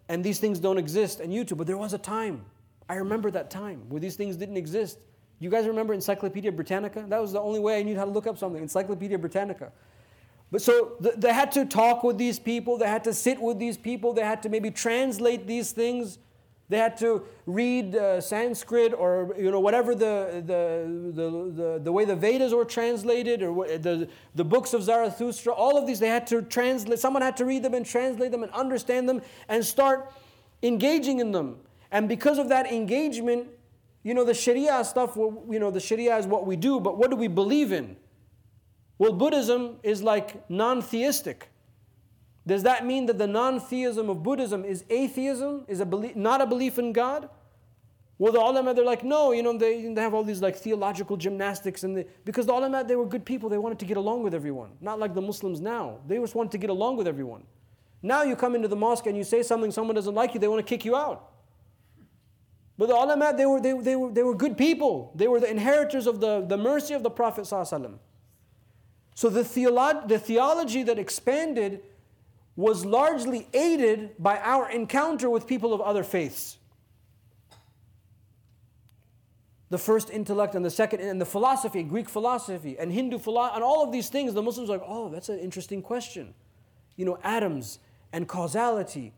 and 0.08 0.22
these 0.22 0.38
things 0.38 0.58
don't 0.58 0.78
exist 0.78 1.20
and 1.20 1.32
YouTube, 1.32 1.56
but 1.56 1.66
there 1.66 1.76
was 1.76 1.94
a 1.94 1.98
time. 1.98 2.44
I 2.88 2.94
remember 2.94 3.30
that 3.30 3.50
time 3.50 3.82
where 3.88 4.00
these 4.00 4.16
things 4.16 4.36
didn't 4.36 4.56
exist. 4.56 4.98
You 5.38 5.50
guys 5.50 5.66
remember 5.66 5.94
Encyclopedia 5.94 6.52
Britannica? 6.52 7.04
That 7.08 7.20
was 7.20 7.32
the 7.32 7.40
only 7.40 7.60
way 7.60 7.78
I 7.78 7.82
knew 7.82 7.96
how 7.96 8.04
to 8.04 8.10
look 8.10 8.26
up 8.26 8.38
something, 8.38 8.62
Encyclopedia 8.62 9.18
Britannica. 9.18 9.72
But 10.50 10.62
so 10.62 10.96
they 11.00 11.32
had 11.32 11.50
to 11.52 11.64
talk 11.64 12.04
with 12.04 12.18
these 12.18 12.38
people, 12.38 12.76
they 12.76 12.86
had 12.86 13.04
to 13.04 13.14
sit 13.14 13.40
with 13.40 13.58
these 13.58 13.78
people, 13.78 14.12
they 14.12 14.22
had 14.22 14.42
to 14.42 14.48
maybe 14.48 14.70
translate 14.70 15.46
these 15.46 15.72
things 15.72 16.18
they 16.72 16.78
had 16.78 16.96
to 16.98 17.24
read 17.44 17.94
uh, 17.94 18.18
Sanskrit 18.18 18.94
or 18.94 19.34
you 19.38 19.50
know 19.50 19.60
whatever 19.60 19.94
the, 19.94 20.42
the, 20.46 21.12
the, 21.12 21.52
the, 21.62 21.80
the 21.84 21.92
way 21.92 22.06
the 22.06 22.16
Vedas 22.16 22.54
were 22.54 22.64
translated 22.64 23.42
or 23.42 23.66
the, 23.66 24.08
the 24.34 24.44
books 24.44 24.72
of 24.72 24.82
Zarathustra, 24.82 25.52
all 25.52 25.76
of 25.76 25.86
these 25.86 26.00
they 26.00 26.08
had 26.08 26.26
to 26.28 26.40
translate. 26.40 26.98
Someone 26.98 27.20
had 27.20 27.36
to 27.36 27.44
read 27.44 27.62
them 27.62 27.74
and 27.74 27.84
translate 27.84 28.30
them 28.30 28.42
and 28.42 28.50
understand 28.52 29.06
them 29.06 29.20
and 29.50 29.62
start 29.62 30.14
engaging 30.62 31.20
in 31.20 31.30
them. 31.32 31.58
And 31.92 32.08
because 32.08 32.38
of 32.38 32.48
that 32.48 32.72
engagement, 32.72 33.48
you 34.02 34.14
know 34.14 34.24
the 34.24 34.34
Sharia 34.34 34.82
stuff. 34.84 35.14
You 35.14 35.58
know 35.60 35.70
the 35.70 35.78
Sharia 35.78 36.16
is 36.16 36.26
what 36.26 36.46
we 36.46 36.56
do, 36.56 36.80
but 36.80 36.98
what 36.98 37.10
do 37.10 37.16
we 37.16 37.28
believe 37.28 37.70
in? 37.70 37.96
Well, 38.98 39.12
Buddhism 39.12 39.76
is 39.82 40.02
like 40.02 40.48
non-theistic. 40.50 41.50
Does 42.46 42.64
that 42.64 42.84
mean 42.84 43.06
that 43.06 43.18
the 43.18 43.26
non 43.26 43.60
theism 43.60 44.08
of 44.08 44.22
Buddhism 44.22 44.64
is 44.64 44.84
atheism, 44.90 45.64
is 45.68 45.80
a 45.80 45.86
belief, 45.86 46.16
not 46.16 46.40
a 46.40 46.46
belief 46.46 46.78
in 46.78 46.92
God? 46.92 47.28
Well, 48.18 48.32
the 48.32 48.40
ulama, 48.40 48.72
they're 48.72 48.84
like, 48.84 49.02
no, 49.02 49.32
you 49.32 49.42
know, 49.42 49.56
they, 49.56 49.92
they 49.92 50.00
have 50.00 50.14
all 50.14 50.22
these 50.22 50.40
like 50.40 50.56
theological 50.56 51.16
gymnastics. 51.16 51.82
and 51.82 51.96
they, 51.96 52.06
Because 52.24 52.46
the 52.46 52.52
ulama, 52.52 52.84
they 52.84 52.94
were 52.94 53.06
good 53.06 53.24
people. 53.24 53.48
They 53.48 53.58
wanted 53.58 53.80
to 53.80 53.84
get 53.84 53.96
along 53.96 54.22
with 54.22 54.32
everyone. 54.32 54.70
Not 54.80 54.98
like 54.98 55.14
the 55.14 55.20
Muslims 55.20 55.60
now. 55.60 55.98
They 56.06 56.18
just 56.18 56.34
wanted 56.34 56.52
to 56.52 56.58
get 56.58 56.70
along 56.70 56.96
with 56.96 57.08
everyone. 57.08 57.42
Now 58.00 58.22
you 58.22 58.36
come 58.36 58.54
into 58.54 58.68
the 58.68 58.76
mosque 58.76 59.06
and 59.06 59.16
you 59.16 59.24
say 59.24 59.42
something, 59.42 59.70
someone 59.70 59.96
doesn't 59.96 60.14
like 60.14 60.34
you, 60.34 60.40
they 60.40 60.48
want 60.48 60.64
to 60.64 60.68
kick 60.68 60.84
you 60.84 60.94
out. 60.94 61.31
But 62.82 62.88
the 62.88 62.96
ulama, 62.96 63.32
they 63.32 63.46
were, 63.46 63.60
they, 63.60 63.74
they, 63.74 63.94
were, 63.94 64.10
they 64.10 64.24
were 64.24 64.34
good 64.34 64.58
people. 64.58 65.12
They 65.14 65.28
were 65.28 65.38
the 65.38 65.48
inheritors 65.48 66.08
of 66.08 66.18
the, 66.18 66.44
the 66.44 66.56
mercy 66.56 66.94
of 66.94 67.04
the 67.04 67.10
Prophet. 67.10 67.46
So 67.46 67.60
the, 69.28 69.42
theolo- 69.42 70.08
the 70.08 70.18
theology 70.18 70.82
that 70.82 70.98
expanded 70.98 71.84
was 72.56 72.84
largely 72.84 73.46
aided 73.54 74.16
by 74.18 74.36
our 74.38 74.68
encounter 74.68 75.30
with 75.30 75.46
people 75.46 75.72
of 75.72 75.80
other 75.80 76.02
faiths. 76.02 76.58
The 79.70 79.78
first 79.78 80.10
intellect 80.10 80.56
and 80.56 80.64
the 80.64 80.70
second, 80.70 81.02
and 81.02 81.20
the 81.20 81.24
philosophy, 81.24 81.84
Greek 81.84 82.08
philosophy, 82.08 82.76
and 82.80 82.90
Hindu 82.90 83.20
philosophy, 83.20 83.54
and 83.54 83.62
all 83.62 83.84
of 83.84 83.92
these 83.92 84.08
things, 84.08 84.34
the 84.34 84.42
Muslims 84.42 84.68
are 84.70 84.78
like, 84.78 84.86
oh, 84.88 85.08
that's 85.08 85.28
an 85.28 85.38
interesting 85.38 85.82
question. 85.82 86.34
You 86.96 87.04
know, 87.04 87.20
atoms 87.22 87.78
and 88.12 88.26
causality, 88.26 89.12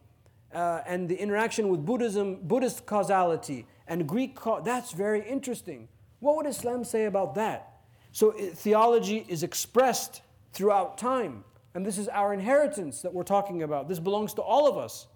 uh, 0.54 0.82
and 0.86 1.08
the 1.08 1.16
interaction 1.16 1.68
with 1.68 1.84
Buddhism, 1.84 2.38
Buddhist 2.42 2.86
causality, 2.86 3.66
and 3.86 4.08
Greek, 4.08 4.36
ca- 4.36 4.60
that's 4.60 4.92
very 4.92 5.22
interesting. 5.28 5.88
What 6.20 6.36
would 6.36 6.46
Islam 6.46 6.84
say 6.84 7.06
about 7.06 7.34
that? 7.34 7.80
So, 8.12 8.30
theology 8.30 9.26
is 9.28 9.42
expressed 9.42 10.22
throughout 10.52 10.96
time. 10.96 11.44
And 11.74 11.84
this 11.84 11.98
is 11.98 12.06
our 12.08 12.32
inheritance 12.32 13.02
that 13.02 13.12
we're 13.12 13.24
talking 13.24 13.64
about. 13.64 13.88
This 13.88 13.98
belongs 13.98 14.32
to 14.34 14.42
all 14.42 14.68
of 14.68 14.78
us. 14.78 15.08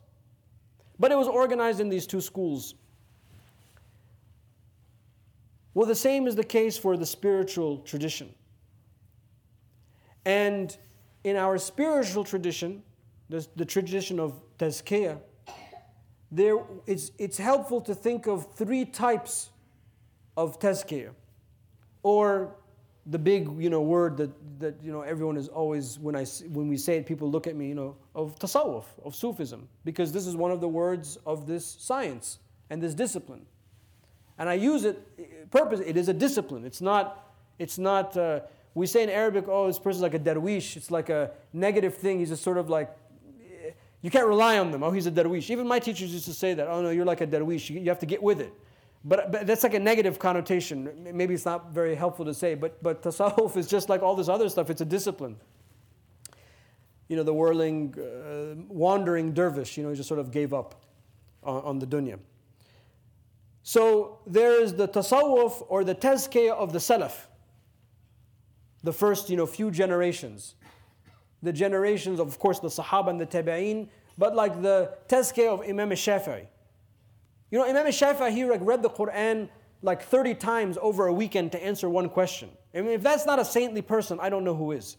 But 0.99 1.13
it 1.13 1.17
was 1.17 1.29
organized 1.29 1.79
in 1.79 1.89
these 1.89 2.07
two 2.07 2.21
schools. 2.21 2.75
Well, 5.75 5.87
the 5.87 5.95
same 5.95 6.27
is 6.27 6.35
the 6.35 6.43
case 6.43 6.77
for 6.77 6.97
the 6.97 7.07
spiritual 7.07 7.79
tradition. 7.79 8.35
And 10.25 10.77
in 11.23 11.37
our 11.37 11.57
spiritual 11.59 12.25
tradition, 12.25 12.83
the, 13.29 13.47
the 13.55 13.65
tradition 13.65 14.19
of 14.19 14.43
tazkiyah, 14.59 15.21
there 16.31 16.59
it's, 16.87 17.11
it's 17.19 17.39
helpful 17.39 17.81
to 17.83 17.95
think 17.95 18.27
of 18.27 18.55
three 18.55 18.85
types 18.85 19.51
of 20.37 20.59
tazkiyah, 20.59 21.11
or 22.03 22.55
the 23.07 23.19
big 23.19 23.49
you 23.61 23.71
know 23.71 23.81
word 23.81 24.17
that 24.19 24.31
that 24.61 24.75
you 24.83 24.93
know 24.93 25.01
everyone 25.01 25.37
is 25.37 25.49
always 25.49 25.99
when 25.99 26.15
I 26.15 26.25
when 26.53 26.69
we 26.69 26.77
say 26.77 26.99
it 26.99 27.07
people 27.07 27.31
look 27.31 27.47
at 27.47 27.57
me 27.57 27.69
you 27.69 27.75
know 27.75 27.97
of 28.15 28.39
tasawwuf 28.39 28.85
of 29.03 29.15
Sufism 29.15 29.67
because 29.85 30.13
this 30.13 30.27
is 30.27 30.37
one 30.37 30.51
of 30.51 30.61
the 30.61 30.69
words 30.69 31.19
of 31.25 31.47
this 31.47 31.65
science 31.79 32.39
and 32.71 32.83
this 32.83 32.95
discipline. 32.95 33.47
And 34.39 34.49
I 34.49 34.55
use 34.55 34.85
it 34.85 35.51
purpose 35.51 35.81
it 35.81 35.97
is 35.97 36.09
a 36.09 36.15
discipline. 36.15 36.65
It's 36.67 36.83
not 36.83 37.33
it's 37.59 37.79
not 37.79 38.17
uh, 38.17 38.41
we 38.75 38.87
say 38.87 39.03
in 39.03 39.09
Arabic 39.09 39.47
oh 39.49 39.67
this 39.67 39.79
person's 39.79 40.03
like 40.03 40.15
a 40.15 40.19
darwish. 40.19 40.77
It's 40.77 40.91
like 40.91 41.09
a 41.09 41.31
negative 41.55 41.95
thing. 41.97 42.19
He's 42.19 42.29
just 42.29 42.43
sort 42.43 42.59
of 42.59 42.69
like 42.69 42.95
you 44.03 44.11
can't 44.11 44.27
rely 44.27 44.59
on 44.59 44.71
them 44.71 44.83
oh 44.83 44.91
he's 44.91 45.07
a 45.07 45.11
darwish 45.11 45.51
even 45.51 45.67
my 45.67 45.79
teachers 45.79 46.13
used 46.13 46.25
to 46.25 46.35
say 46.35 46.55
that 46.55 46.69
oh 46.69 46.81
no 46.81 46.91
you're 46.91 47.05
like 47.05 47.21
a 47.21 47.27
darwish 47.27 47.71
you, 47.71 47.81
you 47.81 47.89
have 47.89 47.99
to 47.99 48.07
get 48.07 48.23
with 48.23 48.41
it 48.41 48.53
but, 49.05 49.31
but 49.31 49.47
that's 49.47 49.63
like 49.63 49.75
a 49.75 49.79
negative 49.79 50.19
connotation. 50.19 51.09
Maybe 51.13 51.35
it's 51.35 51.45
not 51.45 51.71
very 51.71 51.95
helpful 51.95 52.25
to 52.25 52.35
say, 52.35 52.55
but, 52.55 52.83
but 52.83 53.03
tasawwuf 53.03 53.57
is 53.57 53.69
just 53.69 53.89
like 53.89 54.03
all 54.03 54.17
this 54.17 54.29
other 54.29 54.49
stuff, 54.49 54.71
it's 54.71 54.81
a 54.81 54.87
discipline. 54.87 55.37
You 57.09 57.17
know, 57.17 57.23
the 57.23 57.33
whirling, 57.33 57.95
uh, 57.97 58.61
wandering 58.69 59.33
dervish, 59.33 59.77
you 59.77 59.83
know, 59.83 59.91
he 59.91 59.97
just 59.97 60.09
sort 60.09 60.21
of 60.21 60.31
gave 60.31 60.53
up 60.53 60.85
on, 61.43 61.63
on 61.63 61.79
the 61.79 61.87
dunya. 61.87 62.19
So 63.63 64.19
there 64.27 64.61
is 64.61 64.75
the 64.75 64.89
tasawwuf 64.89 65.65
or 65.69 65.85
the 65.85 65.95
tazkiyah 65.95 66.53
of 66.53 66.73
the 66.73 66.79
salaf, 66.79 67.15
the 68.83 68.93
first, 68.93 69.31
you 69.31 69.37
know, 69.37 69.47
few 69.47 69.71
generations. 69.71 70.55
The 71.43 71.53
generations, 71.53 72.21
of 72.21 72.39
course, 72.39 72.59
the 72.59 72.69
Sahaba 72.69 73.09
and 73.09 73.21
the 73.21 73.27
Tabi'een, 73.27 73.89
but 74.17 74.35
like 74.35 74.61
the 74.61 74.95
tazkiyah 75.09 75.53
of 75.53 75.61
Imam 75.69 75.91
Shafi'i. 75.91 76.47
You 77.51 77.59
know, 77.59 77.65
Imam 77.65 77.87
Shafi'i, 77.87 78.33
he 78.33 78.45
read 78.45 78.83
the 78.83 78.91
Quran 78.91 79.49
like 79.83 80.03
30 80.03 80.35
times 80.35 80.79
over 80.81 81.07
a 81.07 81.13
weekend 81.13 81.53
to 81.53 81.65
answer 81.65 81.89
one 81.89 82.09
question. 82.09 82.51
I 82.75 82.81
mean, 82.81 82.91
if 82.91 83.03
that's 83.03 83.25
not 83.25 83.39
a 83.39 83.45
saintly 83.45 83.83
person, 83.83 84.19
I 84.21 84.29
don't 84.29 84.45
know 84.45 84.55
who 84.55 84.73
is. 84.73 84.97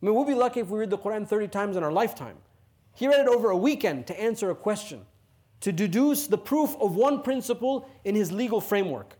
I 0.00 0.06
mean, 0.06 0.14
we'll 0.14 0.24
be 0.24 0.34
lucky 0.34 0.60
if 0.60 0.68
we 0.68 0.78
read 0.78 0.90
the 0.90 0.98
Quran 0.98 1.26
30 1.26 1.48
times 1.48 1.76
in 1.76 1.82
our 1.82 1.92
lifetime. 1.92 2.36
He 2.94 3.08
read 3.08 3.20
it 3.20 3.28
over 3.28 3.50
a 3.50 3.56
weekend 3.56 4.06
to 4.08 4.20
answer 4.20 4.50
a 4.50 4.54
question, 4.54 5.04
to 5.60 5.72
deduce 5.72 6.26
the 6.26 6.38
proof 6.38 6.76
of 6.80 6.94
one 6.94 7.22
principle 7.22 7.88
in 8.04 8.14
his 8.14 8.32
legal 8.32 8.60
framework. 8.60 9.16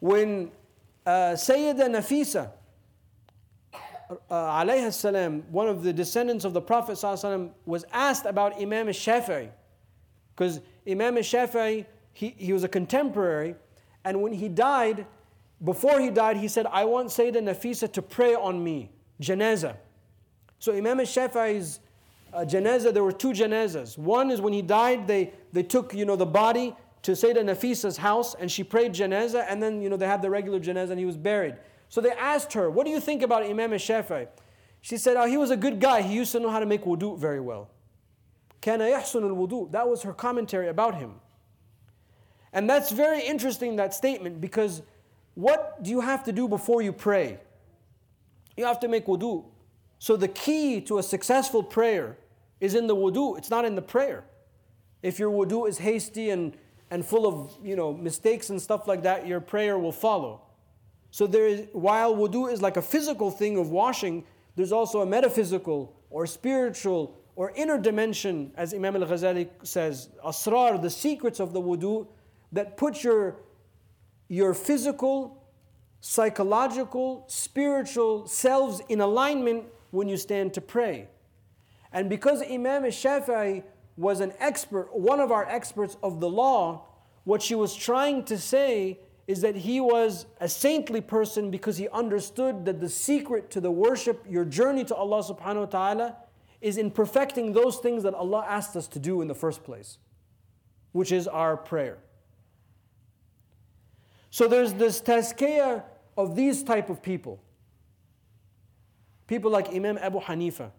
When 0.00 0.50
uh, 1.06 1.32
Sayyida 1.34 1.88
Nafisa, 1.88 2.52
uh, 4.30 4.90
salam, 4.90 5.42
one 5.50 5.68
of 5.68 5.82
the 5.82 5.92
descendants 5.92 6.44
of 6.44 6.52
the 6.52 6.60
Prophet 6.60 6.92
sallam, 6.92 7.50
was 7.66 7.84
asked 7.92 8.26
about 8.26 8.60
Imam 8.60 8.86
Shafi'i. 8.88 9.50
Because 10.34 10.60
Imam 10.88 11.16
Shafi'i, 11.16 11.84
he, 12.12 12.34
he 12.36 12.52
was 12.52 12.64
a 12.64 12.68
contemporary, 12.68 13.54
and 14.04 14.22
when 14.22 14.32
he 14.32 14.48
died, 14.48 15.06
before 15.62 16.00
he 16.00 16.10
died, 16.10 16.36
he 16.36 16.48
said, 16.48 16.66
I 16.66 16.84
want 16.84 17.08
Sayyidina 17.08 17.54
Nafisa 17.54 17.92
to 17.92 18.02
pray 18.02 18.34
on 18.34 18.62
me, 18.62 18.90
janazah. 19.20 19.76
So 20.58 20.72
Imam 20.72 20.98
Shafi'i's 20.98 21.80
uh, 22.32 22.38
janazah, 22.38 22.92
there 22.92 23.04
were 23.04 23.12
two 23.12 23.32
janazahs. 23.32 23.98
One 23.98 24.30
is 24.30 24.40
when 24.40 24.52
he 24.52 24.62
died, 24.62 25.06
they, 25.06 25.32
they 25.52 25.62
took 25.62 25.94
you 25.94 26.04
know, 26.04 26.16
the 26.16 26.26
body 26.26 26.76
to 27.02 27.12
Sayyidina 27.12 27.56
Nafisa's 27.56 27.96
house, 27.96 28.34
and 28.34 28.50
she 28.50 28.64
prayed 28.64 28.92
janazah, 28.92 29.46
and 29.48 29.62
then 29.62 29.80
you 29.80 29.88
know, 29.88 29.96
they 29.96 30.06
had 30.06 30.22
the 30.22 30.30
regular 30.30 30.60
janazah, 30.60 30.90
and 30.90 30.98
he 30.98 31.06
was 31.06 31.16
buried. 31.16 31.56
So 31.88 32.00
they 32.00 32.10
asked 32.10 32.52
her, 32.52 32.70
What 32.70 32.84
do 32.84 32.90
you 32.90 33.00
think 33.00 33.22
about 33.22 33.42
Imam 33.42 33.70
Shafi'i? 33.72 34.28
She 34.80 34.96
said, 34.96 35.16
Oh, 35.16 35.26
he 35.26 35.36
was 35.36 35.50
a 35.50 35.56
good 35.56 35.80
guy. 35.80 36.02
He 36.02 36.14
used 36.14 36.32
to 36.32 36.40
know 36.40 36.50
how 36.50 36.60
to 36.60 36.66
make 36.66 36.84
wudu 36.84 37.18
very 37.18 37.40
well. 37.40 37.70
Kana 38.60 38.84
wudu. 38.84 39.70
That 39.72 39.88
was 39.88 40.02
her 40.02 40.12
commentary 40.12 40.68
about 40.68 40.96
him. 40.96 41.14
And 42.52 42.68
that's 42.68 42.90
very 42.90 43.22
interesting, 43.22 43.76
that 43.76 43.94
statement, 43.94 44.40
because 44.40 44.82
what 45.34 45.82
do 45.82 45.90
you 45.90 46.00
have 46.00 46.24
to 46.24 46.32
do 46.32 46.48
before 46.48 46.82
you 46.82 46.92
pray? 46.92 47.38
You 48.56 48.64
have 48.64 48.80
to 48.80 48.88
make 48.88 49.06
wudu. 49.06 49.44
So 49.98 50.16
the 50.16 50.28
key 50.28 50.80
to 50.82 50.98
a 50.98 51.02
successful 51.02 51.62
prayer 51.62 52.16
is 52.60 52.74
in 52.74 52.86
the 52.86 52.96
wudu, 52.96 53.38
it's 53.38 53.50
not 53.50 53.64
in 53.64 53.74
the 53.74 53.82
prayer. 53.82 54.24
If 55.02 55.18
your 55.18 55.30
wudu 55.30 55.68
is 55.68 55.78
hasty 55.78 56.30
and, 56.30 56.56
and 56.90 57.04
full 57.04 57.26
of 57.26 57.56
you 57.62 57.76
know 57.76 57.92
mistakes 57.92 58.50
and 58.50 58.60
stuff 58.60 58.88
like 58.88 59.02
that, 59.02 59.26
your 59.26 59.40
prayer 59.40 59.78
will 59.78 59.92
follow. 59.92 60.42
So 61.10 61.26
there 61.26 61.46
is, 61.46 61.66
while 61.72 62.14
wudu 62.14 62.52
is 62.52 62.60
like 62.60 62.76
a 62.76 62.82
physical 62.82 63.30
thing 63.30 63.56
of 63.56 63.70
washing, 63.70 64.24
there's 64.56 64.72
also 64.72 65.00
a 65.00 65.06
metaphysical 65.06 65.94
or 66.10 66.26
spiritual 66.26 67.16
or 67.36 67.52
inner 67.54 67.78
dimension, 67.78 68.50
as 68.56 68.74
Imam 68.74 68.96
al 68.96 69.02
Ghazali 69.02 69.48
says, 69.62 70.08
asrar, 70.24 70.82
the 70.82 70.90
secrets 70.90 71.38
of 71.38 71.52
the 71.52 71.60
wudu, 71.60 72.08
that 72.50 72.76
put 72.76 73.04
your, 73.04 73.36
your 74.28 74.54
physical, 74.54 75.46
psychological, 76.00 77.24
spiritual 77.28 78.26
selves 78.26 78.82
in 78.88 79.00
alignment 79.00 79.66
when 79.92 80.08
you 80.08 80.16
stand 80.16 80.52
to 80.54 80.60
pray. 80.60 81.08
And 81.92 82.08
because 82.10 82.42
Imam 82.42 82.82
Shafi'i 82.82 83.62
was 83.96 84.20
an 84.20 84.32
expert, 84.38 84.88
one 84.92 85.20
of 85.20 85.30
our 85.30 85.48
experts 85.48 85.96
of 86.02 86.20
the 86.20 86.28
law, 86.28 86.86
what 87.24 87.40
she 87.40 87.54
was 87.54 87.74
trying 87.74 88.24
to 88.24 88.36
say 88.38 88.98
is 89.28 89.42
that 89.42 89.54
he 89.54 89.78
was 89.78 90.24
a 90.40 90.48
saintly 90.48 91.02
person 91.02 91.50
because 91.50 91.76
he 91.76 91.86
understood 91.90 92.64
that 92.64 92.80
the 92.80 92.88
secret 92.88 93.50
to 93.50 93.60
the 93.60 93.70
worship, 93.70 94.24
your 94.26 94.44
journey 94.44 94.84
to 94.86 94.94
Allah 94.94 95.22
subhanahu 95.22 95.60
wa 95.60 95.66
ta'ala, 95.66 96.16
is 96.62 96.78
in 96.78 96.90
perfecting 96.90 97.52
those 97.52 97.76
things 97.76 98.02
that 98.02 98.14
Allah 98.14 98.44
asked 98.48 98.74
us 98.74 98.88
to 98.88 98.98
do 98.98 99.20
in 99.20 99.28
the 99.28 99.34
first 99.34 99.62
place, 99.62 99.98
which 100.92 101.12
is 101.12 101.28
our 101.28 101.58
prayer. 101.58 101.98
So 104.30 104.48
there's 104.48 104.72
this 104.72 105.00
tazkiyah 105.00 105.82
of 106.16 106.34
these 106.34 106.62
type 106.62 106.88
of 106.88 107.02
people. 107.02 107.38
People 109.26 109.50
like 109.50 109.74
Imam 109.74 109.98
Abu 109.98 110.20
Hanifa, 110.20 110.70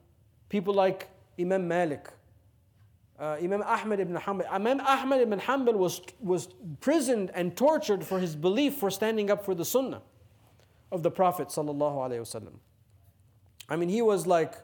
people 0.49 0.73
like 0.73 1.07
Imam 1.39 1.67
Malik, 1.67 2.09
uh, 3.19 3.37
Imam 3.41 3.61
Ahmad 3.63 3.99
ibn 3.99 4.15
Hanbal. 4.15 4.45
Imam 4.49 4.79
Ahmad 4.81 5.21
ibn 5.21 5.39
Hanbal 5.39 5.73
was, 5.73 6.01
was 6.21 6.47
imprisoned 6.63 7.31
and 7.33 7.55
tortured 7.55 8.05
for 8.05 8.19
his 8.19 8.35
belief 8.35 8.75
for 8.75 8.89
standing 8.89 9.29
up 9.29 9.43
for 9.43 9.53
the 9.53 9.65
sunnah 9.65 10.01
of 10.91 11.03
the 11.03 11.11
Prophet 11.11 11.51
I 13.71 13.75
mean, 13.75 13.89
he 13.89 14.01
was 14.01 14.25
like, 14.25 14.55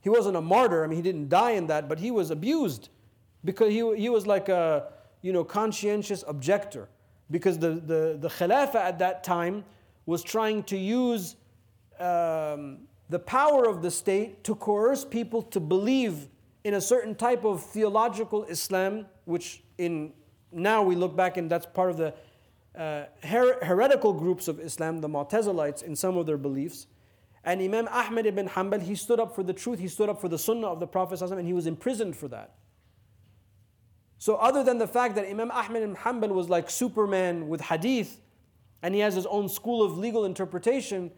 he 0.00 0.08
wasn't 0.08 0.36
a 0.36 0.40
martyr. 0.40 0.84
I 0.84 0.86
mean, 0.86 0.96
he 0.96 1.02
didn't 1.02 1.28
die 1.28 1.52
in 1.52 1.66
that, 1.66 1.88
but 1.88 1.98
he 1.98 2.10
was 2.10 2.30
abused 2.30 2.90
because 3.44 3.70
he, 3.70 3.96
he 3.96 4.08
was 4.08 4.26
like 4.26 4.48
a, 4.48 4.92
you 5.22 5.32
know, 5.32 5.44
conscientious 5.44 6.24
objector. 6.26 6.88
Because 7.30 7.58
the, 7.58 7.70
the, 7.70 8.16
the 8.20 8.28
Khilafah 8.28 8.76
at 8.76 9.00
that 9.00 9.24
time 9.24 9.64
was 10.06 10.22
trying 10.22 10.62
to 10.64 10.76
use 10.76 11.34
um, 11.98 12.78
the 13.10 13.18
power 13.18 13.68
of 13.68 13.82
the 13.82 13.90
state 13.90 14.44
to 14.44 14.54
coerce 14.54 15.04
people 15.04 15.42
to 15.42 15.58
believe 15.58 16.28
in 16.66 16.74
a 16.74 16.80
certain 16.80 17.14
type 17.14 17.44
of 17.44 17.62
theological 17.62 18.42
Islam, 18.46 19.06
which 19.24 19.62
in 19.78 20.12
now 20.50 20.82
we 20.82 20.96
look 20.96 21.14
back 21.14 21.36
and 21.36 21.48
that's 21.48 21.64
part 21.64 21.90
of 21.90 21.96
the 21.96 22.12
uh, 22.76 23.04
her- 23.22 23.64
heretical 23.64 24.12
groups 24.12 24.48
of 24.48 24.58
Islam, 24.58 25.00
the 25.00 25.08
Mu'tazilites, 25.08 25.84
in 25.84 25.94
some 25.94 26.16
of 26.16 26.26
their 26.26 26.36
beliefs. 26.36 26.88
And 27.44 27.62
Imam 27.62 27.86
Ahmad 27.92 28.26
ibn 28.26 28.48
Hanbal, 28.48 28.82
he 28.82 28.96
stood 28.96 29.20
up 29.20 29.32
for 29.36 29.44
the 29.44 29.52
truth, 29.52 29.78
he 29.78 29.86
stood 29.86 30.08
up 30.08 30.20
for 30.20 30.28
the 30.28 30.38
sunnah 30.38 30.66
of 30.66 30.80
the 30.80 30.88
Prophet, 30.88 31.22
and 31.22 31.46
he 31.46 31.52
was 31.52 31.68
imprisoned 31.68 32.16
for 32.16 32.26
that. 32.28 32.56
So, 34.18 34.34
other 34.34 34.64
than 34.64 34.78
the 34.78 34.88
fact 34.88 35.14
that 35.14 35.24
Imam 35.30 35.52
Ahmad 35.52 35.82
ibn 35.82 35.94
Hanbal 35.94 36.30
was 36.30 36.48
like 36.48 36.68
Superman 36.68 37.46
with 37.46 37.60
hadith, 37.60 38.20
and 38.82 38.92
he 38.92 39.00
has 39.02 39.14
his 39.14 39.26
own 39.26 39.48
school 39.48 39.84
of 39.84 39.96
legal 39.96 40.24
interpretation, 40.24 41.12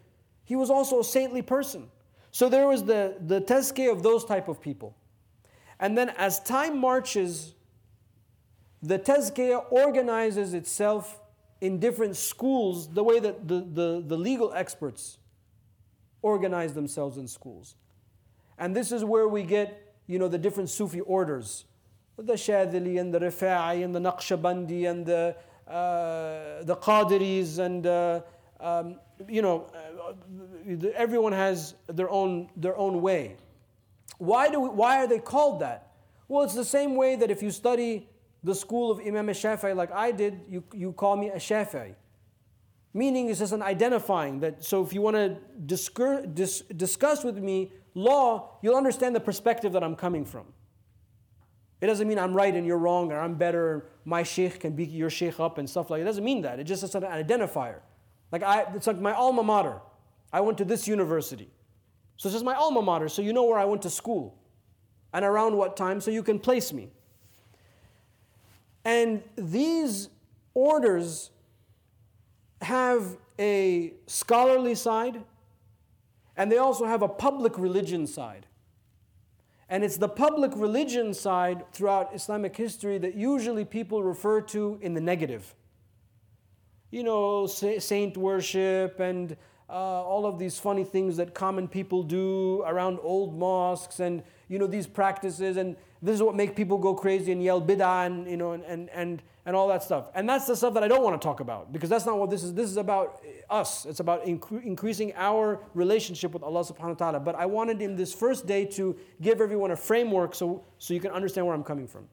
he 0.45 0.57
was 0.57 0.69
also 0.69 1.01
a 1.01 1.05
saintly 1.05 1.41
person. 1.41 1.89
So, 2.33 2.51
there 2.51 2.69
was 2.69 2.85
the, 2.85 3.17
the 3.19 3.41
tazkiyah 3.41 3.91
of 3.91 4.03
those 4.03 4.27
type 4.27 4.49
of 4.49 4.61
people. 4.61 4.95
And 5.81 5.97
then 5.97 6.11
as 6.11 6.41
time 6.41 6.79
marches, 6.79 7.55
the 8.83 8.99
tazkiyah 8.99 9.71
organizes 9.71 10.55
itself 10.55 11.21
in 11.61 11.79
different 11.79 12.17
schools 12.17 12.89
the 12.89 13.03
way 13.03 13.19
that 13.19 13.49
the, 13.49 13.61
the, 13.61 14.05
the 14.07 14.17
legal 14.17 14.53
experts 14.53 15.19
organize 16.23 16.75
themselves 16.75 17.17
in 17.17 17.27
schools. 17.29 17.77
And 18.59 18.75
this 18.75 18.93
is 18.93 19.05
where 19.05 19.29
we 19.29 19.43
get, 19.43 19.95
you 20.07 20.19
know, 20.19 20.29
the 20.29 20.39
different 20.39 20.71
Sufi 20.71 21.01
orders. 21.01 21.65
The 22.17 22.35
Shadili 22.35 23.01
and 23.01 23.15
the 23.15 23.21
Rifa'i 23.21 23.85
and 23.85 23.95
the 23.95 24.01
Naqshbandi 24.01 24.91
and 24.91 25.07
the, 25.07 25.37
uh, 25.69 26.65
the 26.65 26.77
Qadiris 26.77 27.59
and, 27.59 27.87
uh, 27.87 28.21
um, 28.59 28.99
you 29.29 29.43
know, 29.43 29.71
uh, 29.73 30.89
everyone 30.95 31.33
has 31.33 31.75
their 31.87 32.11
own, 32.11 32.51
their 32.57 32.77
own 32.77 33.01
way. 33.03 33.37
Why, 34.19 34.49
do 34.49 34.61
we, 34.61 34.69
why 34.69 34.99
are 34.99 35.07
they 35.07 35.19
called 35.19 35.61
that? 35.61 35.93
Well, 36.29 36.43
it's 36.43 36.55
the 36.55 36.65
same 36.65 36.95
way 36.95 37.17
that 37.17 37.31
if 37.31 37.43
you 37.43 37.51
study 37.51 38.09
the 38.45 38.55
school 38.55 38.91
of 38.91 39.01
Imam 39.01 39.27
Shafi'i 39.29 39.75
like 39.75 39.93
I 39.93 40.13
did, 40.13 40.41
you, 40.49 40.63
you 40.73 40.93
call 40.93 41.17
me 41.17 41.29
a 41.29 41.37
Shafi'i. 41.37 41.95
Meaning 42.95 43.29
it's 43.29 43.39
just 43.39 43.53
an 43.53 43.63
identifying 43.63 44.41
that, 44.41 44.65
so 44.65 44.83
if 44.83 44.93
you 44.93 45.03
want 45.03 45.17
to 45.17 45.37
discuss, 45.67 46.27
dis, 46.35 46.61
discuss 46.77 47.25
with 47.25 47.39
me 47.39 47.73
law, 47.95 48.59
you'll 48.63 48.77
understand 48.77 49.15
the 49.15 49.21
perspective 49.21 49.73
that 49.73 49.83
I'm 49.83 49.97
coming 49.97 50.25
from. 50.25 50.47
It 51.81 51.87
doesn't 51.87 52.09
mean 52.09 52.19
I'm 52.19 52.35
right 52.35 52.53
and 52.53 52.67
you're 52.67 52.79
wrong 52.79 53.13
or 53.13 53.21
I'm 53.21 53.35
better, 53.35 53.87
my 54.05 54.23
sheikh 54.23 54.61
can 54.61 54.75
beat 54.75 54.91
your 54.91 55.11
sheikh 55.11 55.39
up 55.39 55.59
and 55.59 55.69
stuff 55.69 55.91
like 55.91 55.99
that. 55.99 56.03
It 56.03 56.07
doesn't 56.07 56.25
mean 56.25 56.43
that. 56.43 56.59
It 56.59 56.65
just 56.65 56.83
is 56.83 56.95
an 56.95 57.03
identifier. 57.03 57.81
Like 58.33 58.43
I, 58.43 58.67
it's 58.75 58.87
like 58.87 58.99
my 58.99 59.13
alma 59.13 59.43
mater. 59.43 59.81
I 60.33 60.41
went 60.41 60.59
to 60.59 60.65
this 60.65 60.89
university. 60.89 61.51
So 62.19 62.29
this 62.29 62.37
is 62.37 62.43
my 62.45 62.55
alma 62.55 62.83
mater, 62.83 63.09
so 63.09 63.23
you 63.23 63.33
know 63.33 63.45
where 63.45 63.59
I 63.59 63.65
went 63.65 63.83
to 63.83 63.91
school 63.91 64.37
and 65.13 65.25
around 65.25 65.57
what 65.57 65.77
time, 65.77 66.01
so 66.01 66.11
you 66.11 66.23
can 66.23 66.39
place 66.39 66.73
me. 66.73 66.91
And 68.85 69.23
these 69.37 70.11
orders 70.53 71.31
have 72.61 73.17
a 73.39 73.95
scholarly 74.07 74.75
side 74.75 75.23
and 76.37 76.51
they 76.51 76.59
also 76.59 76.87
have 76.87 77.03
a 77.03 77.09
public 77.09 77.59
religion 77.59 78.07
side. 78.07 78.47
And 79.69 79.85
it's 79.85 79.97
the 79.97 80.09
public 80.09 80.53
religion 80.57 81.13
side 81.13 81.65
throughout 81.73 82.15
Islamic 82.15 82.57
history 82.57 82.97
that 82.99 83.15
usually 83.15 83.65
people 83.65 84.03
refer 84.03 84.41
to 84.43 84.79
in 84.81 84.95
the 84.95 85.01
negative. 85.01 85.55
You 86.91 87.03
know, 87.03 87.47
saint 87.47 88.17
worship 88.17 88.99
and 89.01 89.37
uh, 89.71 89.73
all 89.73 90.25
of 90.25 90.39
these 90.39 90.59
funny 90.59 90.85
things 90.85 91.17
that 91.19 91.35
common 91.35 91.69
people 91.69 92.03
do 92.03 92.63
around 92.63 92.99
old 93.03 93.39
mosques 93.39 94.01
and 94.01 94.23
you 94.49 94.59
know 94.59 94.67
these 94.67 94.87
practices. 94.87 95.59
And 95.59 95.77
this 96.01 96.15
is 96.15 96.23
what 96.23 96.35
makes 96.35 96.55
people 96.55 96.79
go 96.79 96.95
crazy 96.95 97.33
and 97.33 97.43
yell 97.43 97.61
bid'ah 97.61 98.07
and 98.07 98.27
you 98.31 98.37
know 98.37 98.53
and, 98.53 98.65
and, 98.65 98.89
and, 98.91 99.23
and 99.45 99.55
all 99.55 99.69
that 99.69 99.83
stuff. 99.83 100.07
And 100.15 100.27
that's 100.27 100.47
the 100.47 100.57
stuff 100.57 100.73
that 100.75 100.83
i 100.83 100.89
don't 100.89 101.03
want 101.03 101.21
to 101.21 101.25
talk 101.25 101.41
about 101.41 101.71
because 101.71 101.91
that's 101.91 102.07
not 102.07 102.19
what 102.19 102.31
this 102.31 102.43
is. 102.43 102.55
This 102.55 102.71
is 102.71 102.79
about 102.79 103.23
us. 103.51 103.85
It's 103.85 104.01
about 104.01 104.25
incre- 104.25 104.65
increasing 104.65 105.13
our 105.17 105.61
relationship 105.75 106.33
with 106.33 106.43
allah 106.43 106.65
subhanahu 106.65 106.89
wa 106.89 106.95
ta'ala. 106.95 107.21
But 107.21 107.35
i 107.35 107.45
wanted 107.45 107.83
in 107.83 107.95
this 107.95 108.15
first 108.15 108.47
day 108.47 108.65
to 108.65 108.97
give 109.21 109.41
everyone 109.43 109.71
a 109.73 109.77
framework 109.77 110.35
so, 110.35 110.65
so 110.79 110.95
you 110.95 111.01
can 111.01 111.11
understand 111.11 111.47
where 111.47 111.55
i'm 111.55 111.65
coming 111.65 111.87
from. 111.87 112.09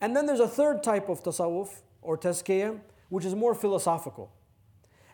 And 0.00 0.14
then 0.14 0.26
there's 0.26 0.40
a 0.40 0.48
third 0.48 0.82
type 0.84 1.08
of 1.08 1.24
tasawwuf 1.24 1.80
or 2.02 2.16
tazkiyah 2.16 2.78
which 3.08 3.24
is 3.24 3.34
more 3.34 3.54
philosophical 3.54 4.32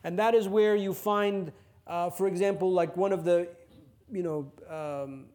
and 0.04 0.18
that 0.18 0.34
is 0.34 0.48
where 0.48 0.74
you 0.74 0.92
find, 0.92 1.52
uh, 1.86 2.10
for 2.10 2.26
example, 2.26 2.72
like 2.72 2.96
one 2.96 3.12
of 3.12 3.24
the, 3.24 3.48
you 4.10 4.22
know, 4.22 4.52
um, 4.68 5.26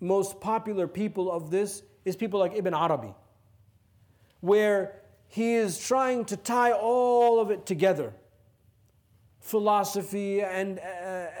most 0.00 0.40
popular 0.40 0.88
people 0.88 1.30
of 1.30 1.50
this 1.50 1.82
is 2.04 2.16
people 2.16 2.40
like 2.40 2.54
Ibn 2.54 2.74
Arabi, 2.74 3.14
where 4.40 5.02
he 5.28 5.54
is 5.54 5.78
trying 5.78 6.24
to 6.26 6.36
tie 6.36 6.72
all 6.72 7.40
of 7.40 7.50
it 7.50 7.66
together. 7.66 8.12
Philosophy 9.38 10.42
and 10.42 10.78
uh, 10.78 10.82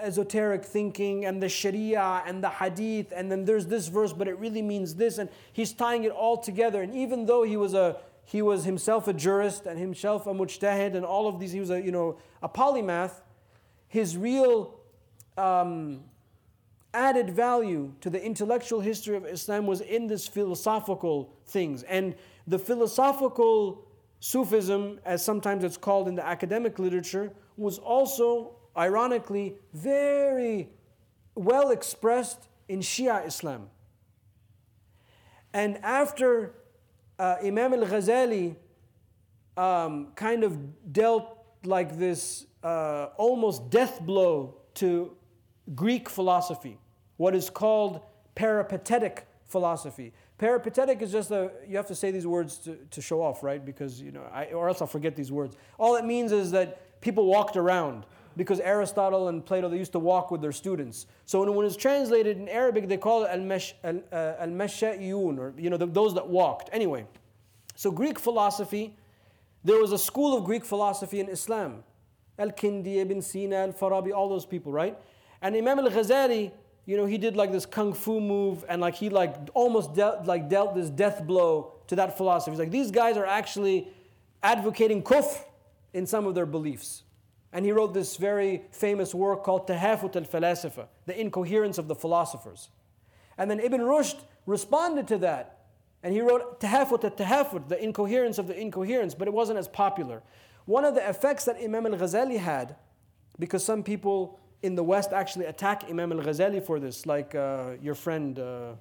esoteric 0.00 0.64
thinking 0.64 1.26
and 1.26 1.42
the 1.42 1.48
sharia 1.48 2.22
and 2.24 2.42
the 2.42 2.48
hadith 2.48 3.12
and 3.14 3.30
then 3.30 3.44
there's 3.44 3.66
this 3.66 3.88
verse 3.88 4.14
but 4.14 4.26
it 4.26 4.38
really 4.38 4.62
means 4.62 4.94
this 4.94 5.18
and 5.18 5.28
he's 5.52 5.72
tying 5.72 6.04
it 6.04 6.12
all 6.12 6.38
together. 6.38 6.82
And 6.82 6.94
even 6.94 7.26
though 7.26 7.42
he 7.42 7.58
was 7.58 7.74
a 7.74 7.96
he 8.30 8.42
was 8.42 8.64
himself 8.64 9.08
a 9.08 9.12
jurist 9.12 9.66
and 9.66 9.76
himself 9.76 10.28
a 10.28 10.32
mujtahid 10.32 10.94
and 10.94 11.04
all 11.04 11.26
of 11.26 11.40
these. 11.40 11.50
He 11.50 11.58
was 11.58 11.70
a, 11.70 11.82
you 11.82 11.90
know, 11.90 12.16
a 12.40 12.48
polymath. 12.48 13.22
His 13.88 14.16
real 14.16 14.78
um, 15.36 16.04
added 16.94 17.30
value 17.30 17.92
to 18.02 18.08
the 18.08 18.22
intellectual 18.24 18.78
history 18.78 19.16
of 19.16 19.26
Islam 19.26 19.66
was 19.66 19.80
in 19.80 20.06
this 20.06 20.28
philosophical 20.28 21.34
things. 21.44 21.82
And 21.82 22.14
the 22.46 22.60
philosophical 22.60 23.88
Sufism, 24.20 25.00
as 25.04 25.24
sometimes 25.24 25.64
it's 25.64 25.76
called 25.76 26.06
in 26.06 26.14
the 26.14 26.24
academic 26.24 26.78
literature, 26.78 27.32
was 27.56 27.78
also, 27.80 28.52
ironically, 28.76 29.56
very 29.72 30.68
well 31.34 31.70
expressed 31.72 32.46
in 32.68 32.78
Shia 32.78 33.26
Islam. 33.26 33.70
And 35.52 35.78
after 35.78 36.54
uh, 37.20 37.36
Imam 37.44 37.74
al 37.74 37.84
Ghazali 37.86 38.56
um, 39.56 40.08
kind 40.14 40.42
of 40.42 40.92
dealt 40.92 41.36
like 41.64 41.98
this 41.98 42.46
uh, 42.62 43.08
almost 43.18 43.68
death 43.70 44.00
blow 44.00 44.56
to 44.74 45.14
Greek 45.74 46.08
philosophy, 46.08 46.78
what 47.18 47.34
is 47.34 47.50
called 47.50 48.00
peripatetic 48.34 49.26
philosophy. 49.46 50.12
Peripatetic 50.38 51.02
is 51.02 51.12
just 51.12 51.30
a, 51.30 51.50
you 51.68 51.76
have 51.76 51.86
to 51.88 51.94
say 51.94 52.10
these 52.10 52.26
words 52.26 52.56
to, 52.58 52.78
to 52.90 53.02
show 53.02 53.20
off, 53.20 53.42
right? 53.42 53.62
Because, 53.62 54.00
you 54.00 54.12
know, 54.12 54.24
I, 54.32 54.46
or 54.46 54.68
else 54.68 54.80
I'll 54.80 54.86
forget 54.86 55.14
these 55.14 55.30
words. 55.30 55.56
All 55.78 55.96
it 55.96 56.06
means 56.06 56.32
is 56.32 56.52
that 56.52 57.00
people 57.02 57.26
walked 57.26 57.58
around 57.58 58.06
because 58.40 58.58
Aristotle 58.60 59.28
and 59.28 59.44
Plato, 59.44 59.68
they 59.68 59.76
used 59.76 59.92
to 59.92 59.98
walk 59.98 60.30
with 60.30 60.40
their 60.40 60.50
students. 60.50 61.06
So 61.26 61.40
when, 61.40 61.54
when 61.54 61.66
it's 61.66 61.76
translated 61.76 62.38
in 62.38 62.48
Arabic, 62.48 62.88
they 62.88 62.96
call 62.96 63.24
it 63.24 63.28
uh, 63.28 63.36
al-masha'iyun, 64.40 65.38
or 65.38 65.52
you 65.58 65.68
know, 65.68 65.76
the, 65.76 65.84
those 65.84 66.14
that 66.14 66.26
walked. 66.26 66.70
Anyway, 66.72 67.04
so 67.76 67.90
Greek 67.90 68.18
philosophy, 68.18 68.96
there 69.62 69.78
was 69.78 69.92
a 69.92 69.98
school 69.98 70.38
of 70.38 70.44
Greek 70.44 70.64
philosophy 70.64 71.20
in 71.20 71.28
Islam. 71.28 71.84
Al-Kindi, 72.38 72.96
Ibn 72.96 73.20
Sina, 73.20 73.56
Al-Farabi, 73.56 74.10
all 74.10 74.30
those 74.30 74.46
people, 74.46 74.72
right? 74.72 74.96
And 75.42 75.54
Imam 75.54 75.78
al-Ghazali, 75.78 76.50
you 76.86 76.96
know, 76.96 77.04
he 77.04 77.18
did 77.18 77.36
like 77.36 77.52
this 77.52 77.66
kung 77.66 77.92
fu 77.92 78.20
move 78.22 78.64
and 78.70 78.80
like 78.80 78.94
he 78.94 79.10
like 79.10 79.34
almost 79.52 79.92
dealt, 79.92 80.24
like 80.24 80.48
dealt 80.48 80.74
this 80.74 80.88
death 80.88 81.26
blow 81.26 81.74
to 81.88 81.96
that 81.96 82.16
philosophy. 82.16 82.52
He's 82.52 82.58
like, 82.58 82.70
these 82.70 82.90
guys 82.90 83.18
are 83.18 83.26
actually 83.26 83.88
advocating 84.42 85.02
kufr 85.02 85.44
in 85.92 86.06
some 86.06 86.24
of 86.24 86.34
their 86.34 86.46
beliefs. 86.46 87.02
And 87.52 87.64
he 87.64 87.72
wrote 87.72 87.94
this 87.94 88.16
very 88.16 88.62
famous 88.70 89.14
work 89.14 89.42
called 89.42 89.66
Tahafut 89.66 90.14
al 90.14 90.22
Falasifa, 90.22 90.86
the 91.06 91.20
incoherence 91.20 91.78
of 91.78 91.88
the 91.88 91.94
philosophers. 91.94 92.68
And 93.36 93.50
then 93.50 93.58
Ibn 93.58 93.80
Rushd 93.80 94.20
responded 94.46 95.08
to 95.08 95.18
that. 95.18 95.58
And 96.02 96.14
he 96.14 96.20
wrote 96.20 96.60
Tahafut 96.60 97.04
al 97.04 97.10
Tahafut, 97.10 97.68
the 97.68 97.82
incoherence 97.82 98.38
of 98.38 98.46
the 98.46 98.58
incoherence, 98.58 99.14
but 99.14 99.26
it 99.26 99.34
wasn't 99.34 99.58
as 99.58 99.66
popular. 99.68 100.22
One 100.66 100.84
of 100.84 100.94
the 100.94 101.08
effects 101.08 101.44
that 101.46 101.56
Imam 101.56 101.86
al 101.86 101.98
Ghazali 101.98 102.38
had, 102.38 102.76
because 103.38 103.64
some 103.64 103.82
people 103.82 104.38
in 104.62 104.74
the 104.76 104.84
West 104.84 105.12
actually 105.12 105.46
attack 105.46 105.84
Imam 105.88 106.12
al 106.12 106.20
Ghazali 106.20 106.64
for 106.64 106.78
this, 106.78 107.04
like 107.06 107.34
uh, 107.34 107.72
your 107.82 107.94
friend 107.94 108.38
uh, 108.38 108.72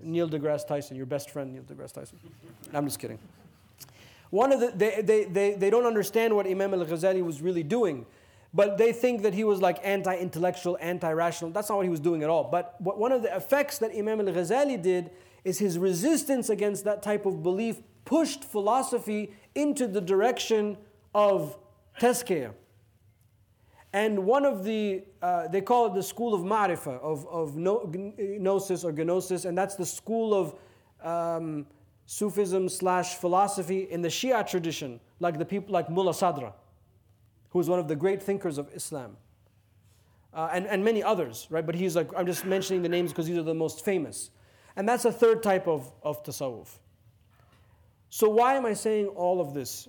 Neil 0.00 0.28
deGrasse 0.28 0.66
Tyson, 0.66 0.96
your 0.96 1.06
best 1.06 1.30
friend 1.30 1.52
Neil 1.52 1.62
deGrasse 1.62 1.92
Tyson. 1.92 2.18
I'm 2.72 2.84
just 2.84 2.98
kidding. 2.98 3.18
One 4.32 4.50
of 4.50 4.60
the, 4.60 4.72
they, 4.74 5.02
they, 5.02 5.24
they, 5.24 5.54
they 5.56 5.68
don't 5.68 5.84
understand 5.84 6.34
what 6.34 6.46
Imam 6.46 6.72
al 6.72 6.86
Ghazali 6.86 7.22
was 7.22 7.42
really 7.42 7.62
doing, 7.62 8.06
but 8.54 8.78
they 8.78 8.90
think 8.90 9.20
that 9.24 9.34
he 9.34 9.44
was 9.44 9.60
like 9.60 9.78
anti 9.84 10.16
intellectual, 10.16 10.78
anti 10.80 11.12
rational. 11.12 11.50
That's 11.50 11.68
not 11.68 11.76
what 11.76 11.84
he 11.84 11.90
was 11.90 12.00
doing 12.00 12.22
at 12.22 12.30
all. 12.30 12.44
But 12.44 12.80
one 12.80 13.12
of 13.12 13.20
the 13.22 13.36
effects 13.36 13.76
that 13.80 13.90
Imam 13.94 14.26
al 14.26 14.34
Ghazali 14.34 14.80
did 14.80 15.10
is 15.44 15.58
his 15.58 15.78
resistance 15.78 16.48
against 16.48 16.82
that 16.84 17.02
type 17.02 17.26
of 17.26 17.42
belief 17.42 17.82
pushed 18.06 18.42
philosophy 18.42 19.34
into 19.54 19.86
the 19.86 20.00
direction 20.00 20.78
of 21.14 21.58
tazkiyah. 22.00 22.54
And 23.92 24.24
one 24.24 24.46
of 24.46 24.64
the, 24.64 25.02
uh, 25.20 25.48
they 25.48 25.60
call 25.60 25.88
it 25.88 25.94
the 25.94 26.02
school 26.02 26.32
of 26.32 26.40
ma'rifah, 26.40 27.02
of, 27.02 27.26
of 27.26 27.58
gnosis 27.58 28.82
or 28.82 28.92
gnosis, 28.92 29.44
and 29.44 29.58
that's 29.58 29.74
the 29.74 29.84
school 29.84 30.32
of 30.32 30.54
um, 31.06 31.66
Sufism 32.06 32.68
slash 32.68 33.14
philosophy 33.14 33.82
in 33.90 34.02
the 34.02 34.08
Shia 34.08 34.46
tradition, 34.46 35.00
like 35.20 35.38
the 35.38 35.44
people 35.44 35.72
like 35.72 35.88
Mullah 35.88 36.12
Sadra, 36.12 36.52
who 37.50 37.60
is 37.60 37.68
one 37.68 37.78
of 37.78 37.88
the 37.88 37.96
great 37.96 38.22
thinkers 38.22 38.58
of 38.58 38.68
Islam. 38.74 39.16
Uh, 40.34 40.48
and, 40.52 40.66
and 40.66 40.82
many 40.82 41.02
others, 41.02 41.46
right? 41.50 41.64
But 41.64 41.74
he's 41.74 41.94
like, 41.94 42.08
I'm 42.16 42.26
just 42.26 42.46
mentioning 42.46 42.82
the 42.82 42.88
names 42.88 43.10
because 43.12 43.26
these 43.26 43.36
are 43.36 43.42
the 43.42 43.54
most 43.54 43.84
famous. 43.84 44.30
And 44.76 44.88
that's 44.88 45.04
a 45.04 45.12
third 45.12 45.42
type 45.42 45.68
of, 45.68 45.92
of 46.02 46.22
tasawwuf. 46.24 46.68
So, 48.08 48.28
why 48.28 48.54
am 48.54 48.66
I 48.66 48.74
saying 48.74 49.08
all 49.08 49.40
of 49.40 49.54
this? 49.54 49.88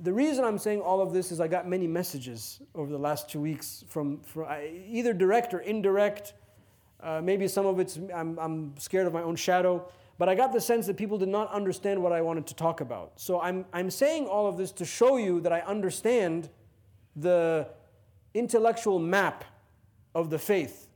The 0.00 0.12
reason 0.12 0.44
I'm 0.44 0.58
saying 0.58 0.80
all 0.80 1.00
of 1.00 1.12
this 1.12 1.30
is 1.30 1.40
I 1.40 1.48
got 1.48 1.68
many 1.68 1.86
messages 1.86 2.60
over 2.74 2.90
the 2.90 2.98
last 2.98 3.28
two 3.28 3.40
weeks 3.40 3.84
from, 3.88 4.20
from 4.20 4.46
either 4.88 5.12
direct 5.12 5.54
or 5.54 5.60
indirect. 5.60 6.34
Uh, 7.00 7.20
maybe 7.22 7.46
some 7.48 7.66
of 7.66 7.78
it's 7.80 7.98
I'm, 8.14 8.38
I'm 8.38 8.74
scared 8.78 9.06
of 9.06 9.12
my 9.12 9.22
own 9.22 9.36
shadow. 9.36 9.86
But 10.16 10.28
I 10.28 10.34
got 10.34 10.52
the 10.52 10.60
sense 10.60 10.86
that 10.86 10.96
people 10.96 11.18
did 11.18 11.28
not 11.28 11.50
understand 11.50 12.02
what 12.02 12.12
I 12.12 12.20
wanted 12.20 12.46
to 12.48 12.54
talk 12.54 12.80
about. 12.80 13.12
So 13.16 13.40
I'm, 13.40 13.64
I'm 13.72 13.90
saying 13.90 14.26
all 14.26 14.46
of 14.46 14.56
this 14.56 14.70
to 14.72 14.84
show 14.84 15.16
you 15.16 15.40
that 15.40 15.52
I 15.52 15.60
understand 15.60 16.50
the 17.16 17.68
intellectual 18.32 18.98
map 18.98 19.44
of 20.14 20.30
the 20.30 20.38
faith. 20.38 20.88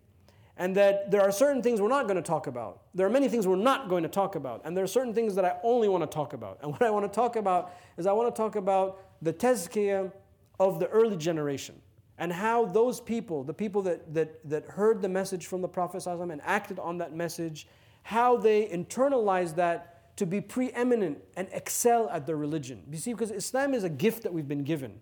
And 0.57 0.77
that 0.77 1.11
there 1.11 1.21
are 1.23 1.31
certain 1.31 1.63
things 1.63 1.81
we're 1.81 1.89
not 1.89 2.07
going 2.07 2.17
to 2.17 2.23
talk 2.23 2.49
about. 2.49 2.83
There 2.93 3.07
are 3.07 3.11
many 3.11 3.29
things 3.29 3.47
we're 3.47 3.57
not 3.57 3.89
going 3.89 4.03
to 4.03 4.09
talk 4.09 4.35
about. 4.35 4.63
And 4.65 4.77
there 4.77 4.83
are 4.83 4.89
certain 4.89 5.15
things 5.15 5.37
that 5.37 5.45
I 5.45 5.55
only 5.63 5.89
want 5.89 6.03
to 6.03 6.13
talk 6.13 6.33
about. 6.33 6.59
And 6.63 6.73
what 6.73 6.83
I 6.83 6.91
want 6.91 7.05
to 7.05 7.15
talk 7.15 7.37
about 7.37 7.73
is 7.97 8.07
I 8.07 8.13
want 8.13 8.35
to 8.35 8.37
talk 8.37 8.57
about 8.57 9.01
the 9.23 9.33
tazkiyah 9.33 10.13
of 10.59 10.81
the 10.81 10.89
early 10.89 11.17
generation 11.17 11.81
and 12.19 12.33
how 12.33 12.65
those 12.65 13.01
people, 13.01 13.45
the 13.45 13.55
people 13.55 13.83
that, 13.83 14.13
that, 14.13 14.49
that 14.49 14.65
heard 14.65 15.01
the 15.01 15.09
message 15.09 15.47
from 15.47 15.63
the 15.63 15.69
Prophet 15.69 16.05
and 16.07 16.41
acted 16.45 16.81
on 16.81 16.99
that 16.99 17.15
message, 17.15 17.69
how 18.09 18.39
they 18.39 18.67
internalize 18.69 19.55
that 19.57 20.17
to 20.17 20.25
be 20.25 20.41
preeminent 20.41 21.19
and 21.37 21.47
excel 21.53 22.09
at 22.09 22.27
their 22.27 22.39
religion. 22.39 22.83
You 22.91 22.97
see, 22.97 23.13
because 23.13 23.31
Islam 23.31 23.75
is 23.75 23.85
a 23.85 23.91
gift 23.91 24.23
that 24.23 24.33
we've 24.33 24.49
been 24.49 24.65
given, 24.65 24.99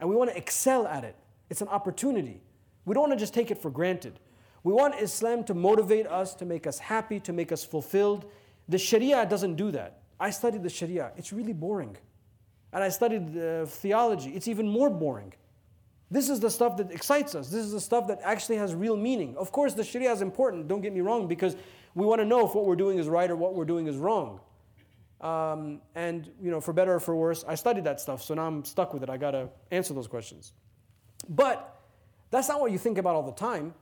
and 0.00 0.10
we 0.10 0.16
want 0.16 0.30
to 0.30 0.36
excel 0.36 0.84
at 0.88 1.04
it. 1.04 1.14
It's 1.48 1.60
an 1.60 1.68
opportunity. 1.68 2.42
We 2.86 2.94
don't 2.94 3.02
want 3.02 3.12
to 3.12 3.22
just 3.22 3.34
take 3.34 3.52
it 3.52 3.62
for 3.62 3.70
granted. 3.70 4.18
We 4.64 4.72
want 4.72 4.96
Islam 4.96 5.44
to 5.44 5.54
motivate 5.54 6.08
us, 6.08 6.34
to 6.34 6.44
make 6.44 6.66
us 6.66 6.80
happy, 6.80 7.20
to 7.20 7.32
make 7.32 7.52
us 7.52 7.64
fulfilled. 7.64 8.24
The 8.68 8.78
Sharia 8.78 9.24
doesn't 9.26 9.54
do 9.54 9.70
that. 9.70 10.00
I 10.18 10.30
studied 10.30 10.64
the 10.64 10.70
Sharia, 10.70 11.12
it's 11.16 11.32
really 11.32 11.52
boring. 11.52 11.96
And 12.72 12.82
I 12.82 12.88
studied 12.88 13.38
uh, 13.38 13.66
theology, 13.66 14.30
it's 14.30 14.48
even 14.48 14.66
more 14.68 14.90
boring. 14.90 15.34
This 16.10 16.28
is 16.28 16.40
the 16.40 16.50
stuff 16.50 16.76
that 16.78 16.90
excites 16.90 17.36
us. 17.36 17.48
This 17.48 17.64
is 17.64 17.70
the 17.70 17.80
stuff 17.80 18.08
that 18.08 18.18
actually 18.24 18.56
has 18.56 18.74
real 18.74 18.96
meaning. 18.96 19.36
Of 19.36 19.52
course, 19.52 19.74
the 19.74 19.84
Sharia 19.84 20.10
is 20.10 20.20
important, 20.20 20.66
don't 20.66 20.80
get 20.80 20.92
me 20.92 21.00
wrong, 21.00 21.28
because 21.28 21.54
we 21.94 22.06
want 22.06 22.20
to 22.20 22.24
know 22.24 22.46
if 22.46 22.54
what 22.54 22.64
we're 22.66 22.76
doing 22.76 22.98
is 22.98 23.08
right 23.08 23.30
or 23.30 23.36
what 23.36 23.54
we're 23.54 23.64
doing 23.64 23.86
is 23.86 23.96
wrong. 23.96 24.40
Um, 25.20 25.82
and, 25.94 26.30
you 26.40 26.50
know, 26.50 26.60
for 26.60 26.72
better 26.72 26.94
or 26.94 27.00
for 27.00 27.14
worse, 27.14 27.44
I 27.46 27.54
studied 27.54 27.84
that 27.84 28.00
stuff, 28.00 28.22
so 28.22 28.34
now 28.34 28.46
I'm 28.46 28.64
stuck 28.64 28.94
with 28.94 29.02
it. 29.02 29.10
I 29.10 29.16
got 29.16 29.32
to 29.32 29.48
answer 29.70 29.92
those 29.92 30.08
questions. 30.08 30.52
But 31.28 31.78
that's 32.30 32.48
not 32.48 32.60
what 32.60 32.72
you 32.72 32.78
think 32.78 32.96
about 32.96 33.16
all 33.16 33.22
the 33.22 33.32
time. 33.32 33.74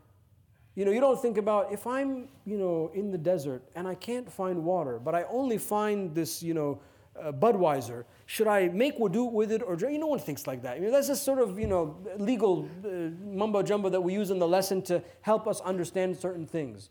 You 0.74 0.84
know, 0.84 0.90
you 0.90 1.00
don't 1.00 1.20
think 1.20 1.38
about 1.38 1.72
if 1.72 1.86
I'm, 1.86 2.28
you 2.44 2.56
know, 2.56 2.90
in 2.94 3.10
the 3.10 3.18
desert 3.18 3.62
and 3.74 3.86
I 3.86 3.94
can't 3.94 4.30
find 4.30 4.64
water, 4.64 4.98
but 4.98 5.14
I 5.14 5.24
only 5.24 5.58
find 5.58 6.14
this, 6.14 6.42
you 6.42 6.54
know, 6.54 6.80
uh, 7.20 7.32
Budweiser. 7.32 8.04
Should 8.26 8.46
I 8.46 8.68
make 8.68 8.96
wudu 8.98 9.30
with 9.32 9.50
it 9.50 9.62
or 9.62 9.74
drink? 9.74 9.94
You 9.94 9.98
know, 9.98 10.06
no 10.06 10.10
one 10.10 10.20
thinks 10.20 10.46
like 10.46 10.62
that. 10.62 10.76
I 10.76 10.80
mean, 10.80 10.92
that's 10.92 11.08
just 11.08 11.24
sort 11.24 11.40
of, 11.40 11.58
you 11.58 11.66
know, 11.66 11.96
legal 12.18 12.68
uh, 12.84 13.10
mumbo 13.24 13.62
jumbo 13.62 13.88
that 13.88 14.00
we 14.00 14.12
use 14.12 14.30
in 14.30 14.38
the 14.38 14.46
lesson 14.46 14.82
to 14.82 15.02
help 15.22 15.48
us 15.48 15.60
understand 15.62 16.16
certain 16.16 16.46
things. 16.46 16.90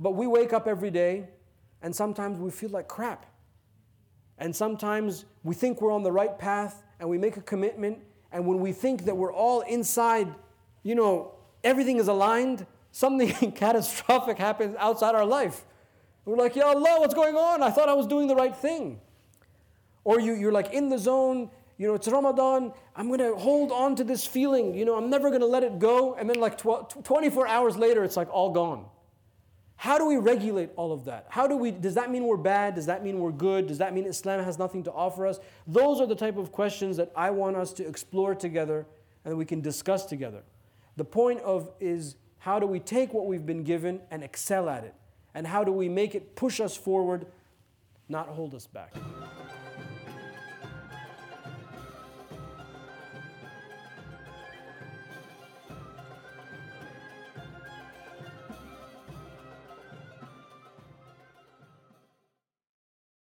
But 0.00 0.12
we 0.12 0.26
wake 0.26 0.52
up 0.52 0.66
every 0.66 0.90
day 0.90 1.28
and 1.82 1.94
sometimes 1.94 2.38
we 2.38 2.50
feel 2.50 2.70
like 2.70 2.88
crap. 2.88 3.26
And 4.38 4.54
sometimes 4.54 5.24
we 5.44 5.54
think 5.54 5.80
we're 5.80 5.92
on 5.92 6.02
the 6.02 6.12
right 6.12 6.36
path 6.38 6.82
and 6.98 7.08
we 7.08 7.18
make 7.18 7.36
a 7.36 7.42
commitment. 7.42 7.98
And 8.32 8.46
when 8.46 8.60
we 8.60 8.72
think 8.72 9.04
that 9.04 9.16
we're 9.16 9.32
all 9.32 9.60
inside, 9.60 10.34
you 10.82 10.94
know, 10.94 11.34
everything 11.62 11.98
is 11.98 12.08
aligned, 12.08 12.66
something 12.90 13.52
catastrophic 13.52 14.38
happens 14.38 14.76
outside 14.78 15.14
our 15.14 15.26
life. 15.26 15.64
We're 16.24 16.36
like, 16.36 16.56
Ya 16.56 16.66
Allah, 16.66 16.96
what's 17.00 17.14
going 17.14 17.36
on? 17.36 17.62
I 17.62 17.70
thought 17.70 17.88
I 17.88 17.94
was 17.94 18.06
doing 18.06 18.26
the 18.26 18.34
right 18.34 18.56
thing. 18.56 19.00
Or 20.04 20.20
you, 20.20 20.34
you're 20.34 20.52
like 20.52 20.72
in 20.72 20.88
the 20.88 20.98
zone, 20.98 21.50
you 21.76 21.88
know, 21.88 21.94
it's 21.94 22.08
Ramadan, 22.08 22.72
I'm 22.94 23.10
gonna 23.10 23.34
hold 23.34 23.72
on 23.72 23.96
to 23.96 24.04
this 24.04 24.26
feeling, 24.26 24.74
you 24.74 24.84
know, 24.84 24.96
I'm 24.96 25.10
never 25.10 25.30
gonna 25.30 25.46
let 25.46 25.64
it 25.64 25.78
go. 25.78 26.14
And 26.14 26.30
then, 26.30 26.38
like 26.38 26.56
12, 26.56 27.02
24 27.02 27.48
hours 27.48 27.76
later, 27.76 28.04
it's 28.04 28.16
like 28.16 28.32
all 28.32 28.52
gone. 28.52 28.86
How 29.76 29.98
do 29.98 30.06
we 30.06 30.16
regulate 30.16 30.70
all 30.76 30.92
of 30.92 31.04
that? 31.06 31.26
How 31.28 31.46
do 31.46 31.56
we 31.56 31.70
does 31.70 31.94
that 31.94 32.10
mean 32.10 32.24
we're 32.24 32.36
bad? 32.36 32.74
Does 32.74 32.86
that 32.86 33.02
mean 33.02 33.18
we're 33.18 33.32
good? 33.32 33.66
Does 33.66 33.78
that 33.78 33.92
mean 33.92 34.06
Islam 34.06 34.42
has 34.44 34.58
nothing 34.58 34.82
to 34.84 34.92
offer 34.92 35.26
us? 35.26 35.38
Those 35.66 36.00
are 36.00 36.06
the 36.06 36.14
type 36.14 36.36
of 36.36 36.52
questions 36.52 36.96
that 36.96 37.12
I 37.16 37.30
want 37.30 37.56
us 37.56 37.72
to 37.74 37.86
explore 37.86 38.34
together 38.34 38.86
and 39.24 39.36
we 39.36 39.44
can 39.44 39.60
discuss 39.60 40.06
together. 40.06 40.42
The 40.96 41.04
point 41.04 41.40
of 41.40 41.70
is 41.80 42.16
how 42.38 42.58
do 42.58 42.66
we 42.66 42.78
take 42.78 43.12
what 43.12 43.26
we've 43.26 43.46
been 43.46 43.64
given 43.64 44.00
and 44.10 44.22
excel 44.22 44.68
at 44.68 44.84
it? 44.84 44.94
And 45.34 45.46
how 45.46 45.64
do 45.64 45.72
we 45.72 45.88
make 45.88 46.14
it 46.14 46.36
push 46.36 46.60
us 46.60 46.76
forward, 46.76 47.26
not 48.08 48.28
hold 48.28 48.54
us 48.54 48.66
back? 48.66 48.94